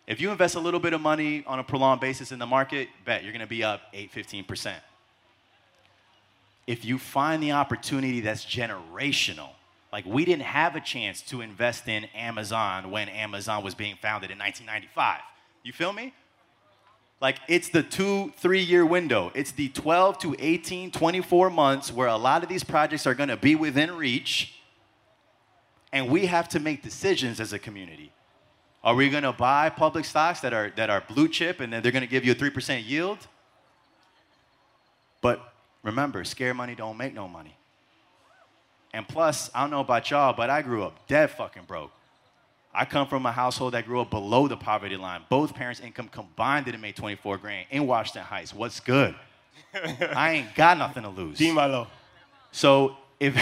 if 0.06 0.20
you 0.20 0.30
invest 0.30 0.54
a 0.54 0.60
little 0.60 0.80
bit 0.80 0.92
of 0.92 1.00
money 1.00 1.44
on 1.46 1.58
a 1.58 1.64
prolonged 1.64 2.00
basis 2.00 2.30
in 2.30 2.38
the 2.38 2.46
market, 2.46 2.88
bet 3.04 3.24
you're 3.24 3.32
gonna 3.32 3.46
be 3.46 3.64
up 3.64 3.82
8, 3.92 4.12
15%. 4.12 4.74
If 6.66 6.84
you 6.84 6.98
find 6.98 7.42
the 7.42 7.52
opportunity 7.52 8.20
that's 8.20 8.44
generational, 8.44 9.50
like 9.92 10.04
we 10.06 10.24
didn't 10.24 10.42
have 10.42 10.76
a 10.76 10.80
chance 10.80 11.22
to 11.22 11.40
invest 11.40 11.88
in 11.88 12.04
Amazon 12.14 12.90
when 12.90 13.08
Amazon 13.08 13.62
was 13.62 13.74
being 13.74 13.96
founded 14.00 14.30
in 14.30 14.38
1995. 14.38 15.20
You 15.62 15.72
feel 15.72 15.92
me? 15.92 16.12
Like 17.20 17.38
it's 17.48 17.70
the 17.70 17.82
two, 17.82 18.32
three 18.36 18.60
year 18.60 18.84
window. 18.84 19.32
It's 19.34 19.52
the 19.52 19.68
12 19.68 20.18
to 20.18 20.36
18, 20.38 20.90
24 20.90 21.48
months 21.48 21.92
where 21.92 22.08
a 22.08 22.16
lot 22.16 22.42
of 22.42 22.48
these 22.48 22.64
projects 22.64 23.06
are 23.06 23.14
gonna 23.14 23.36
be 23.36 23.54
within 23.54 23.96
reach. 23.96 24.54
And 25.92 26.10
we 26.10 26.26
have 26.26 26.48
to 26.50 26.60
make 26.60 26.82
decisions 26.82 27.40
as 27.40 27.52
a 27.52 27.58
community. 27.58 28.12
Are 28.85 28.94
we 28.94 29.09
gonna 29.09 29.33
buy 29.33 29.70
public 29.70 30.05
stocks 30.05 30.40
that 30.40 30.53
are, 30.53 30.70
that 30.77 30.90
are 30.90 31.03
blue 31.09 31.27
chip 31.27 31.61
and 31.61 31.73
then 31.73 31.83
they're 31.83 31.90
gonna 31.90 32.07
give 32.07 32.25
you 32.25 32.33
a 32.33 32.35
3% 32.35 32.87
yield? 32.87 33.18
But 35.23 35.40
remember, 35.83 36.23
scare 36.25 36.53
money 36.53 36.75
don't 36.75 36.99
make 36.99 37.14
no 37.14 37.27
money. 37.27 37.57
And 38.92 39.09
plus, 39.09 39.51
I 39.55 39.62
don't 39.62 39.70
know 39.70 39.81
about 39.81 40.11
y'all, 40.11 40.35
but 40.35 40.51
I 40.51 40.61
grew 40.61 40.85
up 40.85 41.09
dead 41.09 41.31
fucking 41.31 41.64
broke. 41.66 41.90
I 42.75 42.85
come 42.85 43.07
from 43.07 43.25
a 43.25 43.33
household 43.33 43.73
that 43.73 43.87
grew 43.87 44.01
up 44.03 44.11
below 44.11 44.49
the 44.49 44.57
poverty 44.57 44.97
line. 44.99 45.23
Both 45.31 45.55
parents' 45.55 45.81
income 45.81 46.09
combined 46.09 46.66
didn't 46.66 46.83
make 46.83 46.94
24 46.94 47.38
grand 47.38 47.66
in 47.70 47.87
Washington 47.87 48.25
Heights. 48.25 48.53
What's 48.53 48.81
good? 48.81 49.14
I 50.14 50.33
ain't 50.33 50.55
got 50.55 50.77
nothing 50.77 51.05
to 51.05 51.09
lose. 51.09 51.40
Malo. 51.40 51.87
So 52.53 52.97
if 53.18 53.35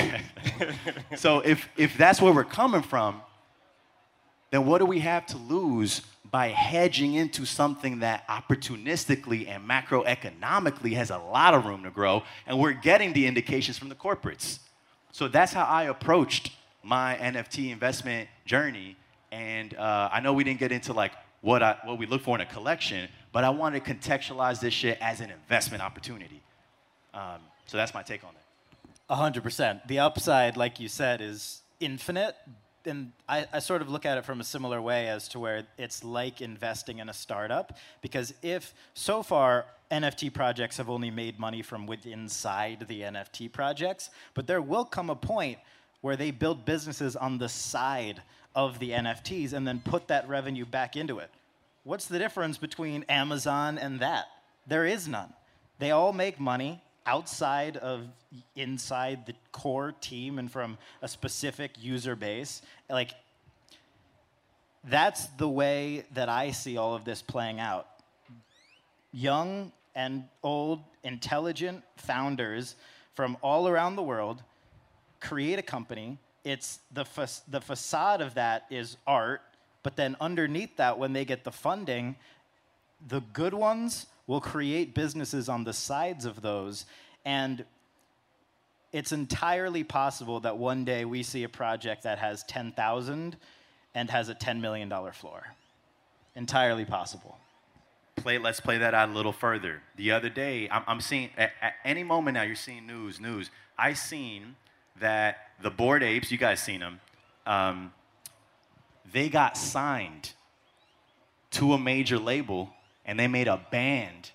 so 1.16 1.40
if 1.40 1.68
if 1.76 1.96
that's 1.98 2.22
where 2.22 2.32
we're 2.32 2.44
coming 2.44 2.82
from, 2.82 3.20
then 4.52 4.66
what 4.66 4.78
do 4.78 4.84
we 4.84 5.00
have 5.00 5.24
to 5.24 5.38
lose 5.38 6.02
by 6.30 6.48
hedging 6.48 7.14
into 7.14 7.46
something 7.46 8.00
that 8.00 8.28
opportunistically 8.28 9.48
and 9.48 9.68
macroeconomically 9.68 10.92
has 10.92 11.10
a 11.10 11.16
lot 11.16 11.54
of 11.54 11.64
room 11.64 11.82
to 11.82 11.90
grow, 11.90 12.22
and 12.46 12.58
we're 12.58 12.74
getting 12.74 13.14
the 13.14 13.26
indications 13.26 13.78
from 13.78 13.88
the 13.88 13.94
corporates. 13.94 14.58
So 15.10 15.26
that's 15.26 15.54
how 15.54 15.64
I 15.64 15.84
approached 15.84 16.52
my 16.82 17.16
NFT 17.16 17.70
investment 17.70 18.28
journey. 18.44 18.96
And 19.30 19.74
uh, 19.74 20.10
I 20.12 20.20
know 20.20 20.34
we 20.34 20.44
didn't 20.44 20.60
get 20.60 20.70
into 20.70 20.92
like 20.92 21.12
what, 21.40 21.62
I, 21.62 21.78
what 21.84 21.98
we 21.98 22.04
look 22.04 22.20
for 22.20 22.34
in 22.34 22.42
a 22.42 22.46
collection, 22.46 23.08
but 23.32 23.44
I 23.44 23.50
wanted 23.50 23.82
to 23.82 23.94
contextualize 23.94 24.60
this 24.60 24.74
shit 24.74 24.98
as 25.00 25.22
an 25.22 25.30
investment 25.30 25.82
opportunity. 25.82 26.42
Um, 27.14 27.40
so 27.64 27.78
that's 27.78 27.94
my 27.94 28.02
take 28.02 28.22
on 28.22 28.30
it. 28.30 28.42
100%. 29.14 29.86
The 29.86 29.98
upside, 29.98 30.58
like 30.58 30.78
you 30.78 30.88
said, 30.88 31.22
is 31.22 31.62
infinite. 31.80 32.36
And 32.86 33.12
I, 33.28 33.46
I, 33.52 33.58
sort 33.58 33.82
of 33.82 33.88
look 33.88 34.04
at 34.04 34.18
it 34.18 34.24
from 34.24 34.40
a 34.40 34.44
similar 34.44 34.80
way 34.82 35.08
as 35.08 35.28
to 35.28 35.38
where 35.38 35.66
it's 35.78 36.02
like 36.02 36.40
investing 36.40 36.98
in 36.98 37.08
a 37.08 37.12
startup. 37.12 37.76
Because 38.00 38.34
if 38.42 38.74
so 38.94 39.22
far 39.22 39.66
NFT 39.90 40.32
projects 40.32 40.78
have 40.78 40.88
only 40.90 41.10
made 41.10 41.38
money 41.38 41.62
from 41.62 41.86
within 41.86 42.12
inside 42.12 42.86
the 42.88 43.02
NFT 43.02 43.52
projects, 43.52 44.10
but 44.34 44.46
there 44.46 44.62
will 44.62 44.84
come 44.84 45.10
a 45.10 45.16
point 45.16 45.58
where 46.00 46.16
they 46.16 46.30
build 46.30 46.64
businesses 46.64 47.14
on 47.14 47.38
the 47.38 47.48
side 47.48 48.22
of 48.54 48.78
the 48.78 48.90
NFTs 48.90 49.52
and 49.52 49.66
then 49.66 49.80
put 49.84 50.08
that 50.08 50.28
revenue 50.28 50.64
back 50.64 50.96
into 50.96 51.18
it. 51.18 51.30
What's 51.84 52.06
the 52.06 52.18
difference 52.18 52.58
between 52.58 53.04
Amazon 53.04 53.78
and 53.78 54.00
that? 54.00 54.26
There 54.66 54.86
is 54.86 55.08
none. 55.08 55.32
They 55.78 55.90
all 55.90 56.12
make 56.12 56.38
money 56.38 56.82
outside 57.06 57.76
of 57.76 58.06
inside 58.56 59.26
the 59.26 59.34
core 59.50 59.92
team 60.00 60.38
and 60.38 60.50
from 60.50 60.78
a 61.00 61.08
specific 61.08 61.72
user 61.80 62.16
base. 62.16 62.62
Like 62.88 63.14
that's 64.84 65.26
the 65.38 65.48
way 65.48 66.04
that 66.14 66.28
I 66.28 66.50
see 66.50 66.76
all 66.76 66.94
of 66.94 67.04
this 67.04 67.22
playing 67.22 67.60
out. 67.60 67.86
Young 69.12 69.72
and 69.94 70.24
old, 70.42 70.80
intelligent 71.04 71.84
founders 71.96 72.76
from 73.14 73.36
all 73.42 73.68
around 73.68 73.96
the 73.96 74.02
world 74.02 74.42
create 75.20 75.58
a 75.58 75.62
company. 75.62 76.18
It's 76.44 76.80
the, 76.92 77.04
fa- 77.04 77.28
the 77.48 77.60
facade 77.60 78.20
of 78.20 78.34
that 78.34 78.66
is 78.70 78.96
art, 79.06 79.42
but 79.82 79.96
then 79.96 80.16
underneath 80.20 80.76
that, 80.76 80.98
when 80.98 81.12
they 81.12 81.24
get 81.24 81.44
the 81.44 81.52
funding, 81.52 82.16
the 83.06 83.20
good 83.32 83.54
ones 83.54 84.06
will 84.26 84.40
create 84.40 84.94
businesses 84.94 85.48
on 85.48 85.64
the 85.64 85.72
sides 85.72 86.24
of 86.24 86.42
those. 86.42 86.86
And 87.24 87.64
it's 88.92 89.12
entirely 89.12 89.84
possible 89.84 90.40
that 90.40 90.58
one 90.58 90.84
day 90.84 91.04
we 91.04 91.22
see 91.22 91.44
a 91.44 91.48
project 91.48 92.02
that 92.04 92.18
has 92.18 92.44
10,000 92.44 93.36
and 93.94 94.10
has 94.10 94.28
a 94.28 94.34
$10 94.34 94.60
million 94.60 94.90
floor. 95.12 95.54
Entirely 96.34 96.84
possible 96.84 97.38
play, 98.16 98.38
let's 98.38 98.60
play 98.60 98.78
that 98.78 98.94
out 98.94 99.08
a 99.08 99.12
little 99.12 99.32
further. 99.32 99.82
The 99.96 100.12
other 100.12 100.28
day, 100.28 100.68
I'm, 100.70 100.82
I'm 100.86 101.00
seeing, 101.00 101.30
at, 101.36 101.52
at, 101.60 101.74
any 101.84 102.02
moment 102.02 102.34
now, 102.34 102.42
you're 102.42 102.54
seeing 102.54 102.86
news, 102.86 103.20
news. 103.20 103.50
I 103.78 103.94
seen 103.94 104.56
that 105.00 105.48
the 105.60 105.70
Bored 105.70 106.02
Apes, 106.02 106.30
you 106.30 106.38
guys 106.38 106.62
seen 106.62 106.80
them, 106.80 107.00
um, 107.46 107.92
they 109.10 109.28
got 109.28 109.56
signed 109.56 110.32
to 111.52 111.72
a 111.72 111.78
major 111.78 112.18
label 112.18 112.70
and 113.04 113.18
they 113.18 113.28
made 113.28 113.48
a 113.48 113.60
band 113.70 114.30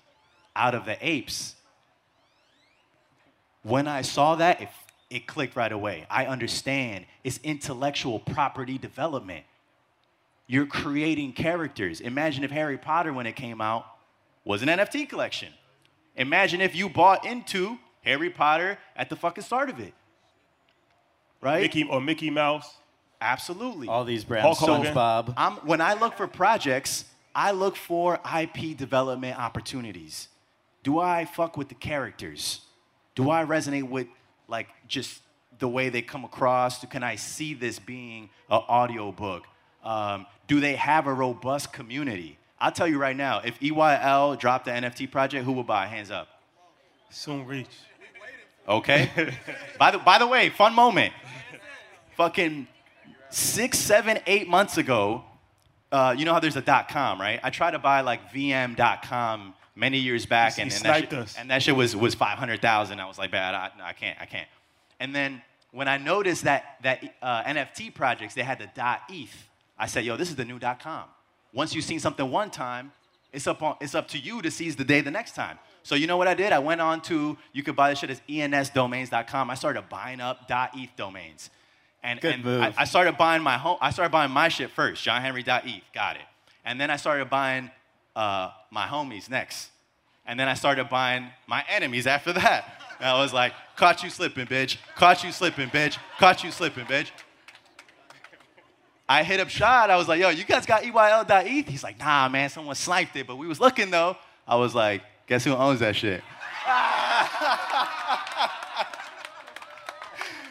out 0.54 0.74
of 0.74 0.84
the 0.84 0.96
apes. 1.06 1.54
When 3.62 3.86
I 3.86 4.02
saw 4.02 4.34
that, 4.36 4.60
it, 4.60 4.68
it 5.10 5.26
clicked 5.26 5.56
right 5.56 5.72
away. 5.72 6.06
I 6.10 6.26
understand 6.26 7.06
it's 7.24 7.38
intellectual 7.42 8.18
property 8.18 8.78
development. 8.78 9.44
You're 10.46 10.66
creating 10.66 11.34
characters. 11.34 12.00
Imagine 12.00 12.44
if 12.44 12.50
Harry 12.50 12.78
Potter, 12.78 13.12
when 13.12 13.26
it 13.26 13.36
came 13.36 13.60
out, 13.60 13.86
was 14.44 14.62
an 14.62 14.68
NFT 14.68 15.08
collection. 15.08 15.52
Imagine 16.16 16.60
if 16.60 16.74
you 16.74 16.88
bought 16.88 17.26
into 17.26 17.78
Harry 18.02 18.30
Potter 18.30 18.78
at 18.96 19.10
the 19.10 19.16
fucking 19.16 19.44
start 19.44 19.68
of 19.68 19.78
it. 19.78 19.92
Right? 21.40 21.62
Mickey 21.62 21.84
or 21.84 22.00
Mickey 22.00 22.30
Mouse. 22.30 22.76
Absolutely. 23.20 23.88
All 23.88 24.04
these 24.04 24.24
brands, 24.24 24.58
Hulk 24.58 24.70
Hogan. 24.70 24.94
SpongeBob. 24.94 25.34
I'm, 25.36 25.54
when 25.56 25.80
I 25.80 25.94
look 25.94 26.16
for 26.16 26.26
projects, 26.26 27.04
I 27.34 27.52
look 27.52 27.76
for 27.76 28.18
IP 28.38 28.76
development 28.76 29.38
opportunities. 29.38 30.28
Do 30.82 30.98
I 30.98 31.24
fuck 31.24 31.56
with 31.56 31.68
the 31.68 31.74
characters? 31.74 32.62
Do 33.14 33.30
I 33.30 33.44
resonate 33.44 33.88
with 33.88 34.06
like 34.46 34.68
just 34.86 35.20
the 35.58 35.68
way 35.68 35.88
they 35.88 36.02
come 36.02 36.24
across? 36.24 36.84
Can 36.86 37.02
I 37.02 37.16
see 37.16 37.54
this 37.54 37.78
being 37.78 38.30
an 38.50 38.62
audiobook? 38.68 39.44
Um, 39.84 40.26
do 40.46 40.60
they 40.60 40.76
have 40.76 41.06
a 41.06 41.12
robust 41.12 41.72
community? 41.72 42.38
I'll 42.60 42.72
tell 42.72 42.88
you 42.88 42.98
right 42.98 43.16
now, 43.16 43.40
if 43.44 43.58
EYL 43.60 44.38
dropped 44.38 44.64
the 44.64 44.72
NFT 44.72 45.10
project, 45.10 45.44
who 45.44 45.52
would 45.52 45.66
buy? 45.66 45.86
Hands 45.86 46.10
up. 46.10 46.28
Soon 47.10 47.46
reach. 47.46 47.68
Okay. 48.68 49.32
by 49.78 49.92
the 49.92 49.98
by 49.98 50.18
the 50.18 50.26
way, 50.26 50.50
fun 50.50 50.74
moment. 50.74 51.12
Fucking 52.16 52.66
six, 53.30 53.78
seven, 53.78 54.18
eight 54.26 54.48
months 54.48 54.76
ago, 54.76 55.24
uh, 55.92 56.14
you 56.16 56.24
know 56.24 56.32
how 56.32 56.40
there's 56.40 56.56
a 56.56 56.60
dot 56.62 56.88
com, 56.88 57.20
right? 57.20 57.40
I 57.42 57.50
tried 57.50 57.72
to 57.72 57.78
buy 57.78 58.00
like 58.02 58.32
VM.com 58.32 59.54
many 59.74 59.98
years 59.98 60.26
back, 60.26 60.54
He 60.56 60.62
and, 60.62 60.72
and 60.72 60.82
that 60.82 61.00
shit, 61.00 61.12
us. 61.12 61.36
and 61.38 61.50
that 61.50 61.62
shit 61.62 61.76
was 61.76 61.94
was 61.96 62.14
five 62.14 62.38
hundred 62.38 62.60
thousand. 62.60 63.00
I 63.00 63.06
was 63.06 63.18
like, 63.18 63.30
bad, 63.30 63.54
I, 63.54 63.70
no, 63.78 63.84
I 63.84 63.92
can't, 63.92 64.18
I 64.20 64.26
can't. 64.26 64.48
And 65.00 65.14
then 65.14 65.42
when 65.72 65.88
I 65.88 65.96
noticed 65.98 66.44
that 66.44 66.76
that 66.82 67.02
uh, 67.22 67.42
NFT 67.44 67.94
projects 67.94 68.34
they 68.34 68.42
had 68.42 68.58
the 68.58 68.68
dot 68.74 69.02
ETH, 69.08 69.48
I 69.78 69.86
said, 69.86 70.04
yo, 70.04 70.16
this 70.16 70.28
is 70.30 70.36
the 70.36 70.44
new 70.44 70.58
dot 70.58 70.80
com. 70.80 71.04
Once 71.52 71.74
you've 71.74 71.84
seen 71.84 72.00
something 72.00 72.30
one 72.30 72.50
time, 72.50 72.92
it's 73.32 73.46
up 73.46 73.62
on, 73.62 73.76
it's 73.80 73.94
up 73.94 74.08
to 74.08 74.18
you 74.18 74.42
to 74.42 74.50
seize 74.50 74.76
the 74.76 74.84
day 74.84 75.00
the 75.00 75.10
next 75.10 75.34
time. 75.34 75.58
So 75.82 75.94
you 75.94 76.06
know 76.06 76.18
what 76.18 76.28
I 76.28 76.34
did? 76.34 76.52
I 76.52 76.58
went 76.58 76.80
on 76.82 77.00
to 77.02 77.38
you 77.52 77.62
could 77.62 77.76
buy 77.76 77.90
this 77.90 78.00
shit 78.00 78.10
as 78.10 78.20
ensdomains.com. 78.28 79.50
I 79.50 79.54
started 79.54 79.88
buying 79.88 80.20
up 80.20 80.50
.eth 80.50 80.90
domains. 80.96 81.48
And, 82.02 82.20
Good 82.20 82.34
and 82.34 82.44
move. 82.44 82.62
I, 82.62 82.74
I 82.78 82.84
started 82.84 83.18
buying 83.18 83.42
my 83.42 83.58
home. 83.58 83.78
I 83.80 83.90
started 83.90 84.10
buying 84.10 84.30
my 84.30 84.48
shit 84.48 84.70
first, 84.70 85.04
johnhenry.eth. 85.04 85.82
Got 85.92 86.16
it. 86.16 86.22
And 86.64 86.80
then 86.80 86.90
I 86.90 86.96
started 86.96 87.28
buying 87.28 87.70
uh, 88.14 88.50
my 88.70 88.86
homies 88.86 89.28
next. 89.28 89.70
And 90.26 90.38
then 90.38 90.48
I 90.48 90.54
started 90.54 90.88
buying 90.88 91.26
my 91.46 91.64
enemies 91.68 92.06
after 92.06 92.32
that. 92.34 92.64
And 92.98 93.08
I 93.08 93.20
was 93.20 93.32
like, 93.32 93.52
caught 93.76 94.02
you 94.02 94.10
slipping, 94.10 94.46
bitch. 94.46 94.76
Caught 94.96 95.24
you 95.24 95.32
slipping, 95.32 95.68
bitch. 95.70 95.98
Caught 96.18 96.44
you 96.44 96.50
slipping, 96.50 96.84
bitch. 96.84 97.10
I 99.08 99.22
hit 99.22 99.40
up 99.40 99.48
Shad. 99.48 99.88
I 99.88 99.96
was 99.96 100.06
like, 100.06 100.20
yo, 100.20 100.28
you 100.28 100.44
guys 100.44 100.66
got 100.66 100.82
EYL.eth? 100.82 101.68
He's 101.68 101.82
like, 101.82 101.98
nah, 101.98 102.28
man, 102.28 102.50
someone 102.50 102.74
sniped 102.74 103.16
it, 103.16 103.26
but 103.26 103.36
we 103.36 103.46
was 103.46 103.58
looking 103.58 103.90
though. 103.90 104.16
I 104.46 104.56
was 104.56 104.74
like, 104.74 105.02
guess 105.26 105.44
who 105.44 105.52
owns 105.52 105.80
that 105.80 105.96
shit? 105.96 106.22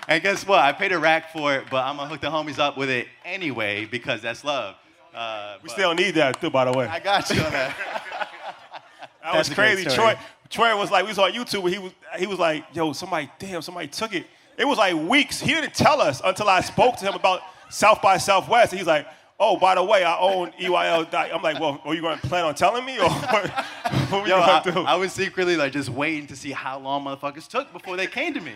and 0.07 0.23
guess 0.23 0.45
what? 0.47 0.59
I 0.59 0.71
paid 0.71 0.91
a 0.91 0.99
rack 0.99 1.31
for 1.31 1.53
it, 1.55 1.65
but 1.69 1.85
I'm 1.85 1.97
gonna 1.97 2.09
hook 2.09 2.21
the 2.21 2.27
homies 2.27 2.59
up 2.59 2.77
with 2.77 2.89
it 2.89 3.07
anyway 3.25 3.85
because 3.85 4.21
that's 4.21 4.43
love. 4.43 4.75
Uh, 5.13 5.57
We 5.63 5.69
still 5.69 5.93
need 5.93 6.15
that 6.15 6.39
too, 6.39 6.49
by 6.49 6.65
the 6.65 6.71
way. 6.77 6.85
I 6.85 6.99
got 6.99 7.29
you 7.29 7.41
on 7.41 7.51
that. 7.51 7.75
Was 9.33 9.49
crazy. 9.49 9.89
Troy, 9.89 10.15
Troy 10.49 10.77
was 10.77 10.89
like, 10.89 11.03
we 11.03 11.09
was 11.09 11.19
on 11.19 11.33
YouTube, 11.33 11.65
and 11.65 11.73
he 11.73 11.79
was, 11.79 11.91
he 12.17 12.27
was 12.27 12.39
like, 12.39 12.63
yo, 12.73 12.93
somebody, 12.93 13.29
damn, 13.39 13.61
somebody 13.61 13.87
took 13.89 14.13
it. 14.13 14.25
It 14.57 14.65
was 14.65 14.77
like 14.77 14.95
weeks. 14.95 15.41
He 15.41 15.53
didn't 15.53 15.73
tell 15.73 15.99
us 15.99 16.21
until 16.23 16.47
I 16.47 16.61
spoke 16.61 16.95
to 16.97 17.05
him 17.05 17.13
about 17.13 17.41
South 17.69 18.01
by 18.01 18.17
Southwest. 18.17 18.73
He's 18.73 18.87
like, 18.87 19.05
oh, 19.39 19.57
by 19.57 19.75
the 19.75 19.83
way, 19.83 20.03
I 20.05 20.17
own 20.17 20.51
EYL. 20.53 21.13
I'm 21.33 21.41
like, 21.41 21.59
well, 21.59 21.81
are 21.83 21.93
you 21.93 22.01
going 22.01 22.17
to 22.17 22.27
plan 22.27 22.45
on 22.45 22.55
telling 22.55 22.85
me, 22.85 22.97
or 22.99 23.09
what, 23.09 23.45
Yo, 24.27 24.37
going 24.37 24.43
I, 24.43 24.61
to 24.63 24.71
do? 24.71 24.79
I 24.79 24.95
was 24.95 25.11
secretly 25.11 25.57
like 25.57 25.73
just 25.73 25.89
waiting 25.89 26.27
to 26.27 26.35
see 26.35 26.51
how 26.51 26.79
long 26.79 27.03
motherfuckers 27.03 27.47
took 27.47 27.71
before 27.73 27.97
they 27.97 28.07
came 28.07 28.33
to 28.33 28.41
me. 28.41 28.53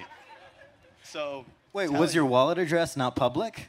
So 1.12 1.46
Wait, 1.74 1.90
was 1.90 2.14
you. 2.16 2.22
your 2.22 2.30
wallet 2.30 2.58
address 2.58 2.96
not 2.96 3.16
public? 3.16 3.68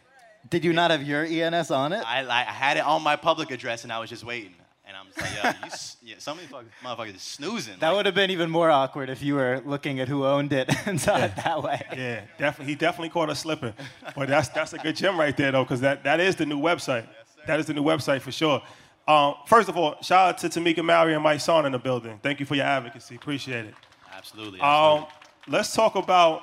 Did 0.49 0.65
you 0.65 0.73
not 0.73 0.91
have 0.91 1.03
your 1.03 1.25
ENS 1.25 1.71
on 1.71 1.93
it? 1.93 2.05
I, 2.07 2.27
I 2.29 2.43
had 2.45 2.77
it 2.77 2.85
on 2.85 3.03
my 3.03 3.17
public 3.17 3.51
address 3.51 3.85
and 3.85 3.93
I 3.93 3.99
was 3.99 4.11
just 4.11 4.25
waiting. 4.25 4.55
And 4.87 4.97
I'm 4.97 5.07
just 5.07 5.21
like, 5.21 5.45
yo, 5.45 5.51
you, 5.61 5.73
s- 5.73 5.97
yeah, 6.03 6.15
some 6.19 6.37
of 6.39 6.43
these 6.45 6.51
fuck- 6.51 6.65
motherfuckers 6.85 7.15
is 7.17 7.23
snoozing. 7.23 7.75
That 7.79 7.89
Like, 7.89 7.97
would 7.99 8.07
have 8.07 8.15
been 8.15 8.31
even 8.31 8.51
more 8.51 8.71
awkward 8.71 9.09
if 9.11 9.23
you 9.23 9.35
were 9.37 9.63
looking 9.65 10.01
at 10.01 10.09
who 10.09 10.25
owned 10.27 10.53
it 10.53 10.69
and 10.87 11.01
saw 11.01 11.17
it 11.19 11.35
that 11.37 11.63
way. 11.63 11.81
Yeah, 11.97 12.23
definitely. 12.39 12.73
He 12.73 12.77
definitely 12.79 13.09
caught 13.11 13.31
us 13.31 13.41
slipping. 13.41 13.73
But 14.17 14.29
that's 14.29 14.49
that's 14.49 14.73
a 14.73 14.79
good 14.79 14.97
gem 14.97 15.19
right 15.19 15.37
there, 15.37 15.53
though, 15.53 15.63
because 15.65 15.81
that, 15.81 16.03
that 16.05 16.19
is 16.21 16.35
the 16.37 16.47
new 16.47 16.59
website. 16.61 17.07
that 17.47 17.59
is 17.61 17.67
the 17.67 17.75
new 17.75 17.85
website 17.85 18.21
for 18.21 18.33
sure. 18.33 18.61
Um, 19.09 19.35
first 19.47 19.69
of 19.69 19.77
all, 19.77 19.97
shout 20.03 20.29
out 20.29 20.39
to 20.39 20.49
Tamika 20.49 20.85
Mallory 20.85 21.15
and 21.15 21.25
Mysonne 21.25 21.65
in 21.67 21.73
the 21.73 21.79
building. 21.79 22.19
Thank 22.23 22.41
you 22.41 22.47
for 22.47 22.57
your 22.57 22.67
advocacy. 22.67 23.15
Appreciate 23.15 23.65
it. 23.67 23.75
Absolutely. 24.13 24.61
Um, 24.61 24.69
absolutely. 25.07 25.09
let's 25.49 25.73
talk 25.75 25.95
about 25.95 26.43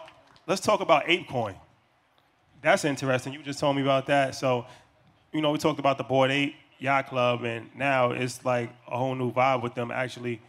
let's 0.50 0.60
talk 0.60 0.82
about 0.82 1.06
ApeCoin. 1.06 1.56
That's 2.62 2.84
interesting. 2.84 3.32
You 3.34 3.42
just 3.44 3.60
told 3.60 3.76
me 3.78 3.84
about 3.84 4.08
that. 4.08 4.36
So, 4.36 4.66
you 5.32 5.42
know, 5.42 5.52
we 5.52 5.60
talked 5.60 5.80
about 5.80 5.98
the 5.98 6.04
Bored 6.04 6.32
Ape 6.32 6.56
Yacht 6.80 7.08
Club, 7.08 7.44
and 7.44 7.70
now 7.76 8.12
it's 8.12 8.44
like 8.44 8.70
a 8.88 8.98
whole 8.98 9.16
new 9.16 9.32
vibe 9.32 9.62
with 9.62 9.76
them 9.76 9.92
actually 9.92 10.42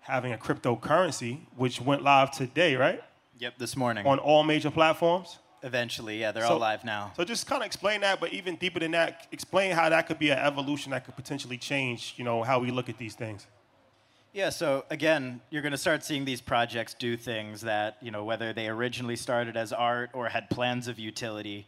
having 0.00 0.32
a 0.32 0.38
cryptocurrency, 0.38 1.40
which 1.56 1.80
went 1.80 2.02
live 2.02 2.30
today, 2.30 2.76
right? 2.76 3.02
Yep, 3.38 3.58
this 3.58 3.76
morning. 3.76 4.06
On 4.06 4.18
all 4.18 4.44
major 4.44 4.70
platforms. 4.70 5.38
Eventually, 5.62 6.18
yeah, 6.20 6.32
they're 6.32 6.46
So- 6.46 6.54
all 6.54 6.58
live 6.58 6.84
now. 6.84 7.12
So 7.16 7.24
just 7.24 7.46
kind 7.46 7.60
of 7.62 7.66
explain 7.66 8.00
that, 8.00 8.18
but 8.20 8.32
even 8.32 8.56
deeper 8.56 8.78
than 8.78 8.92
that, 8.92 9.26
explain 9.32 9.72
how 9.72 9.88
that 9.90 10.06
could 10.06 10.18
be 10.18 10.30
an 10.30 10.38
evolution 10.38 10.92
that 10.92 11.04
could 11.04 11.16
potentially 11.16 11.58
change, 11.58 12.14
you 12.16 12.24
know, 12.24 12.42
how 12.42 12.60
we 12.60 12.70
look 12.70 12.88
at 12.88 12.96
these 12.96 13.14
things. 13.14 13.46
Yeah, 14.32 14.50
so 14.50 14.84
again, 14.90 15.40
you're 15.50 15.62
going 15.62 15.72
to 15.72 15.78
start 15.78 16.04
seeing 16.04 16.24
these 16.24 16.40
projects 16.40 16.94
do 16.94 17.16
things 17.16 17.62
that, 17.62 17.96
you 18.00 18.12
know, 18.12 18.22
whether 18.22 18.52
they 18.52 18.68
originally 18.68 19.16
started 19.16 19.56
as 19.56 19.72
art 19.72 20.10
or 20.12 20.28
had 20.28 20.48
plans 20.48 20.86
of 20.86 21.00
utility, 21.00 21.66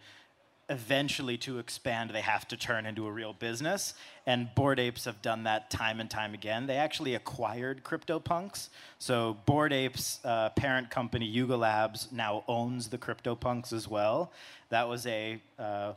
eventually 0.69 1.37
to 1.39 1.59
expand, 1.59 2.11
they 2.11 2.21
have 2.21 2.47
to 2.47 2.57
turn 2.57 2.87
into 2.87 3.09
a 3.09 3.11
real 3.11 3.33
business. 3.33 3.95
And 4.27 4.49
Bored 4.55 4.79
Apes 4.79 5.07
have 5.07 5.21
done 5.23 5.43
that 5.43 5.71
time 5.71 5.99
and 5.99 6.09
time 6.09 6.35
again. 6.35 6.69
They 6.69 6.77
actually 6.77 7.17
acquired 7.17 7.83
CryptoPunks. 7.83 8.69
So 9.01 9.39
Bored 9.45 9.73
Apes' 9.73 10.21
uh, 10.25 10.51
parent 10.51 10.89
company, 10.89 11.27
Yuga 11.27 11.57
Labs, 11.57 12.13
now 12.13 12.45
owns 12.47 12.87
the 12.87 12.99
CryptoPunks 12.99 13.73
as 13.73 13.89
well. 13.89 14.31
That 14.69 14.89
was 14.89 15.05
a 15.09 15.43
uh, 15.59 15.95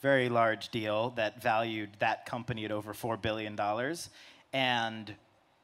very 0.00 0.30
large 0.30 0.70
deal 0.70 1.10
that 1.16 1.42
valued 1.42 1.90
that 1.98 2.24
company 2.24 2.64
at 2.64 2.72
over 2.72 2.94
$4 2.94 3.20
billion. 3.20 3.58
And 4.54 5.14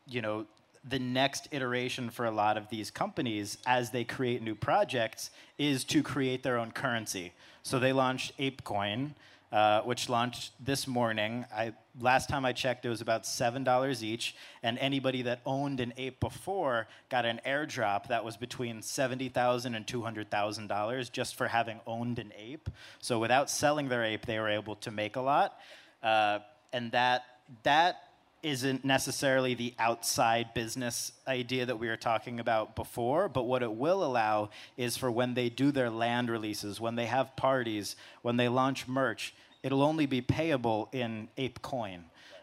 you 0.07 0.23
know, 0.23 0.47
the 0.87 0.99
next 0.99 1.49
iteration 1.51 2.11
for 2.11 2.27
a 2.27 2.31
lot 2.31 2.57
of 2.57 2.69
these 2.69 2.90
companies 2.90 3.57
as 3.67 3.90
they 3.90 4.05
create 4.05 4.43
new 4.43 4.55
projects 4.55 5.31
is 5.59 5.85
to 5.85 6.03
create 6.03 6.43
their 6.43 6.59
own 6.59 6.71
currency. 6.71 7.33
So 7.62 7.79
they 7.79 7.93
launched 7.95 8.37
ApeCoin, 8.38 9.14
uh, 9.51 9.81
which 9.83 10.09
launched 10.11 10.53
this 10.62 10.87
morning. 10.87 11.47
I, 11.55 11.73
last 11.99 12.29
time 12.29 12.45
I 12.45 12.53
checked, 12.53 12.85
it 12.85 12.90
was 12.90 13.01
about 13.01 13.23
$7 13.23 14.03
each, 14.03 14.35
and 14.62 14.79
anybody 14.79 15.23
that 15.23 15.40
owned 15.47 15.81
an 15.81 15.95
ape 15.97 16.21
before 16.21 16.88
got 17.09 17.25
an 17.25 17.40
airdrop 17.47 18.09
that 18.09 18.25
was 18.25 18.37
between 18.37 18.81
$70,000 18.81 19.77
and 19.77 19.87
$200,000 19.87 21.12
just 21.12 21.37
for 21.37 21.49
having 21.49 21.81
owned 21.87 22.19
an 22.19 22.33
ape. 22.37 22.69
So 23.01 23.19
without 23.19 23.49
selling 23.49 23.88
their 23.88 24.05
ape, 24.05 24.27
they 24.27 24.38
were 24.38 24.51
able 24.51 24.75
to 24.77 24.90
make 24.90 25.17
a 25.17 25.23
lot. 25.23 25.59
Uh, 26.03 26.40
and 26.73 26.93
that, 26.93 27.25
that 27.62 28.03
isn't 28.44 28.85
necessarily 28.85 29.54
the 29.54 29.74
outside 29.78 30.52
business 30.52 31.12
idea 31.26 31.64
that 31.64 31.78
we 31.78 31.88
were 31.88 31.96
talking 31.96 32.38
about 32.38 32.76
before, 32.76 33.28
but 33.28 33.44
what 33.44 33.62
it 33.62 33.72
will 33.72 34.04
allow 34.04 34.50
is 34.76 34.96
for 34.98 35.11
when 35.11 35.33
they 35.33 35.48
do 35.48 35.72
their 35.72 35.88
land 35.88 36.30
releases, 36.30 36.80
when 36.80 36.94
they 36.94 37.07
have 37.07 37.35
parties, 37.37 37.96
when 38.20 38.37
they 38.37 38.48
launch 38.48 38.87
merch, 38.87 39.35
it'll 39.62 39.83
only 39.83 40.04
be 40.04 40.20
payable 40.20 40.90
in 40.92 41.28
ApeCoin. 41.38 42.02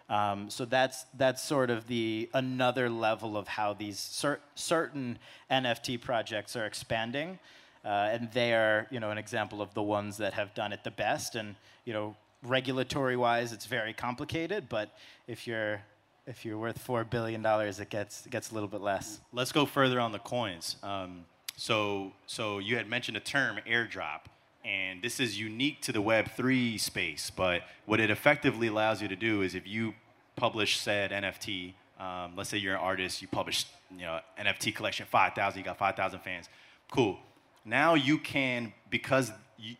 Um, 0.09 0.49
so 0.49 0.65
that's 0.65 1.05
that's 1.13 1.41
sort 1.41 1.69
of 1.69 1.87
the 1.87 2.29
another 2.33 2.89
level 2.89 3.37
of 3.37 3.47
how 3.47 3.73
these 3.73 3.97
cer- 3.97 4.41
certain 4.55 5.17
NFT 5.49 6.01
projects 6.01 6.57
are 6.57 6.65
expanding, 6.65 7.39
uh, 7.85 8.09
and 8.11 8.29
they 8.33 8.53
are 8.53 8.87
you 8.91 8.99
know 8.99 9.11
an 9.11 9.17
example 9.17 9.61
of 9.61 9.73
the 9.73 9.83
ones 9.83 10.17
that 10.17 10.33
have 10.33 10.53
done 10.53 10.73
it 10.73 10.83
the 10.83 10.91
best. 10.91 11.35
And 11.35 11.55
you 11.85 11.93
know 11.93 12.17
regulatory 12.43 13.15
wise, 13.15 13.53
it's 13.53 13.65
very 13.65 13.93
complicated, 13.93 14.67
but 14.67 14.97
if 15.27 15.47
you're 15.47 15.81
if 16.27 16.45
you're 16.45 16.57
worth 16.57 16.77
four 16.77 17.03
billion 17.03 17.41
dollars, 17.41 17.79
it 17.79 17.89
gets 17.89 18.25
it 18.25 18.31
gets 18.31 18.51
a 18.51 18.53
little 18.53 18.69
bit 18.69 18.81
less. 18.81 19.19
Let's 19.33 19.51
go 19.51 19.65
further 19.65 19.99
on 19.99 20.11
the 20.11 20.19
coins. 20.19 20.77
Um, 20.83 21.25
so, 21.61 22.13
so 22.25 22.59
you 22.59 22.75
had 22.77 22.89
mentioned 22.89 23.17
a 23.17 23.19
term, 23.19 23.59
airdrop, 23.67 24.21
and 24.65 25.01
this 25.01 25.19
is 25.19 25.39
unique 25.39 25.81
to 25.81 25.91
the 25.91 26.01
Web3 26.01 26.79
space. 26.79 27.29
But 27.29 27.63
what 27.85 27.99
it 27.99 28.09
effectively 28.09 28.67
allows 28.67 29.01
you 29.01 29.07
to 29.07 29.15
do 29.15 29.41
is 29.41 29.53
if 29.53 29.67
you 29.67 29.93
publish 30.35 30.79
said 30.79 31.11
NFT, 31.11 31.73
um, 31.99 32.33
let's 32.35 32.49
say 32.49 32.57
you're 32.57 32.73
an 32.73 32.79
artist, 32.79 33.21
you 33.21 33.27
publish, 33.27 33.65
you 33.91 34.01
know, 34.01 34.19
NFT 34.39 34.73
collection 34.73 35.05
5,000, 35.09 35.59
you 35.59 35.63
got 35.63 35.77
5,000 35.77 36.19
fans. 36.21 36.49
Cool. 36.89 37.19
Now 37.63 37.93
you 37.93 38.17
can, 38.17 38.73
because 38.89 39.31
you, 39.59 39.75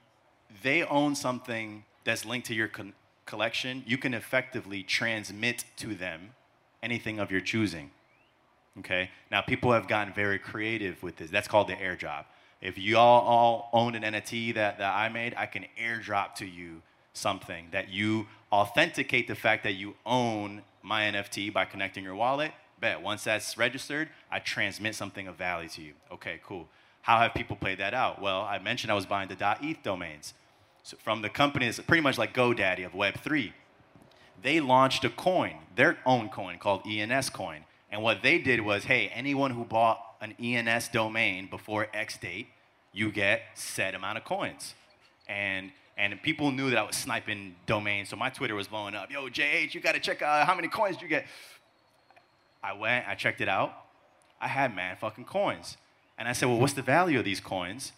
they 0.62 0.84
own 0.84 1.16
something 1.16 1.84
that's 2.04 2.26
linked 2.26 2.48
to 2.48 2.54
your 2.54 2.68
con- 2.68 2.94
collection, 3.26 3.84
you 3.86 3.98
can 3.98 4.14
effectively 4.14 4.84
transmit 4.84 5.66
to 5.78 5.96
them 5.96 6.32
anything 6.84 7.20
of 7.20 7.32
your 7.32 7.42
choosing. 7.42 7.92
Okay? 8.80 9.10
Now, 9.30 9.42
people 9.42 9.72
have 9.72 9.88
gotten 9.88 10.14
very 10.14 10.40
creative 10.40 11.02
with 11.04 11.18
this. 11.18 11.30
That's 11.30 11.48
called 11.48 11.68
the 11.68 11.76
airdrop. 11.76 12.26
if 12.62 12.78
you 12.78 12.98
all, 12.98 13.22
all 13.22 13.70
own 13.74 13.96
an 13.96 14.04
NFT 14.04 14.54
that, 14.56 14.78
that 14.78 14.94
I 14.94 15.10
made, 15.10 15.34
I 15.36 15.48
can 15.48 15.66
airdrop 15.82 16.36
to 16.36 16.46
you 16.46 16.82
something 17.14 17.68
that 17.72 17.90
you 17.90 18.28
authenticate 18.52 19.28
the 19.28 19.36
fact 19.36 19.64
that 19.64 19.74
you 19.74 19.96
own 20.06 20.62
my 20.84 21.04
NFT 21.04 21.52
by 21.52 21.66
connecting 21.66 22.04
your 22.04 22.16
wallet. 22.16 22.52
Bet. 22.80 23.02
Once 23.02 23.24
that's 23.24 23.58
registered, 23.58 24.10
I 24.32 24.40
transmit 24.40 24.96
something 24.96 25.28
of 25.28 25.36
value 25.36 25.70
to 25.70 25.82
you. 25.82 25.94
Okay, 26.12 26.40
cool. 26.44 26.68
How 27.04 27.20
have 27.20 27.34
people 27.34 27.56
played 27.56 27.80
that 27.80 27.94
out? 27.94 28.22
Well, 28.22 28.42
I 28.42 28.60
mentioned 28.60 28.92
I 28.92 28.96
was 28.96 29.06
buying 29.06 29.30
the 29.30 29.58
.eth 29.62 29.84
domains 29.84 30.34
so 30.84 30.98
from 30.98 31.22
the 31.22 31.30
company 31.30 31.66
that's 31.66 31.80
pretty 31.80 32.02
much 32.02 32.18
like 32.18 32.34
GoDaddy 32.34 32.86
of 32.86 32.94
Web3. 32.94 33.54
They 34.42 34.60
launched 34.60 35.04
a 35.06 35.10
coin, 35.10 35.58
their 35.76 36.00
own 36.06 36.30
coin 36.30 36.58
called 36.58 36.82
ENS 36.88 37.30
Coin. 37.30 37.66
And 37.92 38.02
what 38.02 38.24
they 38.24 38.40
did 38.40 38.62
was, 38.62 38.86
hey, 38.86 39.12
anyone 39.14 39.52
who 39.52 39.66
bought 39.66 40.16
an 40.22 40.34
ENS 40.42 40.88
domain 40.88 41.48
before 41.48 41.88
X 41.94 42.18
date, 42.18 42.48
you 42.94 43.12
get 43.12 43.42
set 43.54 43.94
amount 43.94 44.18
of 44.18 44.24
coins. 44.24 44.74
And 45.28 45.72
and 45.98 46.20
people 46.24 46.52
knew 46.52 46.70
that 46.72 46.80
I 46.80 46.84
was 46.84 46.96
sniping 46.96 47.56
domains, 47.68 48.10
so 48.10 48.16
my 48.16 48.30
Twitter 48.30 48.56
was 48.56 48.68
blowing 48.68 48.96
up. 48.96 49.12
Yo, 49.12 49.30
JH, 49.30 49.76
you 49.76 49.82
gotta 49.82 50.00
check 50.00 50.22
out 50.22 50.48
how 50.48 50.56
many 50.56 50.68
coins 50.68 51.00
you 51.02 51.08
get. 51.08 51.26
I 52.64 52.74
went, 52.74 53.08
I 53.08 53.14
checked 53.14 53.42
it 53.42 53.50
out. 53.50 53.74
I 54.40 54.48
had 54.48 54.76
man 54.76 54.96
fucking 54.96 55.26
coins. 55.26 55.78
And 56.18 56.28
I 56.28 56.34
said, 56.34 56.50
well, 56.50 56.60
what's 56.60 56.74
the 56.74 56.82
value 56.82 57.20
of 57.20 57.26
these 57.26 57.40
coins? 57.40 57.92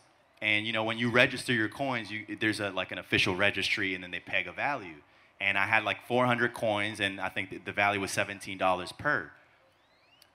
And 0.44 0.68
you 0.68 0.74
know, 0.74 0.84
when 0.84 0.98
you 0.98 1.10
register 1.10 1.54
your 1.54 1.70
coins, 1.70 2.12
you, 2.12 2.26
there's 2.38 2.60
a, 2.60 2.70
like 2.70 2.92
an 2.92 2.98
official 2.98 3.34
registry, 3.34 3.96
and 3.96 4.04
then 4.04 4.12
they 4.12 4.20
peg 4.20 4.46
a 4.46 4.52
value. 4.52 4.98
And 5.40 5.58
I 5.58 5.66
had 5.66 5.86
like 5.86 6.06
400 6.06 6.54
coins, 6.54 7.00
and 7.00 7.22
I 7.22 7.30
think 7.30 7.64
the 7.64 7.72
value 7.72 8.02
was 8.02 8.12
$17 8.12 8.98
per. 8.98 9.32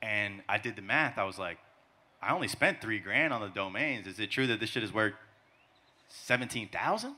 And 0.01 0.40
I 0.49 0.57
did 0.57 0.77
the 0.77 0.83
math. 0.83 1.18
I 1.18 1.25
was 1.25 1.38
like, 1.38 1.59
I 2.23 2.33
only 2.33 2.49
spent 2.49 2.81
three 2.81 2.99
grand 3.01 3.35
on 3.35 3.42
the 3.42 3.51
domains. 3.51 4.07
Is 4.07 4.18
it 4.18 4.31
true 4.31 4.47
that 4.47 4.61
this 4.61 4.71
shit 4.71 4.83
is 4.83 4.94
worth 4.94 5.12
17,000? 6.09 7.14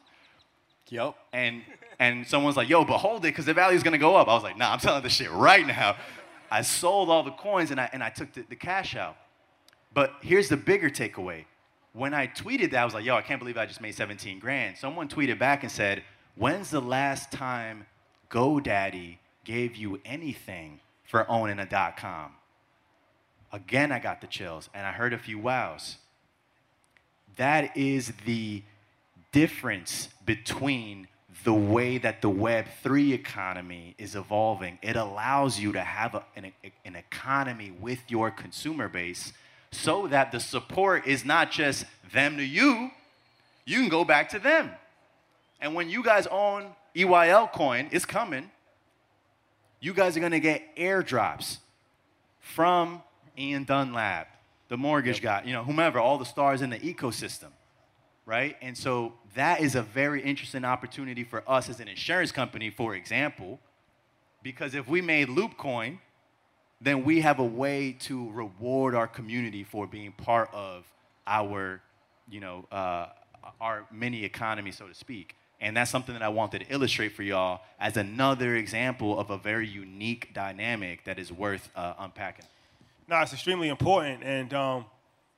Yep. 0.88 1.14
And 1.32 1.62
and 2.00 2.26
someone's 2.26 2.56
like, 2.56 2.68
yo, 2.68 2.84
but 2.84 2.98
hold 2.98 3.20
it, 3.20 3.28
because 3.28 3.46
the 3.46 3.54
value's 3.54 3.84
gonna 3.84 3.98
go 3.98 4.16
up. 4.16 4.26
I 4.26 4.34
was 4.34 4.42
like, 4.42 4.58
nah, 4.58 4.72
I'm 4.72 4.80
selling 4.80 5.04
this 5.04 5.12
shit 5.12 5.30
right 5.30 5.64
now. 5.64 5.96
I 6.50 6.62
sold 6.62 7.08
all 7.08 7.22
the 7.22 7.30
coins 7.30 7.70
and 7.70 7.80
I 7.80 7.88
and 7.92 8.02
I 8.02 8.10
took 8.10 8.32
the, 8.32 8.42
the 8.48 8.56
cash 8.56 8.96
out. 8.96 9.16
But 9.94 10.14
here's 10.22 10.48
the 10.48 10.56
bigger 10.56 10.90
takeaway. 10.90 11.44
When 11.92 12.14
I 12.14 12.28
tweeted 12.28 12.70
that, 12.70 12.82
I 12.82 12.84
was 12.84 12.94
like, 12.94 13.04
yo, 13.04 13.16
I 13.16 13.22
can't 13.22 13.40
believe 13.40 13.58
I 13.58 13.66
just 13.66 13.80
made 13.80 13.94
17 13.94 14.38
grand. 14.38 14.76
Someone 14.76 15.08
tweeted 15.08 15.38
back 15.38 15.62
and 15.62 15.72
said, 15.72 16.02
When's 16.36 16.70
the 16.70 16.80
last 16.80 17.32
time 17.32 17.86
GoDaddy 18.30 19.18
gave 19.44 19.76
you 19.76 20.00
anything 20.04 20.80
for 21.04 21.28
owning 21.28 21.58
a 21.58 21.66
dot 21.66 21.96
com? 21.96 22.32
Again, 23.52 23.90
I 23.90 23.98
got 23.98 24.20
the 24.20 24.28
chills 24.28 24.70
and 24.72 24.86
I 24.86 24.92
heard 24.92 25.12
a 25.12 25.18
few 25.18 25.38
wows. 25.38 25.96
That 27.36 27.76
is 27.76 28.12
the 28.24 28.62
difference 29.32 30.08
between 30.24 31.08
the 31.44 31.54
way 31.54 31.98
that 31.98 32.22
the 32.22 32.30
Web3 32.30 33.12
economy 33.12 33.94
is 33.98 34.14
evolving. 34.14 34.78
It 34.82 34.96
allows 34.96 35.58
you 35.58 35.72
to 35.72 35.80
have 35.80 36.14
a, 36.14 36.24
an, 36.36 36.52
an 36.84 36.96
economy 36.96 37.70
with 37.70 38.00
your 38.08 38.30
consumer 38.30 38.88
base 38.88 39.32
so 39.72 40.06
that 40.08 40.32
the 40.32 40.40
support 40.40 41.06
is 41.06 41.24
not 41.24 41.50
just 41.50 41.84
them 42.12 42.36
to 42.36 42.44
you, 42.44 42.90
you 43.64 43.78
can 43.78 43.88
go 43.88 44.04
back 44.04 44.30
to 44.30 44.38
them. 44.38 44.70
And 45.60 45.74
when 45.74 45.88
you 45.88 46.02
guys 46.02 46.26
own 46.26 46.66
EYL 46.94 47.52
coin, 47.52 47.88
it's 47.92 48.04
coming. 48.04 48.50
You 49.80 49.94
guys 49.94 50.16
are 50.16 50.20
gonna 50.20 50.40
get 50.40 50.76
airdrops 50.76 51.58
from 52.40 53.02
Ian 53.38 53.64
Dunlap, 53.64 54.28
the 54.68 54.76
mortgage 54.76 55.22
guy, 55.22 55.42
you 55.44 55.52
know, 55.52 55.64
whomever, 55.64 55.98
all 55.98 56.18
the 56.18 56.24
stars 56.24 56.62
in 56.62 56.70
the 56.70 56.78
ecosystem, 56.78 57.48
right? 58.26 58.56
And 58.60 58.76
so 58.76 59.14
that 59.34 59.60
is 59.60 59.74
a 59.74 59.82
very 59.82 60.22
interesting 60.22 60.64
opportunity 60.64 61.24
for 61.24 61.42
us 61.48 61.68
as 61.68 61.80
an 61.80 61.88
insurance 61.88 62.32
company, 62.32 62.70
for 62.70 62.94
example, 62.94 63.60
because 64.42 64.74
if 64.74 64.88
we 64.88 65.00
made 65.00 65.28
Loopcoin, 65.28 65.98
then 66.80 67.04
we 67.04 67.20
have 67.20 67.38
a 67.38 67.44
way 67.44 67.92
to 68.00 68.30
reward 68.30 68.94
our 68.94 69.06
community 69.06 69.64
for 69.64 69.86
being 69.86 70.12
part 70.12 70.48
of 70.52 70.84
our, 71.26 71.80
you 72.28 72.40
know, 72.40 72.66
uh, 72.72 73.06
our 73.60 73.86
mini 73.92 74.24
economy, 74.24 74.72
so 74.72 74.86
to 74.86 74.94
speak. 74.94 75.36
And 75.60 75.76
that's 75.76 75.90
something 75.90 76.14
that 76.14 76.22
I 76.22 76.28
wanted 76.30 76.60
to 76.60 76.72
illustrate 76.72 77.10
for 77.10 77.22
y'all 77.22 77.60
as 77.78 77.98
another 77.98 78.56
example 78.56 79.18
of 79.18 79.30
a 79.30 79.36
very 79.36 79.68
unique 79.68 80.32
dynamic 80.32 81.04
that 81.04 81.18
is 81.18 81.30
worth 81.30 81.68
uh, 81.76 81.94
unpacking. 81.98 82.46
No, 83.06 83.20
it's 83.20 83.34
extremely 83.34 83.68
important. 83.68 84.22
And 84.24 84.54
um, 84.54 84.86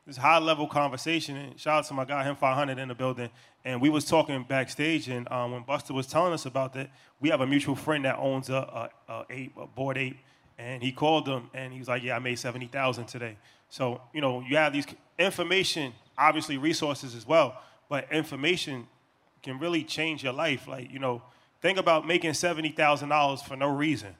this 0.06 0.16
high 0.16 0.38
level 0.38 0.66
conversation. 0.66 1.36
And 1.36 1.58
shout 1.60 1.78
out 1.78 1.84
to 1.86 1.94
my 1.94 2.04
guy, 2.04 2.24
him 2.24 2.36
500 2.36 2.78
in 2.78 2.88
the 2.88 2.94
building. 2.94 3.30
And 3.64 3.80
we 3.80 3.90
was 3.90 4.04
talking 4.04 4.44
backstage, 4.48 5.08
and 5.08 5.30
um, 5.30 5.52
when 5.52 5.62
Buster 5.62 5.94
was 5.94 6.08
telling 6.08 6.32
us 6.32 6.46
about 6.46 6.72
that, 6.74 6.90
we 7.20 7.28
have 7.28 7.40
a 7.40 7.46
mutual 7.46 7.76
friend 7.76 8.04
that 8.04 8.18
owns 8.18 8.50
a, 8.50 8.90
a, 9.08 9.12
a 9.12 9.26
ape, 9.30 9.56
a 9.56 9.66
Bored 9.68 9.98
Ape, 9.98 10.18
and 10.58 10.82
he 10.82 10.92
called 10.92 11.26
them 11.26 11.50
and 11.54 11.72
he 11.72 11.78
was 11.78 11.88
like, 11.88 12.02
"Yeah, 12.02 12.16
I 12.16 12.18
made 12.18 12.38
70,000 12.38 13.06
today." 13.06 13.36
So 13.68 14.00
you 14.12 14.20
know, 14.20 14.40
you 14.40 14.56
have 14.56 14.72
these 14.72 14.86
information, 15.18 15.92
obviously 16.16 16.58
resources 16.58 17.14
as 17.14 17.26
well, 17.26 17.60
but 17.88 18.10
information 18.12 18.86
can 19.42 19.58
really 19.58 19.82
change 19.84 20.22
your 20.22 20.32
life. 20.32 20.68
Like 20.68 20.90
you 20.90 20.98
know, 20.98 21.22
think 21.60 21.78
about 21.78 22.06
making 22.06 22.34
seventy 22.34 22.70
thousand 22.70 23.08
dollars 23.08 23.42
for 23.42 23.56
no 23.56 23.68
reason, 23.68 24.14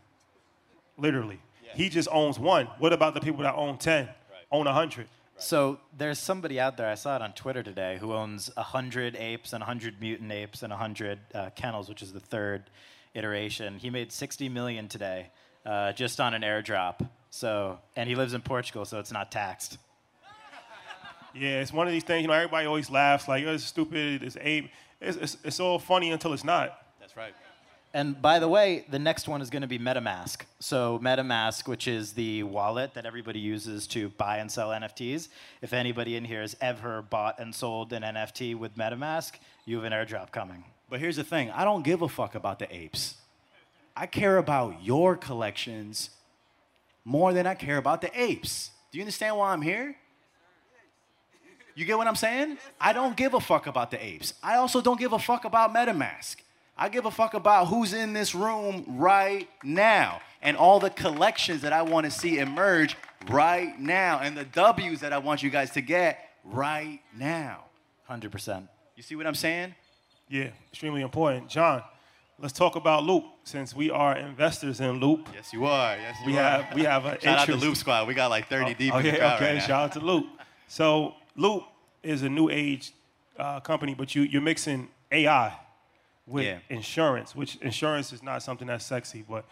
literally. 0.97 1.41
He 1.75 1.89
just 1.89 2.09
owns 2.13 2.39
one. 2.39 2.67
What 2.79 2.93
about 2.93 3.15
the 3.15 3.21
people 3.21 3.43
that 3.45 3.55
own 3.55 3.79
ten, 3.79 4.09
own 4.51 4.67
a 4.67 4.75
hundred? 4.75 5.09
So 5.39 5.81
there's 5.97 6.19
somebody 6.19 6.61
out 6.61 6.77
there, 6.77 6.89
I 6.89 6.95
saw 6.95 7.17
it 7.17 7.23
on 7.23 7.33
Twitter 7.33 7.63
today, 7.63 7.99
who 7.99 8.13
owns 8.13 8.55
100 8.55 9.17
apes 9.17 9.53
and 9.53 9.61
100 9.61 10.01
mutant 10.01 10.31
apes 10.31 10.63
and 10.63 10.71
100 10.71 11.19
uh, 11.35 11.51
kennels, 11.57 11.89
which 11.89 12.01
is 12.01 12.13
the 12.13 12.21
third 12.21 12.71
iteration. 13.15 13.79
He 13.79 13.91
made 13.91 14.13
60 14.13 14.49
million 14.51 14.87
today 14.87 15.31
uh, 15.65 15.93
just 15.93 16.21
on 16.21 16.35
an 16.35 16.43
airdrop. 16.43 17.09
So, 17.31 17.79
and 17.97 18.09
he 18.09 18.15
lives 18.15 18.35
in 18.35 18.43
Portugal, 18.43 18.85
so 18.85 18.99
it's 18.99 19.13
not 19.13 19.31
taxed. 19.33 19.79
Yeah, 21.35 21.61
it's 21.61 21.73
one 21.73 21.87
of 21.87 21.93
these 21.93 22.05
things. 22.05 22.23
You 22.23 22.29
know, 22.29 22.35
everybody 22.35 22.67
always 22.67 22.91
laughs 22.91 23.27
like, 23.27 23.45
"Oh, 23.47 23.55
it's 23.55 23.65
stupid. 23.65 24.23
It's 24.23 24.37
ape." 24.41 24.71
It's, 25.01 25.17
it's, 25.17 25.37
it's 25.43 25.61
all 25.61 25.79
funny 25.79 26.11
until 26.11 26.33
it's 26.33 26.45
not. 26.45 26.79
That's 27.01 27.17
right. 27.17 27.35
And 27.95 28.21
by 28.21 28.39
the 28.39 28.49
way, 28.49 28.87
the 28.89 28.99
next 28.99 29.29
one 29.29 29.43
is 29.43 29.51
going 29.51 29.63
to 29.63 29.69
be 29.69 29.79
MetaMask. 29.79 30.43
So, 30.61 30.99
MetaMask, 31.03 31.69
which 31.69 31.89
is 31.89 32.13
the 32.15 32.43
wallet 32.43 32.95
that 32.95 33.05
everybody 33.05 33.39
uses 33.39 33.87
to 33.89 34.09
buy 34.11 34.39
and 34.39 34.51
sell 34.51 34.71
NFTs. 34.71 35.29
If 35.61 35.73
anybody 35.73 36.17
in 36.17 36.25
here 36.25 36.41
has 36.41 36.57
ever 36.61 37.03
bought 37.03 37.39
and 37.39 37.55
sold 37.55 37.93
an 37.93 38.03
NFT 38.03 38.57
with 38.57 38.77
MetaMask, 38.77 39.33
you 39.67 39.77
have 39.77 39.85
an 39.85 39.93
airdrop 39.93 40.31
coming. 40.31 40.65
But 40.89 41.01
here's 41.01 41.17
the 41.17 41.25
thing 41.25 41.51
I 41.51 41.65
don't 41.65 41.83
give 41.83 42.03
a 42.03 42.09
fuck 42.09 42.35
about 42.35 42.59
the 42.59 42.75
apes. 42.75 43.17
I 43.97 44.07
care 44.07 44.39
about 44.39 44.83
your 44.83 45.17
collections 45.17 46.11
more 47.05 47.33
than 47.33 47.47
I 47.47 47.55
care 47.55 47.77
about 47.77 48.01
the 48.01 48.11
apes. 48.21 48.71
Do 48.91 48.99
you 48.99 49.03
understand 49.03 49.37
why 49.37 49.53
I'm 49.53 49.63
here? 49.63 49.97
You 51.75 51.85
get 51.85 51.97
what 51.97 52.07
I'm 52.07 52.17
saying? 52.17 52.59
I 52.81 52.93
don't 52.93 53.17
give 53.17 53.35
a 53.35 53.41
fuck 53.41 53.67
about 53.67 53.91
the 53.91 54.05
apes. 54.05 54.35
I 54.43 54.57
also 54.57 54.81
don't 54.81 55.01
give 55.01 55.13
a 55.13 55.19
fuck 55.19 55.45
about 55.45 55.75
MetaMask. 55.75 56.37
I 56.77 56.89
give 56.89 57.07
a 57.07 57.11
fuck 57.11 57.35
about 57.35 57.69
who's 57.69 57.93
in 57.93 58.13
this 58.13 58.35
room 58.35 58.85
right 58.89 59.49
now 59.63 60.21
and 60.41 60.57
all 60.57 60.81
the 60.81 60.91
collections 60.91 61.63
that 61.63 61.73
I 61.73 61.83
want 61.83 62.05
to 62.05 62.11
see 62.11 62.39
emerge 62.39 62.97
right 63.29 63.79
now 63.79 64.21
and 64.21 64.37
the 64.37 64.45
W's 64.45 65.01
that 65.01 65.13
I 65.13 65.19
want 65.19 65.43
you 65.43 65.51
guys 65.51 65.71
to 65.73 65.81
get 65.81 66.31
right 66.45 67.01
now. 67.17 67.65
100%. 68.11 68.69
You 68.97 69.03
see 69.03 69.17
what 69.17 69.27
I'm 69.27 69.35
saying? 69.35 69.75
Yeah, 70.29 70.49
extremely 70.71 71.03
important. 71.03 71.49
John, 71.49 71.83
let's 72.43 72.53
talk 72.53 72.77
about 72.77 73.05
Loop 73.05 73.25
since 73.45 73.75
we 73.75 73.91
are 73.91 74.17
investors 74.17 74.81
in 74.81 75.01
Loop. 75.01 75.29
Yes, 75.35 75.53
you 75.53 75.65
are. 75.65 75.97
Yes, 75.97 76.17
you 76.21 76.33
We 76.33 76.39
are. 76.39 76.43
have 76.63 76.75
we 76.75 76.83
have 76.83 77.07
a 77.07 77.21
Shout 77.23 77.39
out 77.39 77.47
to 77.47 77.57
Loop 77.57 77.77
Squad. 77.77 78.07
We 78.09 78.15
got 78.15 78.29
like 78.31 78.49
30 78.49 78.75
deep 78.75 78.93
Oh 78.95 78.99
in 78.99 79.05
the 79.05 79.13
crowd 79.17 79.37
okay. 79.37 79.45
right 79.47 79.55
now. 79.55 79.61
Shout 79.61 79.83
out 79.85 79.93
to 79.93 80.01
Loop. 80.01 80.27
So 80.69 81.15
Loop 81.37 81.65
is 82.03 82.23
a 82.23 82.29
new 82.29 82.51
age 82.51 82.93
uh, 83.39 83.61
company, 83.61 83.95
but 83.95 84.15
you 84.15 84.23
you're 84.23 84.43
mixing 84.43 84.89
AI 85.11 85.57
with 86.27 86.45
Yeah. 86.45 86.59
insurance, 86.69 87.35
which 87.35 87.57
insurance 87.57 88.13
is 88.13 88.23
not 88.23 88.43
something 88.43 88.67
that's 88.69 88.85
sexy. 88.85 89.25
But 89.29 89.45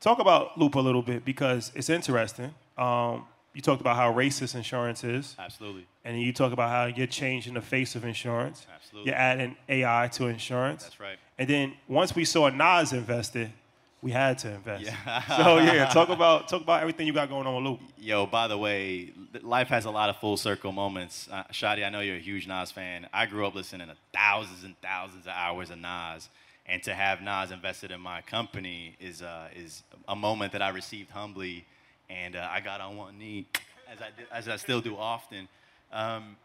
talk 0.00 0.18
about 0.18 0.58
Loop 0.58 0.74
a 0.74 0.80
little 0.80 1.02
bit 1.02 1.24
because 1.24 1.72
it's 1.74 1.88
interesting. 1.88 2.54
Um, 2.76 3.26
you 3.54 3.60
talked 3.60 3.80
about 3.82 3.96
how 3.96 4.10
racist 4.12 4.54
insurance 4.54 5.04
is, 5.04 5.36
Absolutely. 5.38 5.86
and 6.06 6.18
you 6.20 6.32
talk 6.32 6.52
about 6.52 6.70
how 6.70 6.86
you're 6.86 7.06
changing 7.06 7.52
the 7.54 7.60
face 7.60 7.94
of 7.94 8.02
insurance. 8.04 8.66
Absolutely. 8.74 9.10
You're 9.10 9.18
adding 9.20 9.56
AI 9.68 10.08
to 10.14 10.26
insurance. 10.28 10.84
That's 10.84 10.98
right. 11.00 11.18
And 11.42 11.50
then 11.50 11.72
once 11.88 12.14
we 12.14 12.24
saw 12.24 12.48
Nas 12.50 12.92
invested, 12.92 13.50
we 14.00 14.12
had 14.12 14.38
to 14.38 14.52
invest. 14.52 14.84
Yeah. 14.84 15.36
so 15.36 15.58
yeah, 15.58 15.86
talk 15.86 16.08
about 16.08 16.46
talk 16.46 16.62
about 16.62 16.82
everything 16.82 17.04
you 17.04 17.12
got 17.12 17.28
going 17.28 17.48
on 17.48 17.56
with 17.56 17.64
Loop. 17.64 17.80
Yo, 17.98 18.26
by 18.26 18.46
the 18.46 18.56
way, 18.56 19.10
life 19.40 19.66
has 19.66 19.84
a 19.84 19.90
lot 19.90 20.08
of 20.08 20.16
full 20.18 20.36
circle 20.36 20.70
moments. 20.70 21.28
Uh, 21.32 21.42
Shadi, 21.52 21.84
I 21.84 21.90
know 21.90 21.98
you're 21.98 22.14
a 22.14 22.20
huge 22.20 22.46
Nas 22.46 22.70
fan. 22.70 23.08
I 23.12 23.26
grew 23.26 23.44
up 23.44 23.56
listening 23.56 23.88
to 23.88 23.96
thousands 24.14 24.62
and 24.62 24.80
thousands 24.82 25.26
of 25.26 25.32
hours 25.32 25.70
of 25.70 25.78
Nas, 25.78 26.28
and 26.66 26.80
to 26.84 26.94
have 26.94 27.20
Nas 27.20 27.50
invested 27.50 27.90
in 27.90 28.00
my 28.00 28.20
company 28.20 28.94
is 29.00 29.20
uh, 29.20 29.48
is 29.56 29.82
a 30.06 30.14
moment 30.14 30.52
that 30.52 30.62
I 30.62 30.68
received 30.68 31.10
humbly, 31.10 31.64
and 32.08 32.36
uh, 32.36 32.48
I 32.48 32.60
got 32.60 32.80
on 32.80 32.96
one 32.96 33.18
knee, 33.18 33.48
as 33.92 34.00
I 34.00 34.10
did, 34.16 34.26
as 34.30 34.46
I 34.46 34.54
still 34.54 34.80
do 34.80 34.96
often. 34.96 35.48
Um, 35.92 36.36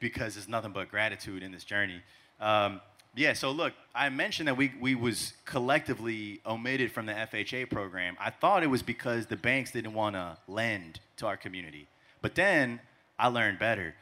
because 0.00 0.36
there's 0.36 0.48
nothing 0.48 0.72
but 0.72 0.90
gratitude 0.90 1.42
in 1.42 1.52
this 1.52 1.64
journey. 1.64 2.00
Um, 2.40 2.80
yeah, 3.16 3.32
so 3.32 3.50
look, 3.50 3.72
I 3.94 4.10
mentioned 4.10 4.48
that 4.48 4.56
we, 4.56 4.72
we 4.78 4.94
was 4.94 5.32
collectively 5.46 6.40
omitted 6.46 6.92
from 6.92 7.06
the 7.06 7.12
FHA 7.12 7.70
program. 7.70 8.16
I 8.20 8.30
thought 8.30 8.62
it 8.62 8.68
was 8.68 8.82
because 8.82 9.26
the 9.26 9.36
banks 9.36 9.72
didn't 9.72 9.94
want 9.94 10.16
to 10.16 10.36
lend 10.46 11.00
to 11.16 11.26
our 11.26 11.36
community. 11.36 11.86
But 12.20 12.34
then 12.34 12.80
I 13.18 13.28
learned 13.28 13.58
better. 13.58 13.94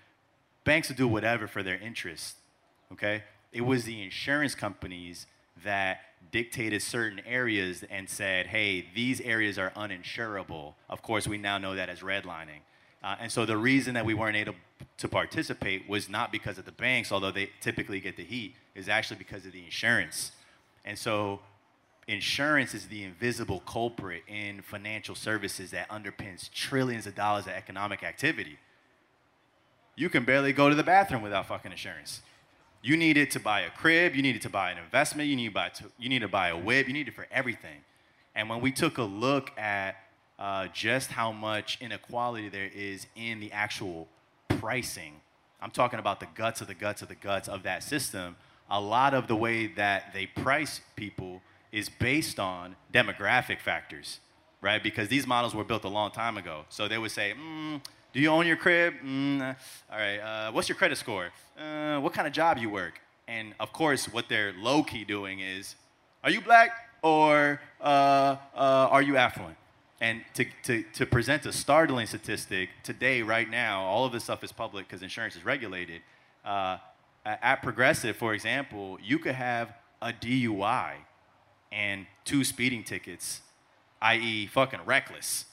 Banks 0.64 0.88
will 0.88 0.96
do 0.96 1.06
whatever 1.06 1.46
for 1.46 1.62
their 1.62 1.78
interest, 1.78 2.36
okay? 2.92 3.22
It 3.52 3.60
was 3.60 3.84
the 3.84 4.02
insurance 4.02 4.56
companies 4.56 5.26
that 5.62 6.00
dictated 6.32 6.82
certain 6.82 7.20
areas 7.24 7.84
and 7.88 8.08
said, 8.08 8.48
hey, 8.48 8.86
these 8.94 9.20
areas 9.20 9.58
are 9.58 9.70
uninsurable. 9.76 10.74
Of 10.90 11.02
course, 11.02 11.28
we 11.28 11.38
now 11.38 11.58
know 11.58 11.76
that 11.76 11.88
as 11.88 12.00
redlining. 12.00 12.62
Uh, 13.04 13.16
and 13.20 13.30
so 13.30 13.46
the 13.46 13.56
reason 13.56 13.94
that 13.94 14.04
we 14.04 14.14
weren't 14.14 14.36
able 14.36 14.54
to 14.96 15.08
participate 15.08 15.88
was 15.88 16.08
not 16.08 16.32
because 16.32 16.58
of 16.58 16.64
the 16.64 16.72
banks, 16.72 17.12
although 17.12 17.30
they 17.30 17.50
typically 17.60 18.00
get 18.00 18.16
the 18.16 18.24
heat, 18.24 18.56
is 18.74 18.88
actually 18.88 19.16
because 19.16 19.46
of 19.46 19.52
the 19.52 19.64
insurance. 19.64 20.32
And 20.84 20.98
so 20.98 21.40
insurance 22.06 22.74
is 22.74 22.88
the 22.88 23.04
invisible 23.04 23.60
culprit 23.60 24.22
in 24.28 24.62
financial 24.62 25.14
services 25.14 25.70
that 25.70 25.88
underpins 25.88 26.50
trillions 26.52 27.06
of 27.06 27.14
dollars 27.14 27.46
of 27.46 27.52
economic 27.52 28.02
activity. 28.02 28.58
You 29.96 30.08
can 30.08 30.24
barely 30.24 30.52
go 30.52 30.68
to 30.68 30.74
the 30.74 30.82
bathroom 30.82 31.22
without 31.22 31.46
fucking 31.46 31.70
insurance. 31.70 32.20
You 32.82 32.96
need 32.96 33.16
it 33.16 33.30
to 33.30 33.40
buy 33.40 33.60
a 33.62 33.70
crib, 33.70 34.14
you 34.14 34.22
need 34.22 34.36
it 34.36 34.42
to 34.42 34.50
buy 34.50 34.70
an 34.70 34.78
investment, 34.78 35.28
you 35.28 35.36
need 35.36 35.48
to 35.48 35.54
buy, 35.54 35.68
to, 35.70 35.84
you 35.98 36.08
need 36.08 36.18
to 36.18 36.28
buy 36.28 36.48
a 36.48 36.58
whip, 36.58 36.86
you 36.86 36.92
need 36.92 37.08
it 37.08 37.14
for 37.14 37.26
everything. 37.30 37.78
And 38.34 38.50
when 38.50 38.60
we 38.60 38.72
took 38.72 38.98
a 38.98 39.04
look 39.04 39.56
at 39.58 39.96
uh, 40.38 40.66
just 40.74 41.12
how 41.12 41.32
much 41.32 41.78
inequality 41.80 42.48
there 42.48 42.70
is 42.74 43.06
in 43.16 43.40
the 43.40 43.52
actual 43.52 44.08
pricing, 44.48 45.14
I'm 45.62 45.70
talking 45.70 45.98
about 45.98 46.20
the 46.20 46.26
guts 46.34 46.60
of 46.60 46.66
the 46.66 46.74
guts 46.74 47.00
of 47.00 47.08
the 47.08 47.14
guts 47.14 47.48
of 47.48 47.62
that 47.62 47.82
system. 47.82 48.36
A 48.74 48.80
lot 48.80 49.14
of 49.14 49.28
the 49.28 49.36
way 49.36 49.68
that 49.82 50.12
they 50.12 50.26
price 50.26 50.80
people 50.96 51.40
is 51.70 51.88
based 51.88 52.40
on 52.40 52.74
demographic 52.92 53.60
factors, 53.60 54.18
right? 54.60 54.82
Because 54.82 55.06
these 55.08 55.26
models 55.28 55.54
were 55.54 55.62
built 55.70 55.84
a 55.84 55.88
long 55.98 56.10
time 56.10 56.36
ago. 56.36 56.64
So 56.70 56.88
they 56.88 56.98
would 56.98 57.12
say, 57.12 57.34
mm, 57.38 57.80
do 58.12 58.18
you 58.18 58.30
own 58.36 58.46
your 58.48 58.56
crib? 58.56 58.94
Mm, 59.04 59.56
all 59.92 59.98
right. 59.98 60.18
Uh, 60.18 60.52
what's 60.52 60.68
your 60.68 60.76
credit 60.76 60.98
score? 60.98 61.26
Uh, 61.56 62.00
what 62.00 62.12
kind 62.12 62.26
of 62.26 62.32
job 62.32 62.58
you 62.58 62.68
work? 62.68 62.94
And 63.28 63.54
of 63.60 63.72
course, 63.72 64.06
what 64.06 64.28
they're 64.28 64.52
low 64.58 64.82
key 64.82 65.04
doing 65.04 65.38
is, 65.38 65.76
are 66.24 66.30
you 66.30 66.40
black 66.40 66.70
or 67.02 67.60
uh, 67.80 68.36
uh, 68.56 68.88
are 68.90 69.02
you 69.02 69.16
affluent? 69.16 69.56
And 70.00 70.22
to, 70.34 70.44
to, 70.64 70.84
to 70.94 71.06
present 71.06 71.46
a 71.46 71.52
startling 71.52 72.06
statistic 72.08 72.70
today, 72.82 73.22
right 73.22 73.48
now, 73.48 73.82
all 73.84 74.04
of 74.04 74.12
this 74.12 74.24
stuff 74.24 74.42
is 74.42 74.52
public 74.52 74.88
because 74.88 75.02
insurance 75.02 75.36
is 75.36 75.44
regulated. 75.44 76.02
At 77.24 77.62
Progressive, 77.62 78.16
for 78.16 78.34
example, 78.34 78.98
you 79.02 79.18
could 79.18 79.34
have 79.34 79.72
a 80.02 80.12
DUI 80.12 80.92
and 81.72 82.06
two 82.24 82.44
speeding 82.44 82.84
tickets, 82.84 83.40
i.e., 84.02 84.46
fucking 84.46 84.80
reckless. 84.84 85.46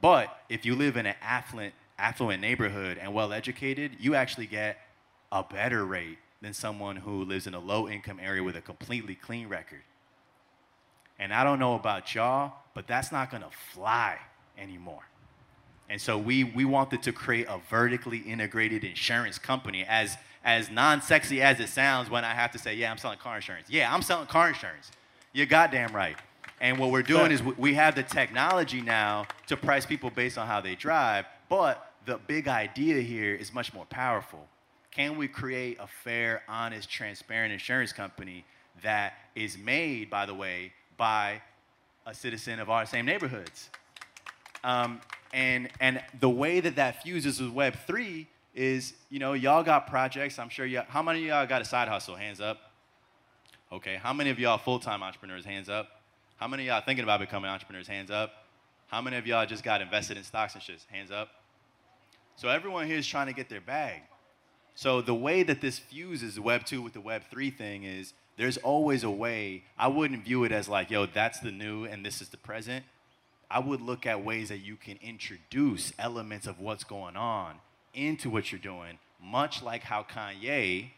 But 0.00 0.42
if 0.48 0.66
you 0.66 0.74
live 0.74 0.96
in 0.96 1.06
an 1.06 1.16
affluent 1.22 1.74
affluent 1.96 2.40
neighborhood 2.40 2.98
and 2.98 3.14
well 3.14 3.32
educated, 3.32 3.92
you 4.00 4.14
actually 4.14 4.46
get 4.46 4.78
a 5.30 5.42
better 5.42 5.84
rate 5.86 6.18
than 6.42 6.52
someone 6.52 6.96
who 6.96 7.24
lives 7.24 7.46
in 7.46 7.54
a 7.54 7.58
low 7.58 7.88
income 7.88 8.18
area 8.20 8.42
with 8.42 8.56
a 8.56 8.60
completely 8.60 9.14
clean 9.14 9.48
record. 9.48 9.82
And 11.18 11.32
I 11.32 11.44
don't 11.44 11.58
know 11.58 11.74
about 11.74 12.14
y'all, 12.14 12.52
but 12.74 12.86
that's 12.86 13.12
not 13.12 13.30
gonna 13.30 13.50
fly 13.72 14.18
anymore. 14.58 15.06
And 15.88 16.00
so 16.00 16.18
we, 16.18 16.44
we 16.44 16.64
wanted 16.64 17.02
to 17.04 17.12
create 17.12 17.46
a 17.48 17.58
vertically 17.70 18.18
integrated 18.18 18.84
insurance 18.84 19.38
company 19.38 19.84
as, 19.84 20.16
as 20.44 20.70
non-sexy 20.70 21.40
as 21.40 21.58
it 21.58 21.68
sounds 21.68 22.10
when 22.10 22.24
I 22.24 22.34
have 22.34 22.52
to 22.52 22.58
say, 22.58 22.74
yeah, 22.74 22.90
I'm 22.90 22.98
selling 22.98 23.18
car 23.18 23.36
insurance. 23.36 23.66
Yeah, 23.70 23.92
I'm 23.92 24.02
selling 24.02 24.26
car 24.26 24.48
insurance. 24.48 24.90
You're 25.32 25.46
goddamn 25.46 25.94
right. 25.94 26.16
And 26.60 26.78
what 26.78 26.90
we're 26.90 27.02
doing 27.02 27.32
is 27.32 27.42
we 27.42 27.74
have 27.74 27.94
the 27.94 28.02
technology 28.02 28.80
now 28.80 29.26
to 29.48 29.56
price 29.56 29.84
people 29.84 30.10
based 30.10 30.38
on 30.38 30.46
how 30.46 30.60
they 30.60 30.74
drive, 30.74 31.26
but 31.48 31.92
the 32.06 32.18
big 32.26 32.46
idea 32.46 33.00
here 33.00 33.34
is 33.34 33.52
much 33.52 33.72
more 33.74 33.86
powerful. 33.86 34.46
Can 34.90 35.16
we 35.16 35.26
create 35.26 35.78
a 35.80 35.86
fair, 35.86 36.42
honest, 36.48 36.88
transparent 36.88 37.52
insurance 37.52 37.92
company 37.92 38.44
that 38.82 39.14
is 39.34 39.58
made, 39.58 40.10
by 40.10 40.26
the 40.26 40.34
way, 40.34 40.72
by 40.96 41.40
a 42.06 42.14
citizen 42.14 42.60
of 42.60 42.70
our 42.70 42.86
same 42.86 43.06
neighborhoods? 43.06 43.70
Um, 44.62 45.00
and, 45.32 45.68
and 45.80 46.02
the 46.20 46.30
way 46.30 46.60
that 46.60 46.76
that 46.76 47.02
fuses 47.02 47.42
with 47.42 47.52
Web3 47.52 48.26
is, 48.54 48.94
you 49.10 49.18
know, 49.18 49.32
y'all 49.32 49.62
got 49.62 49.86
projects. 49.88 50.38
I'm 50.38 50.48
sure 50.48 50.64
y'all, 50.64 50.84
how 50.88 51.02
many 51.02 51.20
of 51.22 51.26
y'all 51.26 51.46
got 51.46 51.62
a 51.62 51.64
side 51.64 51.88
hustle? 51.88 52.14
Hands 52.14 52.40
up. 52.40 52.58
Okay, 53.72 53.96
how 53.96 54.12
many 54.12 54.30
of 54.30 54.38
y'all 54.38 54.58
full 54.58 54.78
time 54.78 55.02
entrepreneurs? 55.02 55.44
Hands 55.44 55.68
up. 55.68 55.88
How 56.36 56.46
many 56.46 56.64
of 56.64 56.66
y'all 56.68 56.82
thinking 56.84 57.02
about 57.02 57.20
becoming 57.20 57.50
entrepreneurs? 57.50 57.88
Hands 57.88 58.10
up. 58.10 58.32
How 58.86 59.00
many 59.00 59.16
of 59.16 59.26
y'all 59.26 59.46
just 59.46 59.64
got 59.64 59.82
invested 59.82 60.16
in 60.16 60.22
stocks 60.22 60.54
and 60.54 60.62
shit? 60.62 60.84
Hands 60.90 61.10
up. 61.10 61.30
So 62.36 62.48
everyone 62.48 62.86
here 62.86 62.98
is 62.98 63.06
trying 63.06 63.26
to 63.26 63.32
get 63.32 63.48
their 63.48 63.60
bag. 63.60 64.02
So 64.74 65.00
the 65.00 65.14
way 65.14 65.42
that 65.44 65.60
this 65.60 65.78
fuses 65.78 66.34
the 66.34 66.42
Web 66.42 66.64
2 66.64 66.82
with 66.82 66.92
the 66.92 67.00
Web 67.00 67.22
3 67.30 67.50
thing 67.50 67.84
is 67.84 68.12
there's 68.36 68.56
always 68.58 69.04
a 69.04 69.10
way. 69.10 69.64
I 69.78 69.88
wouldn't 69.88 70.24
view 70.24 70.44
it 70.44 70.52
as 70.52 70.68
like, 70.68 70.90
yo, 70.90 71.06
that's 71.06 71.40
the 71.40 71.52
new 71.52 71.84
and 71.84 72.04
this 72.04 72.20
is 72.20 72.28
the 72.28 72.36
present. 72.36 72.84
I 73.50 73.60
would 73.60 73.80
look 73.80 74.04
at 74.06 74.24
ways 74.24 74.48
that 74.48 74.58
you 74.58 74.76
can 74.76 74.98
introduce 75.00 75.92
elements 75.98 76.46
of 76.46 76.58
what's 76.58 76.82
going 76.82 77.16
on 77.16 77.60
into 77.94 78.30
what 78.30 78.52
you're 78.52 78.60
doing, 78.60 78.98
much 79.22 79.62
like 79.62 79.82
how 79.82 80.02
Kanye 80.02 80.90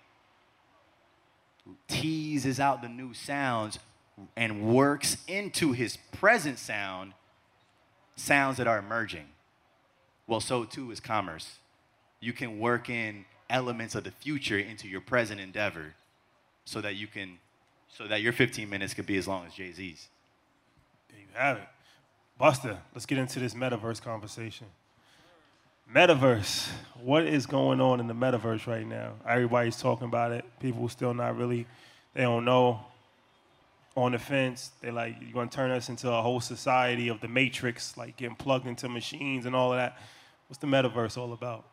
teases 1.89 2.61
out 2.61 2.83
the 2.83 2.89
new 2.89 3.13
sounds 3.13 3.79
and 4.37 4.63
works 4.63 5.19
into 5.27 5.73
his 5.73 5.97
present 6.13 6.59
sound 6.59 7.13
sounds 8.17 8.57
that 8.57 8.67
are 8.67 8.79
emerging. 8.79 9.27
Well, 10.27 10.41
so 10.41 10.65
too 10.65 10.91
is 10.91 11.01
commerce. 11.01 11.59
You 12.21 12.33
can 12.33 12.59
work 12.59 12.89
in 12.89 13.27
elements 13.49 13.95
of 13.95 14.05
the 14.05 14.11
future 14.11 14.59
into 14.59 14.89
your 14.89 15.01
present 15.01 15.41
endeavor 15.41 15.95
so 16.65 16.81
that 16.81 16.97
you 16.97 17.07
can 17.07 17.39
so 17.89 18.07
that 18.09 18.21
your 18.21 18.33
15 18.33 18.69
minutes 18.69 18.93
could 18.93 19.07
be 19.07 19.17
as 19.17 19.27
long 19.27 19.47
as 19.47 19.55
Jay-Z's. 19.55 20.09
There 21.09 21.19
you 21.19 21.27
have 21.35 21.57
it. 21.59 21.69
Buster, 22.37 22.79
let's 22.93 23.07
get 23.07 23.17
into 23.17 23.39
this 23.39 23.55
metaverse 23.55 24.03
conversation. 24.03 24.67
Metaverse. 25.95 26.69
What 27.01 27.25
is 27.25 27.47
going 27.47 27.81
on 27.81 28.01
in 28.01 28.09
the 28.09 28.15
metaverse 28.15 28.67
right 28.67 28.87
now? 28.87 29.13
Everybody's 29.27 29.77
talking 29.77 30.09
about 30.09 30.33
it. 30.33 30.45
People 30.59 30.89
still 30.89 31.15
not 31.15 31.37
really, 31.37 31.67
they 32.15 32.23
don't 32.23 32.45
know. 32.45 32.81
On 33.97 34.13
the 34.13 34.19
fence, 34.19 34.73
they're 34.83 34.93
like, 34.93 35.17
you're 35.21 35.33
gonna 35.33 35.49
turn 35.49 35.71
us 35.71 35.89
into 35.89 36.11
a 36.11 36.21
whole 36.21 36.41
society 36.41 37.09
of 37.09 37.21
the 37.21 37.29
matrix, 37.29 37.97
like 37.97 38.17
getting 38.17 38.37
plugged 38.37 38.67
into 38.67 38.89
machines 38.89 39.47
and 39.47 39.55
all 39.55 39.73
of 39.73 39.79
that. 39.79 39.99
What's 40.49 40.59
the 40.59 40.67
metaverse 40.67 41.17
all 41.17 41.33
about? 41.33 41.65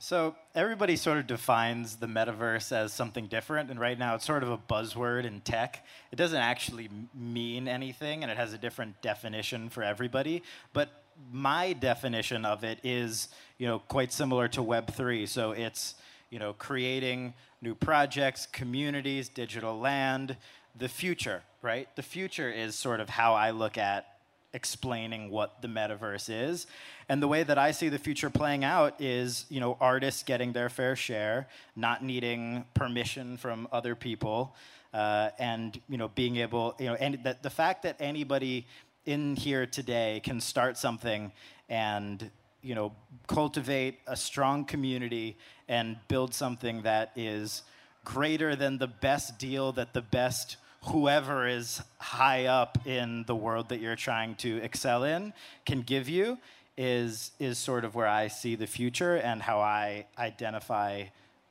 So 0.00 0.36
everybody 0.54 0.96
sort 0.96 1.18
of 1.18 1.26
defines 1.26 1.96
the 1.96 2.06
metaverse 2.06 2.70
as 2.70 2.92
something 2.92 3.26
different, 3.28 3.70
and 3.70 3.80
right 3.80 3.98
now 3.98 4.14
it's 4.16 4.26
sort 4.26 4.42
of 4.42 4.50
a 4.50 4.58
buzzword 4.58 5.24
in 5.24 5.40
tech. 5.40 5.86
It 6.12 6.16
doesn't 6.16 6.38
actually 6.38 6.88
mean 7.14 7.66
anything, 7.66 8.22
and 8.22 8.30
it 8.30 8.36
has 8.36 8.52
a 8.52 8.58
different 8.58 9.00
definition 9.00 9.70
for 9.70 9.82
everybody. 9.82 10.42
But 10.72 10.90
my 11.32 11.72
definition 11.72 12.44
of 12.44 12.64
it 12.64 12.78
is, 12.82 13.28
you 13.58 13.66
know, 13.66 13.78
quite 13.78 14.12
similar 14.12 14.48
to 14.48 14.62
Web 14.62 14.92
three. 14.92 15.26
So 15.26 15.52
it's, 15.52 15.94
you 16.30 16.38
know, 16.38 16.52
creating 16.52 17.34
new 17.60 17.74
projects, 17.74 18.46
communities, 18.46 19.28
digital 19.28 19.78
land, 19.78 20.36
the 20.76 20.88
future, 20.88 21.42
right? 21.62 21.88
The 21.96 22.02
future 22.02 22.50
is 22.50 22.74
sort 22.74 23.00
of 23.00 23.08
how 23.08 23.34
I 23.34 23.50
look 23.50 23.76
at 23.76 24.06
explaining 24.54 25.30
what 25.30 25.60
the 25.60 25.68
metaverse 25.68 26.30
is. 26.30 26.66
And 27.08 27.22
the 27.22 27.28
way 27.28 27.42
that 27.42 27.58
I 27.58 27.72
see 27.72 27.88
the 27.88 27.98
future 27.98 28.30
playing 28.30 28.64
out 28.64 29.00
is, 29.00 29.44
you 29.50 29.60
know, 29.60 29.76
artists 29.80 30.22
getting 30.22 30.52
their 30.52 30.68
fair 30.68 30.96
share, 30.96 31.48
not 31.76 32.02
needing 32.02 32.64
permission 32.74 33.36
from 33.36 33.68
other 33.72 33.94
people, 33.94 34.54
uh, 34.94 35.30
and 35.38 35.78
you 35.88 35.98
know, 35.98 36.08
being 36.08 36.36
able, 36.36 36.74
you 36.78 36.86
know, 36.86 36.94
and 36.94 37.22
the, 37.22 37.36
the 37.42 37.50
fact 37.50 37.82
that 37.82 37.96
anybody 38.00 38.66
in 39.08 39.36
here 39.36 39.64
today 39.64 40.20
can 40.22 40.38
start 40.38 40.76
something 40.76 41.32
and 41.70 42.30
you 42.60 42.74
know 42.74 42.92
cultivate 43.26 43.98
a 44.06 44.14
strong 44.14 44.66
community 44.66 45.34
and 45.66 45.96
build 46.08 46.34
something 46.34 46.82
that 46.82 47.10
is 47.16 47.62
greater 48.04 48.54
than 48.54 48.76
the 48.76 48.86
best 48.86 49.38
deal 49.38 49.72
that 49.72 49.94
the 49.94 50.02
best 50.02 50.58
whoever 50.82 51.46
is 51.46 51.80
high 51.98 52.44
up 52.44 52.86
in 52.86 53.24
the 53.24 53.34
world 53.34 53.70
that 53.70 53.80
you're 53.80 53.96
trying 53.96 54.34
to 54.34 54.58
excel 54.58 55.04
in 55.04 55.32
can 55.64 55.80
give 55.80 56.06
you 56.06 56.36
is 56.76 57.32
is 57.38 57.56
sort 57.56 57.86
of 57.86 57.94
where 57.94 58.06
I 58.06 58.28
see 58.28 58.56
the 58.56 58.66
future 58.66 59.16
and 59.16 59.40
how 59.40 59.58
I 59.60 60.04
identify 60.18 61.04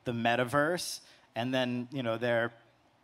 the 0.05 0.11
metaverse. 0.13 0.99
And 1.35 1.53
then 1.53 1.87
you 1.91 2.03
know 2.03 2.17
there, 2.17 2.53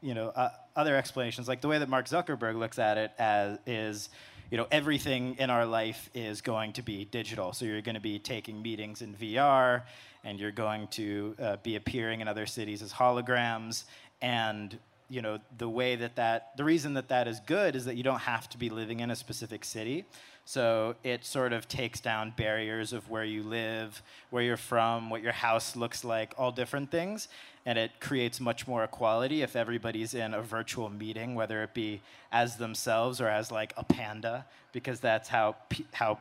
you 0.01 0.13
know, 0.13 0.29
uh, 0.29 0.49
other 0.75 0.95
explanations 0.95 1.47
like 1.47 1.61
the 1.61 1.67
way 1.67 1.79
that 1.79 1.89
Mark 1.89 2.07
Zuckerberg 2.07 2.57
looks 2.57 2.79
at 2.79 2.97
it 2.97 3.11
as 3.19 3.59
is, 3.67 4.09
you 4.51 4.57
know, 4.57 4.67
everything 4.71 5.35
in 5.39 5.49
our 5.49 5.65
life 5.65 6.09
is 6.13 6.41
going 6.41 6.73
to 6.73 6.81
be 6.81 7.05
digital. 7.05 7.53
So 7.53 7.65
you're 7.65 7.81
going 7.81 7.95
to 7.95 8.01
be 8.01 8.19
taking 8.19 8.61
meetings 8.61 9.01
in 9.01 9.15
VR, 9.15 9.83
and 10.23 10.39
you're 10.39 10.51
going 10.51 10.87
to 10.89 11.35
uh, 11.41 11.55
be 11.63 11.75
appearing 11.75 12.21
in 12.21 12.27
other 12.27 12.45
cities 12.45 12.81
as 12.81 12.93
holograms. 12.93 13.85
And 14.21 14.77
you 15.09 15.21
know, 15.21 15.37
the 15.57 15.69
way 15.69 15.95
that 15.95 16.15
that, 16.15 16.55
the 16.57 16.63
reason 16.63 16.95
that 16.95 17.09
that 17.09 17.27
is 17.27 17.39
good 17.41 17.75
is 17.75 17.85
that 17.85 17.95
you 17.95 18.03
don't 18.03 18.21
have 18.21 18.49
to 18.49 18.57
be 18.57 18.69
living 18.69 19.01
in 19.01 19.11
a 19.11 19.15
specific 19.15 19.63
city. 19.63 20.05
So 20.45 20.95
it 21.03 21.23
sort 21.23 21.53
of 21.53 21.67
takes 21.67 22.01
down 22.01 22.33
barriers 22.35 22.93
of 22.93 23.09
where 23.09 23.23
you 23.23 23.43
live, 23.43 24.01
where 24.29 24.43
you're 24.43 24.57
from, 24.57 25.09
what 25.09 25.21
your 25.21 25.31
house 25.31 25.75
looks 25.75 26.03
like, 26.03 26.33
all 26.37 26.51
different 26.51 26.91
things. 26.91 27.27
And 27.65 27.77
it 27.77 27.91
creates 27.99 28.39
much 28.39 28.67
more 28.67 28.83
equality 28.83 29.41
if 29.41 29.55
everybody's 29.55 30.13
in 30.13 30.33
a 30.33 30.41
virtual 30.41 30.89
meeting, 30.89 31.33
whether 31.33 31.63
it 31.63 31.73
be 31.73 32.01
as 32.31 32.57
themselves 32.57 33.21
or 33.21 33.27
as 33.27 33.51
like 33.51 33.73
a 33.77 33.83
panda, 33.83 34.45
because 34.73 34.99
that's 34.99 35.29
how, 35.29 35.55
how, 35.93 36.19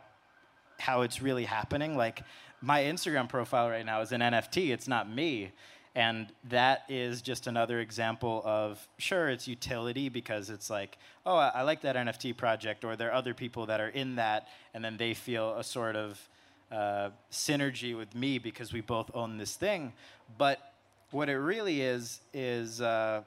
how 0.78 1.02
it's 1.02 1.20
really 1.20 1.44
happening. 1.44 1.96
Like 1.96 2.22
my 2.60 2.82
Instagram 2.82 3.28
profile 3.28 3.68
right 3.68 3.84
now 3.84 4.00
is 4.02 4.12
an 4.12 4.20
NFT, 4.20 4.70
it's 4.70 4.86
not 4.86 5.10
me. 5.10 5.50
And 5.94 6.28
that 6.48 6.84
is 6.88 7.20
just 7.20 7.46
another 7.46 7.80
example 7.80 8.40
of 8.46 8.86
sure, 8.96 9.28
it's 9.28 9.46
utility 9.46 10.08
because 10.08 10.48
it's 10.48 10.70
like, 10.70 10.96
oh, 11.26 11.36
I, 11.36 11.48
I, 11.48 11.62
like 11.62 11.82
that 11.82 11.96
NFT 11.96 12.34
project, 12.34 12.82
or 12.84 12.96
there 12.96 13.10
are 13.10 13.14
other 13.14 13.34
people 13.34 13.66
that 13.66 13.78
are 13.78 13.88
in 13.88 14.16
that, 14.16 14.48
and 14.72 14.82
then 14.82 14.96
they 14.96 15.12
feel 15.12 15.54
a 15.54 15.62
sort 15.62 15.96
of 15.96 16.28
uh, 16.70 17.10
synergy 17.30 17.96
with 17.96 18.14
me 18.14 18.38
because 18.38 18.72
we 18.72 18.80
both 18.80 19.10
own 19.12 19.36
this 19.36 19.54
thing. 19.54 19.92
But 20.38 20.71
what 21.12 21.28
it 21.28 21.36
really 21.36 21.80
is, 21.80 22.20
is, 22.32 22.80
uh, 22.80 23.22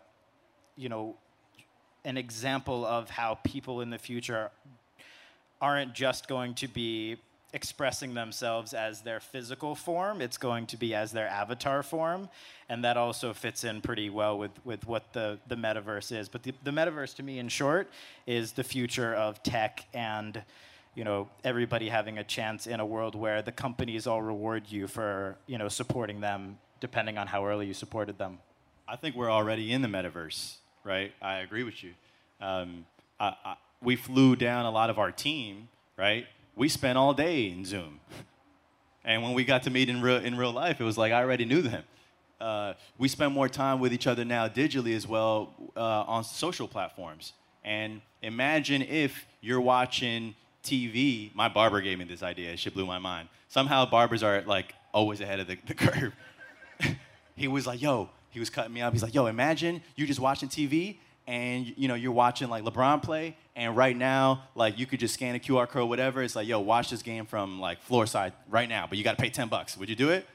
you 0.76 0.90
know, 0.90 1.16
an 2.04 2.18
example 2.18 2.86
of 2.86 3.10
how 3.10 3.36
people 3.44 3.82
in 3.82 3.90
the 3.90 3.98
future 3.98 4.52
aren't 5.62 5.94
just 5.94 6.28
going 6.28 6.54
to 6.56 6.68
be 6.68 7.18
expressing 7.54 8.14
themselves 8.14 8.74
as 8.74 9.02
their 9.02 9.22
physical 9.22 9.76
form, 9.76 10.22
it's 10.22 10.38
going 10.38 10.66
to 10.68 10.76
be 10.76 10.94
as 10.94 11.14
their 11.14 11.28
avatar 11.30 11.82
form. 11.82 12.28
And 12.68 12.84
that 12.84 12.98
also 12.98 13.34
fits 13.34 13.64
in 13.64 13.80
pretty 13.80 14.10
well 14.10 14.38
with, 14.38 14.52
with 14.66 14.86
what 14.86 15.14
the, 15.14 15.40
the 15.48 15.56
metaverse 15.56 16.12
is. 16.12 16.28
But 16.28 16.44
the, 16.44 16.54
the 16.64 16.72
metaverse, 16.72 17.16
to 17.16 17.24
me, 17.24 17.40
in 17.40 17.48
short, 17.48 17.90
is 18.28 18.52
the 18.52 18.64
future 18.64 19.14
of 19.16 19.42
tech 19.42 19.86
and 19.94 20.44
you 20.96 21.04
know 21.04 21.28
everybody 21.44 21.90
having 21.90 22.18
a 22.20 22.24
chance 22.24 22.68
in 22.68 22.80
a 22.80 22.86
world 22.86 23.16
where 23.16 23.42
the 23.42 23.52
companies 23.52 24.08
all 24.08 24.22
reward 24.22 24.64
you 24.70 24.88
for 24.88 25.36
you 25.46 25.58
know 25.58 25.68
supporting 25.68 26.22
them 26.22 26.58
depending 26.80 27.17
on 27.17 27.28
how 27.28 27.45
early 27.45 27.67
you 27.67 27.73
supported 27.73 28.17
them. 28.17 28.39
I 28.88 28.95
think 28.95 29.15
we're 29.15 29.32
already 29.32 29.71
in 29.71 29.82
the 29.82 29.88
metaverse, 29.88 30.57
right? 30.84 31.11
I 31.21 31.38
agree 31.38 31.63
with 31.63 31.84
you. 31.84 31.93
Um, 32.39 32.86
I, 33.19 33.36
I, 33.43 33.55
we 33.82 33.95
flew 33.95 34.36
down 34.36 34.65
a 34.65 34.71
lot 34.71 34.89
of 34.89 34.99
our 34.99 35.11
team, 35.11 35.69
right? 35.97 36.28
we 36.55 36.69
spent 36.69 36.97
all 36.97 37.13
day 37.13 37.49
in 37.49 37.65
Zoom. 37.65 37.99
And 39.03 39.21
when 39.21 39.34
we 39.34 39.43
got 39.43 39.63
to 39.63 39.69
meet 39.69 39.89
in 39.89 40.01
real, 40.01 40.17
in 40.17 40.36
real 40.36 40.51
life, 40.51 40.82
it 40.82 40.84
was 40.84 40.97
like 40.97 41.11
I 41.11 41.21
already 41.21 41.45
knew 41.45 41.61
them. 41.61 41.84
Uh, 42.39 42.73
we 42.97 43.07
spend 43.07 43.34
more 43.34 43.47
time 43.47 43.80
with 43.80 43.93
each 43.93 44.07
other 44.07 44.26
now 44.26 44.47
digitally 44.47 44.95
as 44.95 45.07
well 45.07 45.53
uh, 45.76 46.03
on 46.07 46.23
social 46.23 46.67
platforms. 46.67 47.34
And 47.63 48.01
imagine 48.21 48.82
if 48.82 49.26
you're 49.41 49.61
watching 49.61 50.36
TV. 50.63 51.34
My 51.36 51.47
barber 51.47 51.80
gave 51.82 51.99
me 51.99 52.05
this 52.05 52.23
idea. 52.23 52.51
It 52.51 52.59
should 52.59 52.73
blew 52.73 52.86
my 52.86 52.97
mind. 52.97 53.30
Somehow 53.47 53.86
barbers 53.86 54.23
are 54.23 54.41
like 54.41 54.73
always 54.93 55.21
ahead 55.21 55.39
of 55.39 55.47
the, 55.47 55.57
the 55.67 55.73
curve. 55.76 56.13
He 57.36 57.48
was 57.48 57.68
like, 57.68 57.82
yo, 57.82 58.10
he 58.30 58.40
was 58.40 58.50
cutting 58.50 58.74
me 58.74 58.82
up. 58.82 58.94
He's 58.94 59.04
like, 59.04 59.14
yo, 59.14 59.26
imagine 59.28 59.82
you 59.96 60.06
just 60.06 60.20
watching 60.20 60.50
TV 60.50 60.98
and 61.28 61.74
you 61.78 61.88
know 61.88 61.96
you're 61.96 62.12
watching 62.12 62.50
like 62.50 62.64
LeBron 62.64 63.02
play, 63.02 63.36
and 63.56 63.76
right 63.76 63.96
now 63.96 64.44
like 64.54 64.78
you 64.78 64.86
could 64.86 65.00
just 65.00 65.14
scan 65.14 65.36
a 65.36 65.40
QR 65.40 65.68
code, 65.68 65.90
whatever. 65.90 66.22
It's 66.22 66.36
like, 66.36 66.48
yo, 66.48 66.60
watch 66.60 66.90
this 66.90 67.02
game 67.02 67.26
from 67.26 67.60
like 67.60 67.82
floor 67.82 68.06
side 68.06 68.34
right 68.50 68.70
now, 68.70 68.86
but 68.88 68.98
you 68.98 69.04
got 69.04 69.18
to 69.18 69.22
pay 69.22 69.30
ten 69.30 69.48
bucks. 69.48 69.78
Would 69.78 69.90
you 69.90 69.96
do 69.96 70.10
it? 70.10 70.26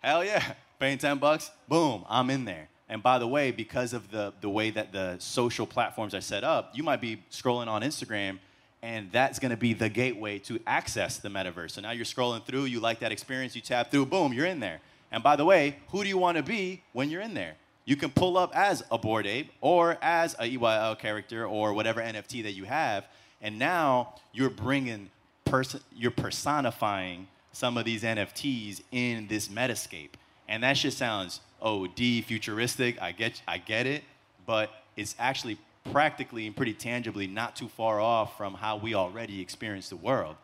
Hell 0.00 0.24
yeah, 0.24 0.54
paying 0.78 0.98
ten 0.98 1.18
bucks, 1.18 1.50
boom, 1.68 2.04
I'm 2.08 2.30
in 2.30 2.44
there. 2.44 2.68
And 2.88 3.02
by 3.02 3.18
the 3.18 3.26
way, 3.26 3.50
because 3.50 3.92
of 3.92 4.10
the 4.10 4.32
the 4.40 4.50
way 4.50 4.70
that 4.70 4.92
the 4.92 5.16
social 5.18 5.66
platforms 5.66 6.14
are 6.14 6.20
set 6.20 6.44
up, 6.44 6.72
you 6.74 6.82
might 6.82 7.00
be 7.00 7.22
scrolling 7.30 7.68
on 7.68 7.82
Instagram. 7.82 8.38
And 8.82 9.10
that's 9.10 9.38
gonna 9.38 9.56
be 9.56 9.72
the 9.72 9.88
gateway 9.88 10.38
to 10.40 10.60
access 10.66 11.16
the 11.16 11.30
metaverse. 11.30 11.70
So 11.70 11.80
now 11.80 11.92
you're 11.92 12.04
scrolling 12.04 12.44
through, 12.44 12.64
you 12.64 12.80
like 12.80 12.98
that 12.98 13.12
experience, 13.12 13.56
you 13.56 13.62
tap 13.62 13.90
through, 13.90 14.04
boom, 14.06 14.34
you're 14.34 14.44
in 14.44 14.60
there. 14.60 14.80
And 15.14 15.22
by 15.22 15.36
the 15.36 15.46
way, 15.46 15.76
who 15.88 16.02
do 16.02 16.08
you 16.10 16.18
wanna 16.18 16.42
be 16.42 16.82
when 16.92 17.08
you're 17.08 17.22
in 17.22 17.32
there? 17.32 17.54
you 17.84 17.96
can 17.96 18.10
pull 18.10 18.38
up 18.38 18.54
as 18.56 18.82
a 18.90 18.98
Bored 18.98 19.26
Ape 19.26 19.52
or 19.60 19.98
as 20.00 20.34
a 20.34 20.56
EYL 20.56 20.98
character 20.98 21.46
or 21.46 21.72
whatever 21.74 22.00
NFT 22.00 22.42
that 22.44 22.52
you 22.52 22.64
have, 22.64 23.06
and 23.42 23.58
now 23.58 24.14
you're 24.32 24.50
bringing 24.50 25.10
person, 25.44 25.80
you're 25.94 26.10
personifying 26.10 27.28
some 27.52 27.76
of 27.76 27.84
these 27.84 28.02
NFTs 28.02 28.82
in 28.90 29.26
this 29.28 29.48
metascape, 29.48 30.10
and 30.48 30.62
that 30.62 30.76
shit 30.76 30.94
sounds 30.94 31.40
OD 31.60 32.24
futuristic. 32.24 33.00
I 33.00 33.12
get, 33.12 33.42
I 33.46 33.58
get 33.58 33.86
it, 33.86 34.02
but 34.46 34.70
it's 34.96 35.14
actually 35.18 35.58
practically 35.92 36.46
and 36.46 36.56
pretty 36.56 36.72
tangibly 36.72 37.26
not 37.26 37.54
too 37.54 37.68
far 37.68 38.00
off 38.00 38.36
from 38.38 38.54
how 38.54 38.78
we 38.78 38.94
already 38.94 39.40
experience 39.40 39.90
the 39.90 39.96
world. 39.96 40.36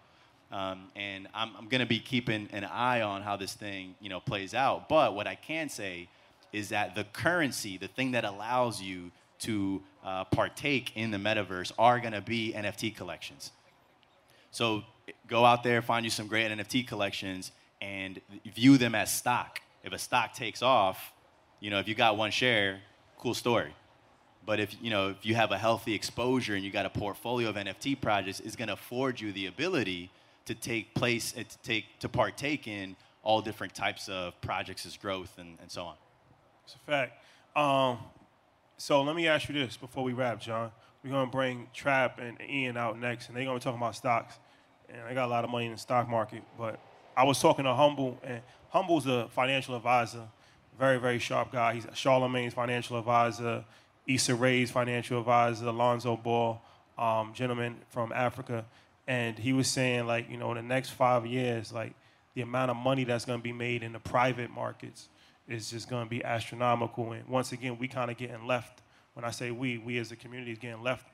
Um, 0.53 0.89
and 0.97 1.29
I'm, 1.33 1.51
I'm 1.57 1.69
going 1.69 1.81
to 1.81 1.87
be 1.87 2.01
keeping 2.01 2.49
an 2.53 2.65
eye 2.65 3.03
on 3.03 3.23
how 3.23 3.37
this 3.37 3.55
thing, 3.55 3.95
you 4.01 4.09
know, 4.09 4.21
plays 4.21 4.53
out. 4.53 4.89
But 4.89 5.15
what 5.15 5.27
I 5.27 5.37
can 5.37 5.69
say 5.69 6.09
is 6.53 6.71
that 6.71 6.95
the 6.95 7.05
currency, 7.05 7.79
the 7.79 7.89
thing 7.89 8.13
that 8.13 8.25
allows 8.25 8.83
you 8.83 9.13
to 9.41 9.81
uh, 10.05 10.25
partake 10.25 10.97
in 10.97 11.11
the 11.11 11.19
metaverse, 11.19 11.73
are 11.79 12.01
going 12.01 12.13
to 12.13 12.21
be 12.21 12.53
NFT 12.57 12.97
collections. 12.97 13.53
So 14.51 14.83
go 15.29 15.45
out 15.45 15.63
there, 15.63 15.83
find 15.83 16.05
you 16.05 16.11
some 16.11 16.27
great 16.27 16.51
NFT 16.51 16.87
collections, 16.87 17.53
and 17.81 18.21
view 18.55 18.77
them 18.77 18.95
as 18.95 19.13
stock. 19.13 19.61
If 19.85 19.93
a 19.93 19.99
stock 19.99 20.35
takes 20.35 20.63
off, 20.63 21.13
you 21.61 21.71
know, 21.71 21.79
if 21.79 21.87
you 21.87 21.95
got 21.95 22.17
one 22.17 22.31
share, 22.31 22.81
cool 23.19 23.35
story. 23.35 23.73
But 24.45 24.59
if 24.59 24.75
you 24.83 24.91
know 24.91 25.11
if 25.11 25.25
you 25.25 25.35
have 25.35 25.53
a 25.53 25.59
healthy 25.59 25.95
exposure 25.95 26.55
and 26.55 26.65
you 26.65 26.71
got 26.71 26.87
a 26.87 26.91
portfolio 26.91 27.51
of 27.51 27.57
NFT 27.57 28.01
projects, 28.01 28.41
it's 28.41 28.57
going 28.57 28.69
to 28.69 28.75
afford 28.75 29.21
you 29.21 29.33
the 29.33 29.47
ability 29.47 30.11
to 30.47 30.55
take 30.55 30.95
place 30.95 31.35
and 31.37 31.49
to 31.49 31.59
take 31.59 31.99
to 32.01 32.09
partake 32.09 32.67
in 32.67 32.97
all 33.23 33.41
different 33.41 33.75
types 33.75 34.09
of 34.09 34.39
projects 34.41 34.87
as 34.87 34.97
growth 34.97 35.39
and, 35.39 35.59
and 35.61 35.71
so 35.71 35.85
on. 35.85 35.95
It's 36.65 36.75
a 36.75 36.79
fact. 36.79 37.13
Um, 37.57 37.99
so 38.79 39.03
let 39.03 39.15
me 39.15 39.29
ask 39.29 39.49
you 39.49 39.55
this 39.55 39.77
before 39.77 40.05
we 40.05 40.13
wrap, 40.13 40.41
John. 40.41 40.71
We're 41.05 41.11
gonna 41.11 41.31
bring 41.31 41.69
Trap 41.75 42.19
and 42.19 42.39
Ian 42.41 42.77
out 42.77 42.99
next, 42.99 43.29
and 43.29 43.37
they're 43.37 43.45
gonna 43.45 43.59
be 43.59 43.63
talking 43.63 43.79
about 43.79 43.97
stocks. 43.97 44.39
And 44.89 45.03
I 45.03 45.15
got 45.15 45.27
a 45.27 45.31
lot 45.31 45.45
of 45.45 45.51
money 45.51 45.67
in 45.67 45.73
the 45.73 45.79
stock 45.79 46.09
market, 46.09 46.43
but 46.59 46.79
I 47.17 47.25
was 47.25 47.41
talking 47.41 47.65
to 47.65 47.75
Humble, 47.75 48.19
and 48.25 48.41
Humble's 48.71 49.07
a 49.07 49.29
financial 49.29 49.77
advisor, 49.77 50.23
very 50.79 50.99
very 50.99 51.19
sharp 51.19 51.53
guy. 51.53 51.75
He's 51.75 51.87
Charlemagne's 51.95 52.55
financial 52.55 52.99
advisor, 52.99 53.65
Issa 54.07 54.35
Rae's 54.35 54.71
financial 54.71 55.19
advisor, 55.19 55.67
Alonzo 55.67 56.17
Ball, 56.17 56.61
um, 56.99 57.33
gentleman 57.35 57.77
from 57.89 58.13
Africa, 58.13 58.65
and 59.11 59.37
he 59.37 59.53
was 59.53 59.67
saying 59.67 60.07
like 60.07 60.31
you 60.31 60.37
know 60.37 60.51
in 60.53 60.57
the 60.57 60.63
next 60.63 60.91
five 60.91 61.27
years, 61.27 61.73
like 61.73 61.95
the 62.35 62.43
amount 62.43 62.71
of 62.71 62.77
money 62.77 63.05
that's 63.05 63.25
gonna 63.25 63.43
be 63.43 63.53
made 63.53 63.83
in 63.83 63.93
the 63.93 63.99
private 63.99 64.51
markets 64.51 65.09
is 65.51 65.69
just 65.69 65.91
going 65.91 66.05
to 66.05 66.09
be 66.09 66.25
astronomical. 66.25 67.13
And 67.13 67.27
once 67.29 67.53
again, 67.53 67.77
we 67.77 67.89
kind 67.89 68.11
of 68.11 68.17
getting 68.17 68.47
left. 68.47 68.83
When 69.15 69.25
I 69.25 69.33
say 69.33 69.51
we, 69.51 69.79
we 69.79 69.99
as 69.99 70.13
a 70.13 70.17
community 70.17 70.53
is 70.53 70.59
getting 70.59 70.83
left 70.83 71.05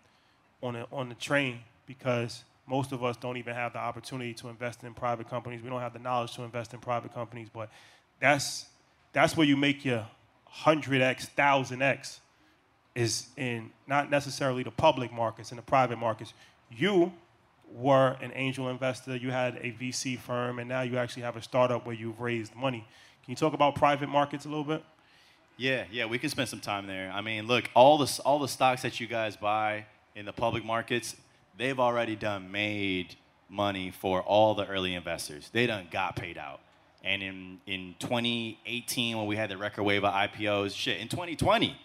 on 0.63 0.75
the, 0.75 0.87
on 0.93 1.09
the 1.09 1.15
train 1.15 1.61
because 1.87 2.45
most 2.67 2.93
of 2.93 3.03
us 3.03 3.17
don't 3.17 3.39
even 3.39 3.55
have 3.55 3.73
the 3.73 3.79
opportunity 3.79 4.35
to 4.35 4.49
invest 4.49 4.85
in 4.85 4.93
private 4.93 5.31
companies. 5.31 5.63
We 5.63 5.71
don't 5.71 5.81
have 5.81 5.95
the 5.95 5.99
knowledge 5.99 6.35
to 6.35 6.43
invest 6.43 6.75
in 6.75 6.81
private 6.81 7.15
companies. 7.15 7.49
But 7.53 7.71
that's 8.21 8.67
that's 9.13 9.37
where 9.37 9.47
you 9.47 9.57
make 9.57 9.85
your 9.85 10.07
hundred 10.45 11.01
x, 11.01 11.25
thousand 11.25 11.81
x, 11.81 12.21
is 12.95 13.29
in 13.39 13.71
not 13.87 14.11
necessarily 14.11 14.63
the 14.63 14.71
public 14.71 15.11
markets, 15.11 15.51
in 15.51 15.57
the 15.57 15.63
private 15.63 15.97
markets. 15.97 16.35
You 16.71 17.13
were 17.73 18.17
an 18.21 18.33
angel 18.35 18.69
investor. 18.69 19.17
You 19.17 19.31
had 19.31 19.57
a 19.57 19.73
VC 19.73 20.19
firm, 20.19 20.59
and 20.59 20.69
now 20.69 20.83
you 20.83 20.99
actually 20.99 21.23
have 21.23 21.37
a 21.37 21.43
startup 21.43 21.87
where 21.87 21.95
you've 21.95 22.21
raised 22.21 22.55
money. 22.55 22.87
Can 23.25 23.33
you 23.33 23.37
talk 23.37 23.55
about 23.55 23.75
private 23.75 24.09
markets 24.09 24.45
a 24.45 24.49
little 24.49 24.65
bit? 24.65 24.85
Yeah, 25.57 25.85
yeah, 25.91 26.05
we 26.07 26.19
can 26.19 26.29
spend 26.29 26.49
some 26.49 26.61
time 26.61 26.87
there. 26.87 27.11
I 27.11 27.23
mean, 27.23 27.47
look, 27.47 27.71
all 27.75 27.99
the 27.99 28.21
all 28.25 28.39
the 28.39 28.49
stocks 28.49 28.83
that 28.83 29.01
you 29.01 29.07
guys 29.07 29.37
buy 29.37 29.87
in 30.15 30.27
the 30.27 30.33
public 30.33 30.65
markets, 30.65 31.17
they've 31.57 31.81
already 31.81 32.15
done 32.15 32.53
made 32.53 33.17
money 33.49 33.91
for 33.91 34.21
all 34.23 34.55
the 34.55 34.67
early 34.67 34.95
investors. 34.95 35.49
They 35.53 35.67
done 35.67 35.89
got 35.91 36.17
paid 36.17 36.37
out. 36.37 36.61
And 37.03 37.23
in 37.23 37.61
in 37.67 37.95
2018, 38.01 39.17
when 39.17 39.27
we 39.27 39.37
had 39.37 39.51
the 39.51 39.57
record 39.57 39.85
wave 39.85 40.05
of 40.05 40.13
IPOs, 40.13 40.75
shit, 40.75 41.01
in 41.01 41.09
2020, 41.09 41.77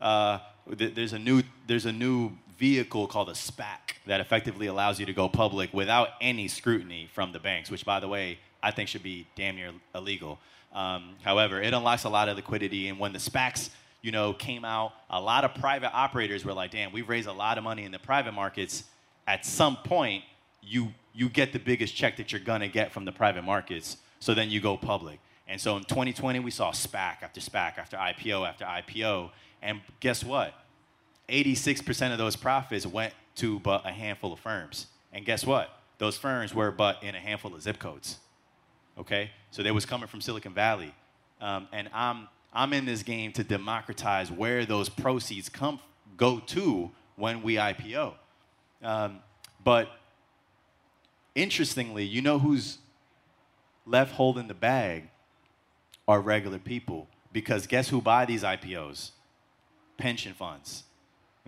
uh, 0.00 0.38
there's 0.66 1.12
a 1.12 1.18
new 1.18 1.42
there's 1.66 1.86
a 1.86 1.92
new 1.92 2.32
vehicle 2.58 3.06
called 3.06 3.28
a 3.28 3.32
SPAC 3.32 3.96
that 4.06 4.20
effectively 4.20 4.66
allows 4.66 5.00
you 5.00 5.06
to 5.06 5.12
go 5.12 5.28
public 5.28 5.72
without 5.72 6.10
any 6.20 6.48
scrutiny 6.48 7.08
from 7.12 7.32
the 7.32 7.38
banks, 7.38 7.70
which, 7.70 7.84
by 7.84 8.00
the 8.00 8.08
way, 8.08 8.38
I 8.62 8.70
think 8.70 8.88
should 8.88 9.02
be 9.02 9.26
damn 9.34 9.56
near 9.56 9.72
illegal. 9.94 10.38
Um, 10.72 11.16
however, 11.22 11.60
it 11.60 11.72
unlocks 11.72 12.04
a 12.04 12.08
lot 12.08 12.28
of 12.28 12.36
liquidity, 12.36 12.88
and 12.88 12.98
when 12.98 13.12
the 13.12 13.18
SPACs 13.18 13.70
you 14.04 14.12
know, 14.12 14.34
came 14.34 14.66
out, 14.66 14.92
a 15.08 15.18
lot 15.18 15.44
of 15.44 15.54
private 15.54 15.90
operators 15.94 16.44
were 16.44 16.52
like, 16.52 16.70
damn, 16.70 16.92
we've 16.92 17.08
raised 17.08 17.26
a 17.26 17.32
lot 17.32 17.56
of 17.56 17.64
money 17.64 17.84
in 17.84 17.90
the 17.90 17.98
private 17.98 18.32
markets. 18.32 18.84
at 19.26 19.46
some 19.46 19.76
point 19.76 20.22
you 20.62 20.92
you 21.14 21.30
get 21.30 21.54
the 21.54 21.58
biggest 21.58 21.94
check 21.96 22.18
that 22.18 22.30
you're 22.30 22.40
gonna 22.40 22.68
get 22.68 22.92
from 22.92 23.06
the 23.06 23.12
private 23.12 23.44
markets. 23.44 23.96
So 24.20 24.34
then 24.34 24.50
you 24.50 24.60
go 24.60 24.76
public. 24.76 25.20
And 25.48 25.58
so 25.58 25.78
in 25.78 25.84
2020 25.84 26.40
we 26.40 26.50
saw 26.50 26.70
SPAC 26.70 27.22
after 27.22 27.40
SPAC 27.40 27.78
after 27.78 27.96
IPO 27.96 28.46
after 28.46 28.66
IPO. 28.66 29.30
And 29.62 29.80
guess 30.00 30.22
what? 30.22 30.52
86% 31.28 32.12
of 32.12 32.18
those 32.18 32.36
profits 32.36 32.86
went 32.86 33.14
to 33.36 33.58
but 33.60 33.86
a 33.86 33.90
handful 33.90 34.32
of 34.32 34.40
firms. 34.40 34.86
And 35.12 35.24
guess 35.24 35.46
what? 35.46 35.70
Those 35.98 36.16
firms 36.16 36.54
were 36.54 36.70
but 36.70 37.02
in 37.02 37.14
a 37.14 37.20
handful 37.20 37.54
of 37.54 37.62
zip 37.62 37.78
codes. 37.78 38.18
Okay? 38.98 39.30
So 39.50 39.62
they 39.62 39.70
was 39.70 39.86
coming 39.86 40.06
from 40.06 40.20
Silicon 40.20 40.52
Valley. 40.52 40.94
Um, 41.40 41.68
and 41.72 41.88
I'm, 41.92 42.28
I'm 42.52 42.72
in 42.72 42.84
this 42.84 43.02
game 43.02 43.32
to 43.32 43.44
democratize 43.44 44.30
where 44.30 44.66
those 44.66 44.88
proceeds 44.88 45.48
come 45.48 45.80
go 46.16 46.38
to 46.38 46.90
when 47.16 47.42
we 47.42 47.54
IPO. 47.54 48.14
Um, 48.82 49.20
but 49.62 49.88
interestingly, 51.34 52.04
you 52.04 52.22
know 52.22 52.38
who's 52.38 52.78
left 53.86 54.14
holding 54.14 54.48
the 54.48 54.54
bag 54.54 55.08
are 56.06 56.20
regular 56.20 56.58
people. 56.58 57.08
Because 57.32 57.66
guess 57.66 57.88
who 57.88 58.00
buy 58.00 58.24
these 58.24 58.42
IPOs? 58.42 59.10
Pension 59.96 60.34
funds. 60.34 60.84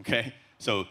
Okay? 0.01 0.35
So 0.59 0.87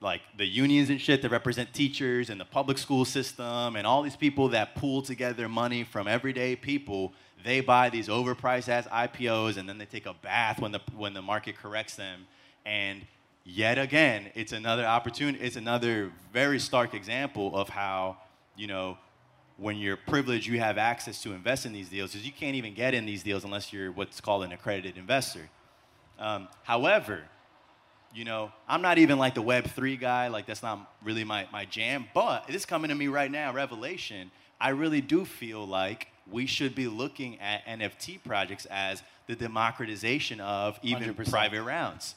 like 0.00 0.20
the 0.36 0.46
unions 0.46 0.90
and 0.90 1.00
shit 1.00 1.22
that 1.22 1.30
represent 1.30 1.72
teachers 1.72 2.30
and 2.30 2.40
the 2.40 2.44
public 2.44 2.78
school 2.78 3.04
system 3.04 3.76
and 3.76 3.86
all 3.86 4.02
these 4.02 4.16
people 4.16 4.48
that 4.50 4.74
pool 4.74 5.02
together 5.02 5.48
money 5.48 5.82
from 5.82 6.06
everyday 6.06 6.54
people, 6.54 7.12
they 7.44 7.60
buy 7.60 7.90
these 7.90 8.08
overpriced 8.08 8.68
ass 8.68 8.86
IPOs 8.86 9.56
and 9.56 9.68
then 9.68 9.78
they 9.78 9.86
take 9.86 10.06
a 10.06 10.14
bath 10.14 10.60
when 10.60 10.72
the 10.72 10.80
when 10.96 11.14
the 11.14 11.22
market 11.22 11.56
corrects 11.56 11.96
them. 11.96 12.26
And 12.64 13.06
yet 13.44 13.78
again, 13.78 14.30
it's 14.34 14.52
another 14.52 14.84
opportunity. 14.84 15.42
It's 15.44 15.56
another 15.56 16.12
very 16.32 16.60
stark 16.60 16.94
example 16.94 17.56
of 17.56 17.68
how 17.68 18.18
you 18.56 18.68
know 18.68 18.98
when 19.56 19.76
you're 19.76 19.96
privileged, 19.96 20.46
you 20.46 20.60
have 20.60 20.78
access 20.78 21.20
to 21.22 21.32
invest 21.32 21.66
in 21.66 21.72
these 21.72 21.88
deals 21.88 22.12
because 22.12 22.24
you 22.24 22.32
can't 22.32 22.54
even 22.54 22.74
get 22.74 22.94
in 22.94 23.04
these 23.04 23.24
deals 23.24 23.42
unless 23.44 23.72
you're 23.72 23.90
what's 23.90 24.20
called 24.20 24.44
an 24.44 24.52
accredited 24.52 24.96
investor. 24.96 25.48
Um, 26.20 26.46
however, 26.62 27.24
you 28.14 28.24
know, 28.24 28.50
I'm 28.68 28.82
not 28.82 28.98
even 28.98 29.18
like 29.18 29.34
the 29.34 29.42
Web3 29.42 30.00
guy, 30.00 30.28
like 30.28 30.46
that's 30.46 30.62
not 30.62 30.92
really 31.04 31.24
my, 31.24 31.46
my 31.52 31.64
jam, 31.64 32.06
but 32.14 32.44
it's 32.48 32.64
coming 32.64 32.88
to 32.88 32.94
me 32.94 33.08
right 33.08 33.30
now, 33.30 33.52
Revelation. 33.52 34.30
I 34.60 34.70
really 34.70 35.00
do 35.00 35.24
feel 35.24 35.66
like 35.66 36.08
we 36.30 36.46
should 36.46 36.74
be 36.74 36.88
looking 36.88 37.38
at 37.40 37.64
NFT 37.66 38.22
projects 38.24 38.66
as 38.66 39.02
the 39.26 39.36
democratization 39.36 40.40
of 40.40 40.78
even 40.82 41.14
100%. 41.14 41.30
private 41.30 41.62
rounds. 41.62 42.14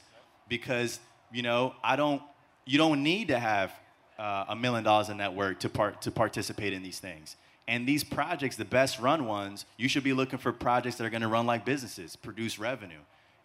Because, 0.48 0.98
you 1.32 1.42
know, 1.42 1.74
I 1.82 1.96
don't, 1.96 2.22
you 2.64 2.78
don't 2.78 3.02
need 3.02 3.28
to 3.28 3.38
have 3.38 3.72
uh, 4.18 4.46
a 4.48 4.56
million 4.56 4.84
dollars 4.84 5.08
in 5.08 5.18
net 5.18 5.32
worth 5.32 5.60
to, 5.60 5.68
part, 5.68 6.02
to 6.02 6.10
participate 6.10 6.72
in 6.72 6.82
these 6.82 6.98
things. 6.98 7.36
And 7.68 7.86
these 7.86 8.02
projects, 8.02 8.56
the 8.56 8.64
best 8.64 8.98
run 8.98 9.26
ones, 9.26 9.66
you 9.76 9.88
should 9.88 10.04
be 10.04 10.12
looking 10.12 10.38
for 10.38 10.52
projects 10.52 10.96
that 10.96 11.04
are 11.04 11.10
going 11.10 11.22
to 11.22 11.28
run 11.28 11.46
like 11.46 11.64
businesses, 11.64 12.16
produce 12.16 12.58
revenue. 12.58 12.98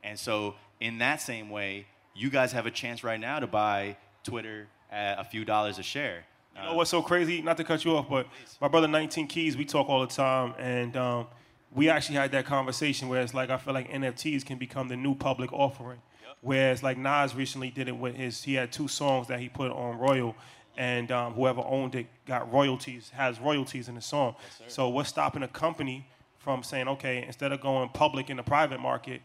And 0.03 0.17
so, 0.17 0.55
in 0.79 0.97
that 0.99 1.21
same 1.21 1.49
way, 1.49 1.85
you 2.17 2.29
guys 2.29 2.51
have 2.51 2.65
a 2.65 2.71
chance 2.71 3.03
right 3.03 3.19
now 3.19 3.39
to 3.39 3.47
buy 3.47 3.95
Twitter 4.23 4.67
at 4.91 5.19
a 5.19 5.23
few 5.23 5.45
dollars 5.45 5.77
a 5.77 5.83
share. 5.83 6.25
You 6.55 6.63
know 6.63 6.73
what's 6.73 6.89
so 6.89 7.03
crazy? 7.03 7.43
Not 7.43 7.57
to 7.57 7.63
cut 7.63 7.85
you 7.85 7.95
off, 7.95 8.09
but 8.09 8.25
my 8.59 8.67
brother 8.67 8.87
19 8.87 9.27
Keys, 9.27 9.55
we 9.55 9.63
talk 9.63 9.87
all 9.89 10.01
the 10.01 10.07
time, 10.07 10.55
and 10.57 10.97
um, 10.97 11.27
we 11.71 11.87
actually 11.87 12.15
had 12.15 12.31
that 12.31 12.47
conversation 12.47 13.09
where 13.09 13.21
it's 13.21 13.35
like 13.35 13.51
I 13.51 13.57
feel 13.57 13.75
like 13.75 13.91
NFTs 13.91 14.43
can 14.43 14.57
become 14.57 14.87
the 14.87 14.97
new 14.97 15.13
public 15.13 15.53
offering. 15.53 15.99
Whereas 16.41 16.81
like 16.81 16.97
Nas 16.97 17.35
recently 17.35 17.69
did 17.69 17.87
it 17.87 17.97
with 17.97 18.15
his, 18.15 18.43
he 18.43 18.55
had 18.55 18.71
two 18.71 18.87
songs 18.87 19.27
that 19.27 19.39
he 19.39 19.49
put 19.49 19.71
on 19.71 19.99
Royal, 19.99 20.35
and 20.77 21.11
um, 21.11 21.33
whoever 21.33 21.61
owned 21.63 21.93
it 21.93 22.07
got 22.25 22.51
royalties, 22.51 23.11
has 23.13 23.39
royalties 23.39 23.87
in 23.87 23.95
the 23.95 24.01
song. 24.01 24.35
so 24.67 24.89
what's 24.89 25.09
stopping 25.09 25.43
a 25.43 25.47
company 25.47 26.07
from 26.39 26.63
saying, 26.63 26.87
okay, 26.87 27.23
instead 27.25 27.51
of 27.51 27.61
going 27.61 27.89
public 27.89 28.29
in 28.29 28.37
the 28.37 28.43
private 28.43 28.79
market, 28.79 29.21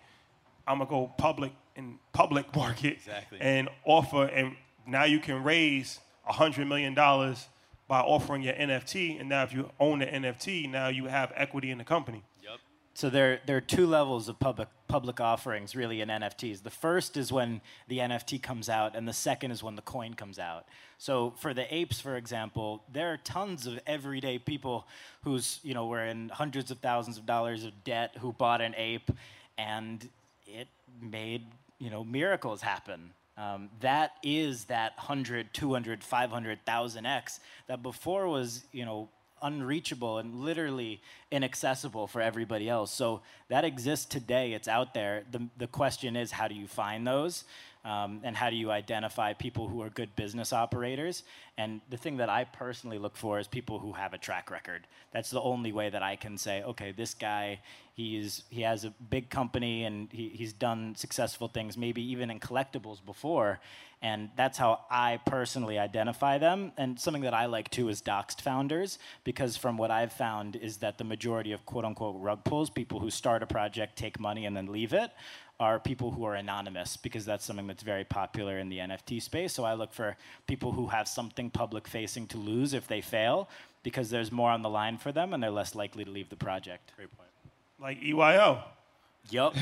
I'm 0.67 0.79
gonna 0.79 0.91
go 0.91 1.13
public 1.19 1.53
in 1.77 1.99
public 2.13 2.55
market 2.63 2.95
Exactly. 2.95 3.39
and 3.41 3.69
offer, 3.85 4.25
and 4.25 4.57
now 4.87 5.05
you 5.05 5.21
can 5.21 5.43
raise 5.43 6.01
a 6.29 6.33
hundred 6.33 6.67
million 6.69 6.95
dollars 6.95 7.49
by 7.89 8.01
offering 8.01 8.43
your 8.43 8.55
NFT, 8.55 9.21
and 9.21 9.29
now 9.29 9.43
if 9.43 9.53
you 9.53 9.71
own 9.79 9.99
the 9.99 10.07
NFT, 10.07 10.71
now 10.71 10.89
you 10.89 11.07
have 11.07 11.33
equity 11.37 11.71
in 11.71 11.79
the 11.79 11.85
company. 11.85 12.23
So 12.95 13.09
there, 13.09 13.41
there 13.47 13.57
are 13.57 13.63
two 13.63 13.87
levels 13.87 14.29
of 14.29 14.39
public 14.39 14.69
public 14.87 15.19
offerings 15.19 15.75
really 15.75 16.03
in 16.03 16.11
NFTs. 16.11 16.63
The 16.63 16.71
first 16.71 17.17
is 17.17 17.33
when 17.33 17.63
the 17.89 17.99
NFT 17.99 18.43
comes 18.43 18.69
out, 18.69 18.95
and 18.95 19.09
the 19.09 19.15
second 19.15 19.51
is 19.51 19.63
when 19.63 19.77
the 19.77 19.83
coin 19.83 20.13
comes 20.13 20.39
out. 20.39 20.67
So 20.99 21.33
for 21.39 21.55
the 21.55 21.75
apes, 21.75 22.01
for 22.01 22.17
example, 22.17 22.85
there 22.93 23.11
are 23.11 23.17
tons 23.17 23.67
of 23.67 23.81
everyday 23.87 24.39
people 24.39 24.87
who's 25.25 25.59
you 25.63 25.73
know 25.73 25.87
were 25.87 26.05
in 26.05 26.29
hundreds 26.29 26.71
of 26.71 26.81
thousands 26.81 27.17
of 27.17 27.25
dollars 27.25 27.65
of 27.65 27.83
debt 27.83 28.17
who 28.21 28.35
bought 28.35 28.61
an 28.61 28.75
ape, 28.77 29.11
and 29.57 30.05
it 30.05 30.11
made 31.01 31.47
you 31.78 31.90
know 31.90 32.05
miracles 32.05 32.61
happen. 32.61 33.12
Um, 33.36 33.70
that 33.80 34.12
is 34.22 34.66
that 34.66 34.93
100, 34.97 35.55
200, 35.55 36.05
500,000 36.05 37.07
X 37.07 37.40
that 37.66 37.82
before 37.82 38.28
was, 38.28 38.62
you 38.72 38.84
know, 38.84 39.09
unreachable 39.43 40.18
and 40.18 40.40
literally 40.40 41.01
inaccessible 41.30 42.07
for 42.07 42.20
everybody 42.20 42.68
else. 42.68 42.93
So 42.93 43.22
that 43.49 43.64
exists 43.64 44.05
today. 44.07 44.53
It's 44.53 44.68
out 44.68 44.95
there. 44.95 45.24
The, 45.30 45.49
the 45.57 45.66
question 45.66 46.14
is, 46.14 46.30
how 46.30 46.47
do 46.47 46.55
you 46.55 46.66
find 46.66 47.07
those? 47.07 47.45
Um, 47.84 48.20
and 48.22 48.36
how 48.36 48.49
do 48.49 48.55
you 48.55 48.70
identify 48.70 49.32
people 49.32 49.66
who 49.66 49.82
are 49.82 49.90
good 49.90 50.14
business 50.14 50.53
operators? 50.53 51.24
And 51.59 51.80
the 51.90 51.97
thing 51.97 52.18
that 52.18 52.28
I 52.28 52.45
personally 52.45 52.99
look 52.99 53.16
for 53.16 53.40
is 53.40 53.49
people 53.49 53.80
who 53.80 53.93
have 53.93 54.14
a 54.14 54.18
track 54.18 54.53
record. 54.53 54.86
That's 55.12 55.30
the 55.30 55.40
only 55.40 55.72
way 55.72 55.90
that 55.90 56.03
I 56.03 56.14
can 56.14 56.38
say, 56.38 56.62
okay, 56.62 56.93
this 56.93 57.12
guy, 57.12 57.59
he's 57.95 58.43
he 58.49 58.62
has 58.62 58.84
a 58.84 58.90
big 59.11 59.30
company 59.30 59.84
and 59.84 60.09
he, 60.12 60.28
he's 60.30 60.53
done 60.53 60.95
successful 60.97 61.49
things, 61.49 61.76
maybe 61.76 62.03
even 62.03 62.30
in 62.30 62.40
collectibles 62.40 63.05
before. 63.05 63.61
And 64.05 64.30
that's 64.36 64.59
how 64.59 64.80
I 64.90 65.20
personally 65.26 65.78
identify 65.78 66.36
them. 66.38 66.72
And 66.76 66.99
something 66.99 67.22
that 67.22 67.34
I 67.34 67.47
like 67.47 67.70
too 67.70 67.88
is 67.88 68.03
doxed 68.03 68.40
founders, 68.40 68.99
because 69.22 69.57
from 69.57 69.76
what 69.76 69.93
I've 69.93 70.12
found 70.12 70.57
is 70.57 70.78
that 70.78 70.99
the 70.99 71.05
majority 71.05 71.53
of 71.53 71.64
quote 71.66 71.84
unquote 71.84 72.16
rug 72.18 72.43
pulls, 72.45 72.68
people 72.68 72.99
who 72.99 73.11
start 73.11 73.45
a 73.45 73.47
project, 73.47 73.97
take 73.97 74.18
money, 74.18 74.45
and 74.47 74.57
then 74.57 74.66
leave 74.66 74.93
it, 74.93 75.12
are 75.61 75.78
people 75.78 76.11
who 76.11 76.24
are 76.24 76.34
anonymous, 76.34 76.97
because 76.97 77.24
that's 77.24 77.45
something 77.45 77.68
that's 77.68 77.84
very 77.84 78.03
popular 78.03 78.59
in 78.59 78.68
the 78.68 78.78
NFT 78.78 79.22
space. 79.22 79.53
So 79.53 79.62
I 79.62 79.74
look 79.74 79.93
for 79.93 80.16
people 80.49 80.72
who 80.72 80.88
have 80.88 81.07
something 81.07 81.49
public 81.51 81.86
facing 81.86 82.26
to 82.28 82.38
lose 82.38 82.74
if 82.74 82.88
they 82.88 83.01
fail, 83.01 83.49
because 83.84 84.11
there's 84.11 84.32
more 84.32 84.51
on 84.51 84.62
the 84.62 84.68
line 84.68 84.99
for 84.99 85.12
them 85.12 85.32
and 85.32 85.40
they're 85.40 85.51
less 85.51 85.76
likely 85.76 86.05
to 86.05 86.11
leave 86.11 86.28
the 86.28 86.36
project. 86.36 86.93
Great 86.97 87.16
point. 87.16 87.32
Like 87.83 88.01
EYO. 88.01 88.62
Yep. 89.30 89.55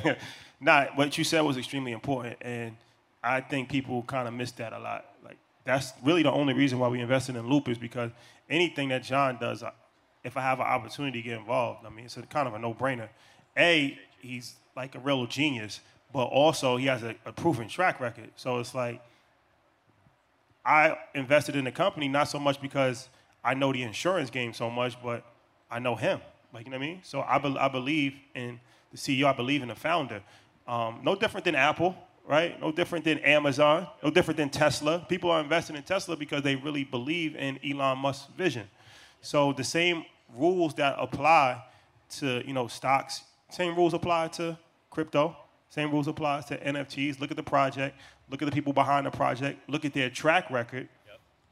nah, 0.60 0.86
what 0.94 1.18
you 1.18 1.24
said 1.24 1.42
was 1.42 1.58
extremely 1.58 1.92
important, 1.92 2.36
and 2.40 2.74
I 3.22 3.42
think 3.42 3.68
people 3.68 4.02
kind 4.02 4.26
of 4.26 4.32
miss 4.32 4.50
that 4.52 4.72
a 4.72 4.78
lot. 4.78 5.04
Like 5.22 5.36
that's 5.64 5.92
really 6.02 6.22
the 6.22 6.32
only 6.32 6.54
reason 6.54 6.78
why 6.78 6.88
we 6.88 7.00
invested 7.00 7.36
in 7.36 7.46
Loop 7.46 7.68
is 7.68 7.76
because 7.76 8.10
anything 8.48 8.88
that 8.88 9.02
John 9.02 9.36
does, 9.38 9.62
if 10.24 10.38
I 10.38 10.40
have 10.40 10.58
an 10.58 10.66
opportunity 10.66 11.20
to 11.20 11.28
get 11.28 11.38
involved, 11.38 11.84
I 11.84 11.90
mean, 11.90 12.06
it's 12.06 12.16
a 12.16 12.22
kind 12.22 12.48
of 12.48 12.54
a 12.54 12.58
no-brainer. 12.58 13.10
A, 13.58 13.98
he's 14.20 14.54
like 14.74 14.94
a 14.94 14.98
real 14.98 15.26
genius, 15.26 15.80
but 16.14 16.24
also 16.24 16.78
he 16.78 16.86
has 16.86 17.02
a, 17.02 17.14
a 17.26 17.32
proven 17.32 17.68
track 17.68 18.00
record. 18.00 18.30
So 18.36 18.58
it's 18.58 18.74
like 18.74 19.02
I 20.64 20.96
invested 21.14 21.56
in 21.56 21.64
the 21.64 21.72
company 21.72 22.08
not 22.08 22.28
so 22.28 22.38
much 22.38 22.60
because 22.60 23.10
I 23.44 23.52
know 23.52 23.70
the 23.72 23.82
insurance 23.82 24.30
game 24.30 24.54
so 24.54 24.70
much, 24.70 24.96
but 25.02 25.24
I 25.70 25.78
know 25.78 25.94
him. 25.94 26.20
Like 26.56 26.64
you 26.64 26.70
know 26.70 26.78
what 26.78 26.84
I 26.84 26.88
mean? 26.88 27.00
So 27.02 27.20
I, 27.20 27.36
be, 27.36 27.54
I 27.58 27.68
believe 27.68 28.14
in 28.34 28.58
the 28.90 28.96
CEO. 28.96 29.26
I 29.26 29.34
believe 29.34 29.60
in 29.60 29.68
the 29.68 29.74
founder. 29.74 30.22
Um, 30.66 31.00
no 31.02 31.14
different 31.14 31.44
than 31.44 31.54
Apple, 31.54 31.94
right? 32.26 32.58
No 32.58 32.72
different 32.72 33.04
than 33.04 33.18
Amazon. 33.18 33.86
No 34.02 34.08
different 34.08 34.38
than 34.38 34.48
Tesla. 34.48 35.04
People 35.06 35.30
are 35.30 35.42
investing 35.42 35.76
in 35.76 35.82
Tesla 35.82 36.16
because 36.16 36.40
they 36.40 36.56
really 36.56 36.82
believe 36.82 37.36
in 37.36 37.58
Elon 37.62 37.98
Musk's 37.98 38.32
vision. 38.38 38.66
So 39.20 39.52
the 39.52 39.64
same 39.64 40.06
rules 40.34 40.72
that 40.76 40.96
apply 40.98 41.62
to 42.20 42.42
you 42.46 42.54
know 42.54 42.68
stocks, 42.68 43.24
same 43.50 43.76
rules 43.76 43.92
apply 43.92 44.28
to 44.28 44.56
crypto. 44.88 45.36
Same 45.68 45.90
rules 45.90 46.08
apply 46.08 46.40
to 46.42 46.56
NFTs. 46.56 47.20
Look 47.20 47.30
at 47.30 47.36
the 47.36 47.42
project. 47.42 47.98
Look 48.30 48.40
at 48.40 48.46
the 48.46 48.52
people 48.52 48.72
behind 48.72 49.04
the 49.04 49.10
project. 49.10 49.68
Look 49.68 49.84
at 49.84 49.92
their 49.92 50.08
track 50.08 50.50
record. 50.50 50.88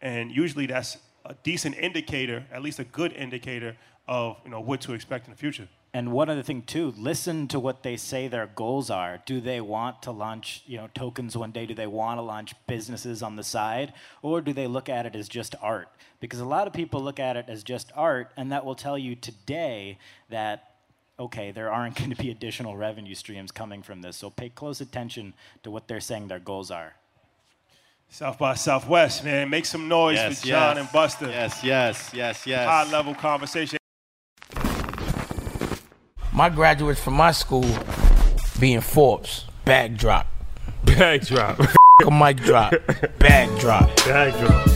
And 0.00 0.30
usually 0.30 0.64
that's 0.64 0.96
a 1.26 1.34
decent 1.42 1.76
indicator, 1.76 2.44
at 2.52 2.62
least 2.62 2.78
a 2.78 2.84
good 2.84 3.12
indicator 3.12 3.76
of 4.06 4.36
you 4.44 4.50
know 4.50 4.60
what 4.60 4.80
to 4.82 4.92
expect 4.92 5.26
in 5.26 5.32
the 5.32 5.38
future. 5.38 5.68
And 5.92 6.10
one 6.10 6.28
other 6.28 6.42
thing 6.42 6.62
too, 6.62 6.92
listen 6.98 7.46
to 7.48 7.60
what 7.60 7.84
they 7.84 7.96
say 7.96 8.26
their 8.26 8.48
goals 8.48 8.90
are. 8.90 9.20
Do 9.26 9.40
they 9.40 9.60
want 9.60 10.02
to 10.02 10.10
launch, 10.10 10.64
you 10.66 10.76
know, 10.76 10.88
tokens 10.92 11.36
one 11.36 11.52
day? 11.52 11.66
Do 11.66 11.74
they 11.74 11.86
want 11.86 12.18
to 12.18 12.22
launch 12.22 12.52
businesses 12.66 13.22
on 13.22 13.36
the 13.36 13.44
side? 13.44 13.92
Or 14.20 14.40
do 14.40 14.52
they 14.52 14.66
look 14.66 14.88
at 14.88 15.06
it 15.06 15.14
as 15.14 15.28
just 15.28 15.54
art? 15.62 15.88
Because 16.18 16.40
a 16.40 16.44
lot 16.44 16.66
of 16.66 16.72
people 16.72 17.00
look 17.00 17.20
at 17.20 17.36
it 17.36 17.44
as 17.46 17.62
just 17.62 17.92
art, 17.94 18.32
and 18.36 18.50
that 18.50 18.64
will 18.64 18.74
tell 18.74 18.98
you 18.98 19.14
today 19.14 19.98
that 20.30 20.70
okay, 21.16 21.52
there 21.52 21.70
aren't 21.72 21.94
going 21.98 22.10
to 22.10 22.16
be 22.16 22.30
additional 22.30 22.76
revenue 22.76 23.14
streams 23.14 23.52
coming 23.52 23.80
from 23.80 24.02
this. 24.02 24.16
So 24.16 24.30
pay 24.30 24.48
close 24.48 24.80
attention 24.80 25.32
to 25.62 25.70
what 25.70 25.86
they're 25.86 26.00
saying 26.00 26.26
their 26.26 26.40
goals 26.40 26.72
are. 26.72 26.94
South 28.08 28.38
by 28.38 28.54
Southwest, 28.54 29.24
man. 29.24 29.48
Make 29.48 29.64
some 29.64 29.88
noise 29.88 30.16
Yes, 30.16 30.40
for 30.40 30.46
John 30.48 30.76
yes. 30.76 30.84
and 30.84 30.92
Buster. 30.92 31.26
Yes, 31.26 31.64
yes, 31.64 32.10
yes, 32.12 32.46
yes. 32.46 32.66
High 32.66 32.90
level 32.90 33.14
conversation. 33.14 33.78
My 36.34 36.48
graduates 36.48 37.00
from 37.00 37.14
my 37.14 37.30
school 37.30 37.64
being 38.58 38.80
Forbes, 38.80 39.44
bag 39.64 39.96
drop. 39.96 40.26
Bag 40.84 41.24
drop. 41.24 41.60
A 42.04 42.10
mic 42.10 42.38
drop, 42.38 42.74
bag 43.20 43.56
drop. 43.60 43.94
Bag 43.98 44.32
drop. 44.44 44.73